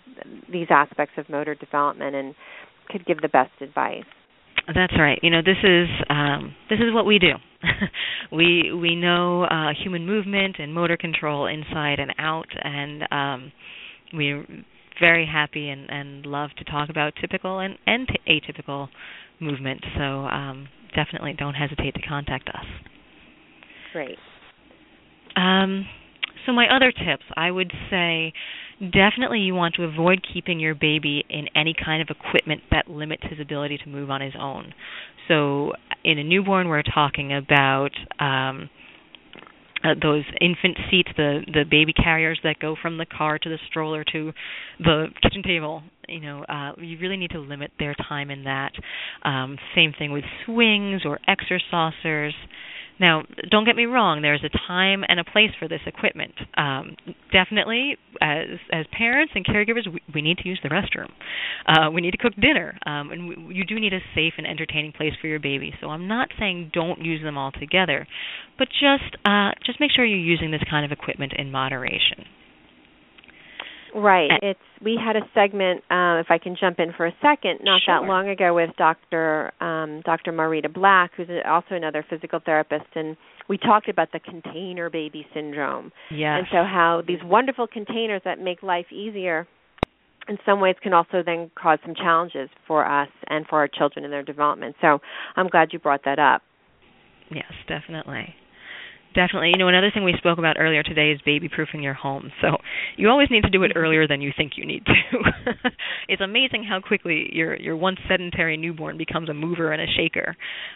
these 0.51 0.67
aspects 0.69 1.13
of 1.17 1.29
motor 1.29 1.55
development 1.55 2.15
and 2.15 2.35
could 2.89 3.05
give 3.05 3.21
the 3.21 3.29
best 3.29 3.51
advice. 3.61 4.03
That's 4.67 4.93
right. 4.99 5.17
You 5.23 5.31
know, 5.31 5.41
this 5.41 5.57
is 5.63 5.87
um, 6.09 6.53
this 6.69 6.79
is 6.79 6.93
what 6.93 7.05
we 7.05 7.17
do. 7.17 7.33
we 8.31 8.71
we 8.73 8.95
know 8.95 9.43
uh, 9.43 9.71
human 9.81 10.05
movement 10.05 10.57
and 10.59 10.73
motor 10.73 10.97
control 10.97 11.47
inside 11.47 11.99
and 11.99 12.13
out, 12.19 12.47
and 12.61 13.03
um, 13.11 13.51
we're 14.13 14.45
very 14.99 15.25
happy 15.25 15.69
and, 15.69 15.89
and 15.89 16.25
love 16.25 16.51
to 16.57 16.63
talk 16.65 16.89
about 16.89 17.13
typical 17.19 17.59
and, 17.59 17.77
and 17.87 18.07
atypical 18.27 18.87
movement. 19.39 19.83
So 19.97 20.03
um, 20.03 20.67
definitely 20.95 21.33
don't 21.33 21.55
hesitate 21.55 21.95
to 21.95 22.01
contact 22.07 22.49
us. 22.49 22.65
Great. 23.93 24.17
Um, 25.35 25.85
so 26.45 26.53
my 26.53 26.67
other 26.73 26.91
tips, 26.91 27.23
I 27.35 27.51
would 27.51 27.71
say 27.89 28.33
definitely 28.79 29.39
you 29.39 29.53
want 29.53 29.75
to 29.75 29.83
avoid 29.83 30.25
keeping 30.33 30.59
your 30.59 30.75
baby 30.75 31.23
in 31.29 31.47
any 31.55 31.73
kind 31.73 32.01
of 32.01 32.09
equipment 32.09 32.61
that 32.71 32.89
limits 32.89 33.23
his 33.29 33.39
ability 33.39 33.77
to 33.83 33.89
move 33.89 34.09
on 34.09 34.21
his 34.21 34.33
own. 34.39 34.73
So 35.27 35.73
in 36.03 36.17
a 36.17 36.23
newborn 36.23 36.67
we're 36.67 36.83
talking 36.83 37.33
about 37.33 37.91
um 38.19 38.69
uh, 39.83 39.95
those 40.01 40.23
infant 40.39 40.77
seats, 40.89 41.09
the 41.17 41.41
the 41.47 41.63
baby 41.69 41.93
carriers 41.93 42.39
that 42.43 42.59
go 42.59 42.75
from 42.79 42.97
the 42.97 43.05
car 43.05 43.39
to 43.39 43.49
the 43.49 43.57
stroller 43.69 44.03
to 44.03 44.31
the 44.79 45.07
kitchen 45.23 45.41
table. 45.43 45.83
You 46.07 46.19
know, 46.19 46.43
uh, 46.43 46.73
you 46.77 46.97
really 46.99 47.17
need 47.17 47.31
to 47.31 47.39
limit 47.39 47.71
their 47.79 47.95
time 47.95 48.29
in 48.29 48.43
that. 48.43 48.73
Um, 49.23 49.57
same 49.75 49.93
thing 49.97 50.11
with 50.11 50.23
swings 50.45 51.01
or 51.05 51.19
exercisers. 51.27 52.33
Now, 53.01 53.23
don't 53.49 53.65
get 53.65 53.75
me 53.75 53.85
wrong. 53.85 54.21
There's 54.21 54.43
a 54.43 54.57
time 54.67 55.03
and 55.09 55.19
a 55.19 55.23
place 55.23 55.49
for 55.57 55.67
this 55.67 55.81
equipment. 55.87 56.33
Um, 56.55 56.95
definitely, 57.33 57.97
as 58.21 58.59
as 58.71 58.85
parents 58.95 59.33
and 59.35 59.43
caregivers, 59.43 59.91
we, 59.91 60.01
we 60.13 60.21
need 60.21 60.37
to 60.37 60.47
use 60.47 60.59
the 60.61 60.69
restroom. 60.69 61.09
Uh, 61.67 61.89
we 61.89 62.01
need 62.01 62.11
to 62.11 62.17
cook 62.17 62.33
dinner, 62.39 62.77
um, 62.85 63.11
and 63.11 63.27
we, 63.27 63.55
you 63.55 63.65
do 63.65 63.79
need 63.79 63.93
a 63.93 63.99
safe 64.13 64.33
and 64.37 64.45
entertaining 64.45 64.91
place 64.91 65.13
for 65.19 65.25
your 65.25 65.39
baby. 65.39 65.73
So 65.81 65.87
I'm 65.87 66.07
not 66.07 66.29
saying 66.37 66.69
don't 66.75 67.03
use 67.03 67.23
them 67.23 67.39
all 67.39 67.51
together, 67.51 68.07
but 68.59 68.67
just 68.69 69.17
uh, 69.25 69.49
just 69.65 69.79
make 69.79 69.89
sure 69.91 70.05
you're 70.05 70.19
using 70.19 70.51
this 70.51 70.63
kind 70.69 70.85
of 70.85 70.91
equipment 70.91 71.33
in 71.35 71.51
moderation. 71.51 72.25
Right. 73.93 74.31
It's 74.41 74.59
we 74.83 74.97
had 75.03 75.15
a 75.15 75.21
segment, 75.33 75.81
uh, 75.91 76.19
if 76.19 76.27
I 76.29 76.39
can 76.41 76.55
jump 76.59 76.79
in 76.79 76.93
for 76.95 77.05
a 77.05 77.13
second, 77.21 77.59
not 77.63 77.81
sure. 77.85 77.99
that 77.99 78.07
long 78.07 78.29
ago 78.29 78.53
with 78.53 78.69
Dr. 78.77 79.51
Um, 79.61 80.01
Dr. 80.05 80.31
Marita 80.31 80.73
Black, 80.73 81.11
who's 81.15 81.27
also 81.45 81.75
another 81.75 82.05
physical 82.09 82.39
therapist, 82.43 82.85
and 82.95 83.17
we 83.49 83.57
talked 83.57 83.89
about 83.89 84.11
the 84.11 84.19
container 84.19 84.89
baby 84.89 85.25
syndrome. 85.33 85.91
Yes. 86.09 86.39
And 86.39 86.47
so 86.51 86.57
how 86.63 87.03
these 87.05 87.19
wonderful 87.23 87.67
containers 87.67 88.21
that 88.25 88.39
make 88.39 88.63
life 88.63 88.91
easier 88.91 89.47
in 90.27 90.37
some 90.45 90.61
ways 90.61 90.75
can 90.81 90.93
also 90.93 91.23
then 91.25 91.51
cause 91.55 91.79
some 91.85 91.95
challenges 91.95 92.49
for 92.67 92.85
us 92.85 93.09
and 93.27 93.45
for 93.47 93.59
our 93.59 93.67
children 93.67 94.05
in 94.05 94.11
their 94.11 94.23
development. 94.23 94.75
So 94.81 94.99
I'm 95.35 95.47
glad 95.47 95.69
you 95.73 95.79
brought 95.79 96.05
that 96.05 96.19
up. 96.19 96.41
Yes, 97.29 97.51
definitely. 97.67 98.35
Definitely. 99.13 99.49
You 99.49 99.57
know, 99.57 99.67
another 99.67 99.91
thing 99.93 100.03
we 100.03 100.13
spoke 100.17 100.37
about 100.37 100.55
earlier 100.57 100.83
today 100.83 101.11
is 101.11 101.19
baby 101.25 101.49
proofing 101.49 101.83
your 101.83 101.93
home. 101.93 102.31
So 102.41 102.57
you 102.95 103.09
always 103.09 103.29
need 103.29 103.43
to 103.43 103.49
do 103.49 103.63
it 103.63 103.73
earlier 103.75 104.07
than 104.07 104.21
you 104.21 104.31
think 104.35 104.53
you 104.55 104.65
need 104.65 104.85
to. 104.85 104.93
it's 106.07 106.21
amazing 106.21 106.63
how 106.63 106.79
quickly 106.79 107.29
your 107.33 107.55
your 107.57 107.75
once 107.75 107.99
sedentary 108.07 108.55
newborn 108.55 108.97
becomes 108.97 109.27
a 109.29 109.33
mover 109.33 109.73
and 109.73 109.81
a 109.81 109.85
shaker. 109.97 110.35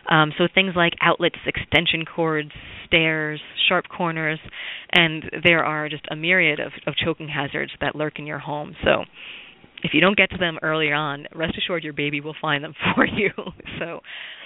Um, 0.09 0.33
so 0.37 0.45
things 0.53 0.73
like 0.75 0.93
outlets, 1.01 1.37
extension 1.45 2.03
cords, 2.03 2.51
stairs, 2.87 3.39
sharp 3.69 3.85
corners, 3.87 4.39
and 4.91 5.23
there 5.43 5.63
are 5.63 5.87
just 5.87 6.05
a 6.11 6.15
myriad 6.15 6.59
of, 6.59 6.73
of 6.87 6.95
choking 6.95 7.29
hazards 7.29 7.71
that 7.79 7.95
lurk 7.95 8.19
in 8.19 8.25
your 8.25 8.39
home. 8.39 8.75
So 8.83 9.05
if 9.83 9.93
you 9.93 10.01
don't 10.01 10.17
get 10.17 10.31
to 10.31 10.37
them 10.37 10.57
early 10.61 10.91
on, 10.91 11.27
rest 11.33 11.57
assured 11.57 11.83
your 11.83 11.93
baby 11.93 12.19
will 12.19 12.35
find 12.41 12.63
them 12.63 12.73
for 12.95 13.05
you. 13.05 13.29
so 13.79 14.01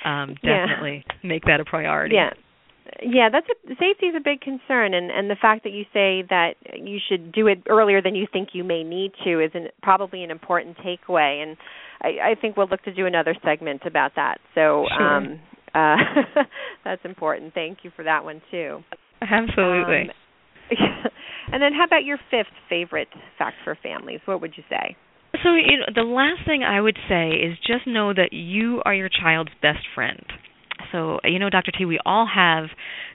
um, 0.07 0.35
definitely 0.35 1.03
yeah. 1.07 1.27
make 1.27 1.45
that 1.45 1.59
a 1.59 1.65
priority. 1.65 2.15
Yeah. 2.15 2.31
Yeah, 3.01 3.29
that's 3.31 3.47
a, 3.49 3.69
safety 3.75 4.07
is 4.07 4.15
a 4.15 4.23
big 4.23 4.41
concern, 4.41 4.93
and 4.93 5.11
and 5.11 5.29
the 5.29 5.35
fact 5.35 5.63
that 5.63 5.71
you 5.71 5.83
say 5.93 6.23
that 6.29 6.53
you 6.75 6.99
should 7.07 7.31
do 7.31 7.47
it 7.47 7.63
earlier 7.67 8.01
than 8.01 8.15
you 8.15 8.27
think 8.31 8.49
you 8.53 8.63
may 8.63 8.83
need 8.83 9.11
to 9.23 9.39
is 9.39 9.51
an, 9.53 9.67
probably 9.81 10.23
an 10.23 10.31
important 10.31 10.77
takeaway, 10.77 11.43
and 11.43 11.57
I, 12.01 12.31
I 12.31 12.35
think 12.39 12.57
we'll 12.57 12.67
look 12.67 12.83
to 12.83 12.93
do 12.93 13.05
another 13.05 13.35
segment 13.43 13.83
about 13.85 14.13
that. 14.15 14.39
So 14.55 14.85
sure. 14.97 15.17
um, 15.17 15.39
uh, 15.73 15.95
that's 16.83 17.03
important. 17.05 17.53
Thank 17.53 17.79
you 17.83 17.91
for 17.95 18.03
that 18.03 18.23
one 18.23 18.41
too. 18.51 18.79
Absolutely. 19.21 20.09
Um, 20.09 20.15
and 21.51 21.61
then, 21.61 21.73
how 21.73 21.85
about 21.85 22.05
your 22.05 22.17
fifth 22.29 22.53
favorite 22.69 23.09
fact 23.37 23.57
for 23.63 23.77
families? 23.81 24.19
What 24.25 24.41
would 24.41 24.53
you 24.55 24.63
say? 24.69 24.95
So, 25.43 25.53
you 25.53 25.77
know, 25.77 25.85
the 25.93 26.07
last 26.07 26.45
thing 26.45 26.63
I 26.63 26.81
would 26.81 26.97
say 27.07 27.29
is 27.29 27.57
just 27.65 27.87
know 27.87 28.13
that 28.13 28.29
you 28.33 28.81
are 28.83 28.93
your 28.93 29.09
child's 29.09 29.51
best 29.61 29.85
friend. 29.93 30.25
So, 30.91 31.19
you 31.23 31.39
know, 31.39 31.49
Dr. 31.49 31.71
T, 31.71 31.85
we 31.85 31.99
all 32.05 32.27
have 32.33 32.65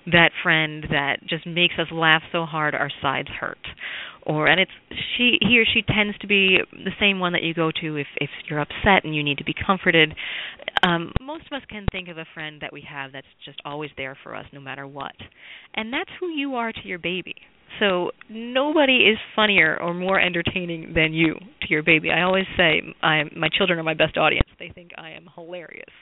that 0.07 0.31
friend 0.43 0.87
that 0.91 1.19
just 1.27 1.47
makes 1.47 1.75
us 1.79 1.87
laugh 1.91 2.23
so 2.33 2.45
hard 2.45 2.75
our 2.75 2.91
sides 3.03 3.29
hurt. 3.29 3.59
Or 4.27 4.47
and 4.47 4.59
it's 4.59 4.71
she 5.17 5.39
he 5.41 5.59
or 5.59 5.65
she 5.67 5.83
tends 5.83 6.17
to 6.19 6.27
be 6.27 6.59
the 6.73 6.93
same 6.99 7.21
one 7.21 7.33
that 7.35 7.43
you 7.43 7.53
go 7.53 7.71
to 7.83 7.97
if 7.97 8.07
if 8.17 8.31
you're 8.49 8.61
upset 8.61 9.05
and 9.05 9.15
you 9.15 9.23
need 9.23 9.39
to 9.39 9.45
be 9.45 9.55
comforted. 9.55 10.15
Um 10.83 11.13
most 11.21 11.45
of 11.47 11.53
us 11.53 11.63
can 11.69 11.87
think 11.93 12.09
of 12.09 12.17
a 12.17 12.25
friend 12.33 12.61
that 12.63 12.73
we 12.73 12.83
have 12.89 13.13
that's 13.13 13.27
just 13.45 13.61
always 13.67 13.91
there 13.99 14.17
for 14.23 14.35
us 14.35 14.47
no 14.53 14.61
matter 14.61 14.87
what. 14.87 15.15
And 15.75 15.93
that's 15.93 16.11
who 16.21 16.29
you 16.29 16.55
are 16.55 16.73
to 16.73 16.87
your 16.87 16.99
baby. 16.99 17.35
So 17.81 18.13
nobody 18.31 19.09
is 19.11 19.19
funnier 19.35 19.79
or 19.81 19.93
more 19.93 20.21
entertaining 20.21 20.93
than 20.95 21.13
you 21.13 21.35
to 21.35 21.69
your 21.69 21.83
baby. 21.83 22.11
I 22.11 22.23
always 22.23 22.47
say 22.57 22.83
I 23.03 23.25
my 23.37 23.49
children 23.49 23.79
are 23.79 23.83
my 23.83 23.95
best 23.95 24.17
audience. 24.17 24.49
They 24.59 24.71
think 24.75 24.93
I 24.97 25.11
am 25.11 25.29
hilarious. 25.35 25.93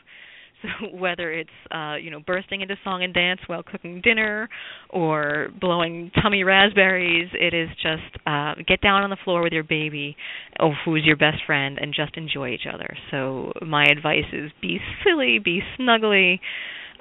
Whether 0.92 1.32
it's 1.32 1.50
uh, 1.70 1.96
you 1.96 2.10
know 2.10 2.20
bursting 2.20 2.60
into 2.60 2.76
song 2.84 3.02
and 3.02 3.12
dance 3.12 3.40
while 3.46 3.62
cooking 3.62 4.00
dinner 4.02 4.48
or 4.90 5.48
blowing 5.60 6.10
tummy 6.22 6.44
raspberries, 6.44 7.28
it 7.34 7.54
is 7.54 7.68
just 7.82 8.22
uh, 8.26 8.54
get 8.66 8.80
down 8.80 9.02
on 9.02 9.10
the 9.10 9.16
floor 9.24 9.42
with 9.42 9.52
your 9.52 9.64
baby, 9.64 10.16
or 10.60 10.68
oh, 10.68 10.72
who's 10.84 11.04
your 11.04 11.16
best 11.16 11.38
friend, 11.46 11.78
and 11.80 11.94
just 11.94 12.16
enjoy 12.16 12.50
each 12.50 12.66
other. 12.72 12.96
So 13.10 13.52
my 13.66 13.84
advice 13.84 14.30
is 14.32 14.50
be 14.60 14.78
silly, 15.04 15.38
be 15.38 15.62
snuggly 15.78 16.38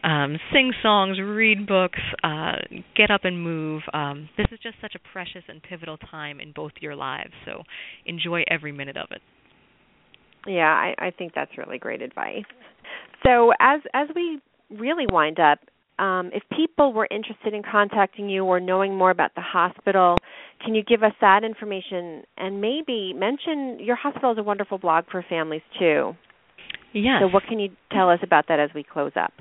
um, 0.04 0.38
sing 0.52 0.72
songs, 0.82 1.20
read 1.20 1.68
books, 1.68 2.00
uh, 2.24 2.56
get 2.96 3.12
up 3.12 3.22
and 3.24 3.42
move. 3.42 3.84
Um, 3.94 4.30
this 4.38 4.48
is 4.52 4.60
just 4.62 4.76
such 4.82 4.96
a 4.96 5.12
precious 5.12 5.44
and 5.48 5.62
pivotal 5.62 5.98
time 5.98 6.40
in 6.40 6.52
both 6.52 6.72
your 6.80 6.96
lives. 6.96 7.34
So 7.46 7.64
enjoy 8.06 8.44
every 8.50 8.72
minute 8.72 8.98
of 8.98 9.10
it. 9.12 9.22
Yeah, 10.48 10.70
I, 10.70 10.96
I 10.98 11.12
think 11.12 11.34
that's 11.36 11.58
really 11.58 11.78
great 11.78 12.02
advice. 12.02 12.44
So 13.26 13.52
as 13.60 13.82
as 13.94 14.08
we 14.16 14.40
really 14.72 15.06
wind 15.10 15.40
up, 15.40 15.60
um, 16.00 16.32
if 16.34 16.44
people 16.56 16.94
were 16.94 17.08
interested 17.12 17.54
in 17.54 17.62
contacting 17.64 18.30
you 18.30 18.44
or 18.44 18.60
knowing 18.60 18.98
more 18.98 19.12
about 19.12 19.36
the 19.36 19.42
hospital, 19.42 20.18
can 20.64 20.74
you 20.74 20.84
give 20.84 21.04
us 21.04 21.14
that 21.22 21.44
information 21.44 22.24
and 22.38 22.60
maybe 22.60 23.14
mention 23.14 23.78
your 23.80 23.96
hospital 23.96 24.32
is 24.32 24.38
a 24.38 24.44
wonderful 24.44 24.78
blog 24.78 25.06
for 25.12 25.24
families 25.28 25.62
too? 25.78 26.14
Yes. 26.94 27.22
So 27.22 27.28
what 27.28 27.44
can 27.48 27.60
you 27.60 27.70
tell 27.92 28.10
us 28.10 28.20
about 28.24 28.48
that 28.48 28.60
as 28.60 28.70
we 28.74 28.84
close 28.84 29.12
up? 29.16 29.34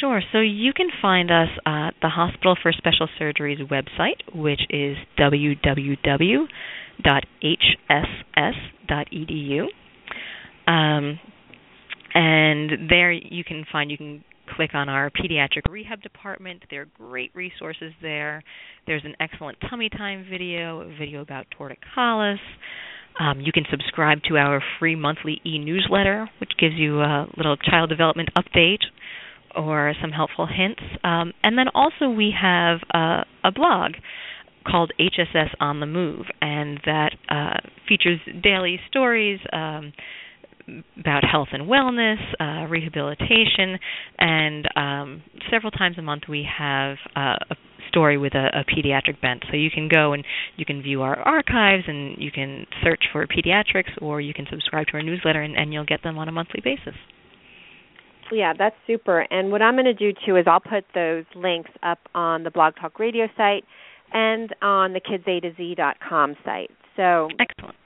Sure. 0.00 0.22
So 0.32 0.38
you 0.38 0.72
can 0.72 0.88
find 1.00 1.30
us 1.30 1.48
at 1.66 1.90
the 2.00 2.08
Hospital 2.08 2.56
for 2.60 2.72
Special 2.72 3.08
Surgery's 3.18 3.60
website, 3.60 4.22
which 4.34 4.62
is 4.70 4.96
www.hss.edu. 5.18 6.46
Um, 10.66 11.18
and 12.14 12.90
there 12.90 13.12
you 13.12 13.44
can 13.44 13.64
find 13.70 13.90
you 13.90 13.96
can 13.96 14.24
click 14.56 14.70
on 14.74 14.88
our 14.88 15.10
pediatric 15.10 15.62
rehab 15.70 16.02
department. 16.02 16.62
There 16.70 16.82
are 16.82 16.88
great 16.98 17.30
resources 17.34 17.92
there. 18.02 18.42
There's 18.86 19.04
an 19.04 19.14
excellent 19.20 19.58
tummy 19.68 19.88
time 19.88 20.26
video, 20.30 20.80
a 20.80 20.96
video 20.98 21.20
about 21.22 21.46
torticollis. 21.58 22.38
Um, 23.18 23.40
you 23.40 23.52
can 23.52 23.64
subscribe 23.70 24.22
to 24.28 24.36
our 24.36 24.62
free 24.78 24.96
monthly 24.96 25.40
e-newsletter, 25.44 26.28
which 26.40 26.52
gives 26.58 26.74
you 26.76 27.00
a 27.00 27.26
little 27.36 27.56
child 27.56 27.90
development 27.90 28.30
update 28.36 28.80
or 29.54 29.92
some 30.00 30.10
helpful 30.10 30.46
hints. 30.46 30.80
Um, 31.04 31.32
and 31.44 31.58
then 31.58 31.66
also 31.74 32.08
we 32.08 32.34
have 32.40 32.80
uh, 32.94 33.24
a 33.44 33.52
blog 33.52 33.92
called 34.66 34.92
HSS 34.98 35.50
on 35.60 35.80
the 35.80 35.86
Move, 35.86 36.26
and 36.40 36.80
that 36.86 37.10
uh, 37.28 37.68
features 37.88 38.20
daily 38.42 38.80
stories 38.88 39.40
um, 39.52 39.92
about 40.98 41.24
health 41.24 41.48
and 41.52 41.68
wellness, 41.68 42.16
uh, 42.40 42.68
rehabilitation, 42.68 43.78
and 44.18 44.68
um, 44.76 45.22
several 45.50 45.70
times 45.70 45.96
a 45.98 46.02
month 46.02 46.24
we 46.28 46.46
have 46.58 46.96
uh, 47.16 47.36
a 47.50 47.56
story 47.88 48.16
with 48.16 48.34
a, 48.34 48.60
a 48.60 48.64
pediatric 48.64 49.20
bent. 49.20 49.44
So 49.50 49.56
you 49.56 49.70
can 49.70 49.88
go 49.88 50.12
and 50.12 50.24
you 50.56 50.64
can 50.64 50.82
view 50.82 51.02
our 51.02 51.16
archives 51.16 51.84
and 51.86 52.16
you 52.18 52.30
can 52.30 52.66
search 52.82 53.04
for 53.12 53.26
pediatrics, 53.26 53.90
or 54.00 54.20
you 54.20 54.34
can 54.34 54.46
subscribe 54.50 54.86
to 54.88 54.94
our 54.94 55.02
newsletter, 55.02 55.42
and, 55.42 55.56
and 55.56 55.72
you'll 55.72 55.84
get 55.84 56.02
them 56.02 56.18
on 56.18 56.28
a 56.28 56.32
monthly 56.32 56.60
basis. 56.62 56.94
Yeah, 58.30 58.54
that's 58.58 58.76
super. 58.86 59.26
And 59.30 59.50
what 59.50 59.60
I'm 59.60 59.74
going 59.74 59.84
to 59.84 59.94
do 59.94 60.12
too 60.24 60.36
is 60.36 60.46
I'll 60.46 60.60
put 60.60 60.84
those 60.94 61.24
links 61.34 61.70
up 61.82 61.98
on 62.14 62.44
the 62.44 62.50
Blog 62.50 62.74
Talk 62.80 62.98
Radio 62.98 63.26
site 63.36 63.64
and 64.12 64.54
on 64.62 64.94
the 64.94 65.00
kidsato 65.00 65.54
site. 66.44 66.70
So 66.96 67.28
excellent. 67.38 67.76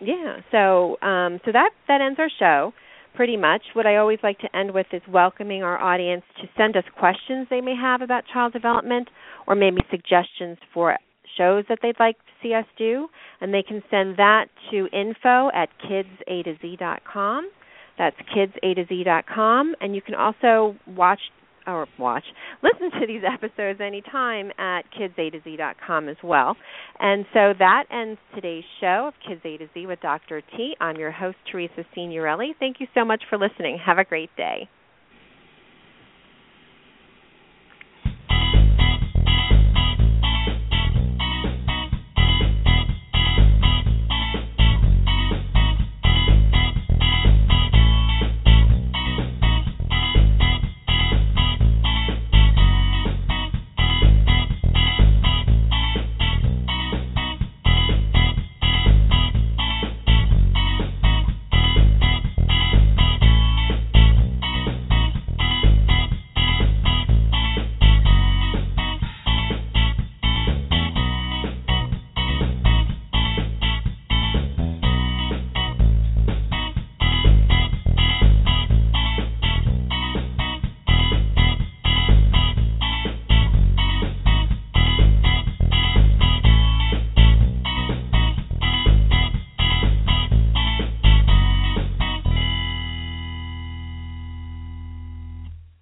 Yeah. 0.00 0.38
So 0.50 1.00
um, 1.06 1.40
so 1.44 1.52
that 1.52 1.70
that 1.88 2.00
ends 2.00 2.18
our 2.18 2.30
show. 2.38 2.72
Pretty 3.14 3.36
much. 3.36 3.62
What 3.74 3.86
I 3.86 3.96
always 3.96 4.20
like 4.22 4.38
to 4.40 4.56
end 4.56 4.72
with 4.72 4.86
is 4.92 5.02
welcoming 5.08 5.64
our 5.64 5.76
audience 5.76 6.22
to 6.40 6.48
send 6.56 6.76
us 6.76 6.84
questions 6.96 7.48
they 7.50 7.60
may 7.60 7.74
have 7.74 8.00
about 8.00 8.22
child 8.32 8.52
development, 8.52 9.08
or 9.46 9.56
maybe 9.56 9.78
suggestions 9.90 10.56
for 10.72 10.96
shows 11.36 11.64
that 11.68 11.78
they'd 11.82 11.98
like 11.98 12.16
to 12.16 12.32
see 12.42 12.54
us 12.54 12.64
do, 12.76 13.08
and 13.40 13.52
they 13.52 13.62
can 13.62 13.82
send 13.90 14.16
that 14.18 14.46
to 14.70 14.86
info 14.92 15.50
at 15.52 15.68
kidsato 15.84 17.42
that's 17.98 18.16
kidsato 18.34 19.72
and 19.80 19.94
you 19.94 20.00
can 20.00 20.14
also 20.14 20.76
watch 20.86 21.20
or 21.66 21.86
watch, 21.98 22.24
listen 22.62 22.90
to 23.00 23.06
these 23.06 23.22
episodes 23.26 23.80
anytime 23.80 24.50
at 24.58 24.82
kidsato 24.98 26.08
as 26.08 26.16
well. 26.22 26.56
And 26.98 27.24
so 27.32 27.52
that 27.58 27.84
ends 27.90 28.18
today's 28.34 28.64
show 28.80 29.08
of 29.08 29.14
Kids 29.26 29.40
A 29.44 29.58
to 29.58 29.68
Z 29.74 29.86
with 29.86 30.00
Dr. 30.00 30.42
T. 30.56 30.74
I'm 30.80 30.96
your 30.96 31.10
host, 31.10 31.36
Teresa 31.50 31.84
Signorelli. 31.94 32.54
Thank 32.58 32.80
you 32.80 32.86
so 32.94 33.04
much 33.04 33.22
for 33.28 33.38
listening. 33.38 33.78
Have 33.84 33.98
a 33.98 34.04
great 34.04 34.30
day. 34.36 34.68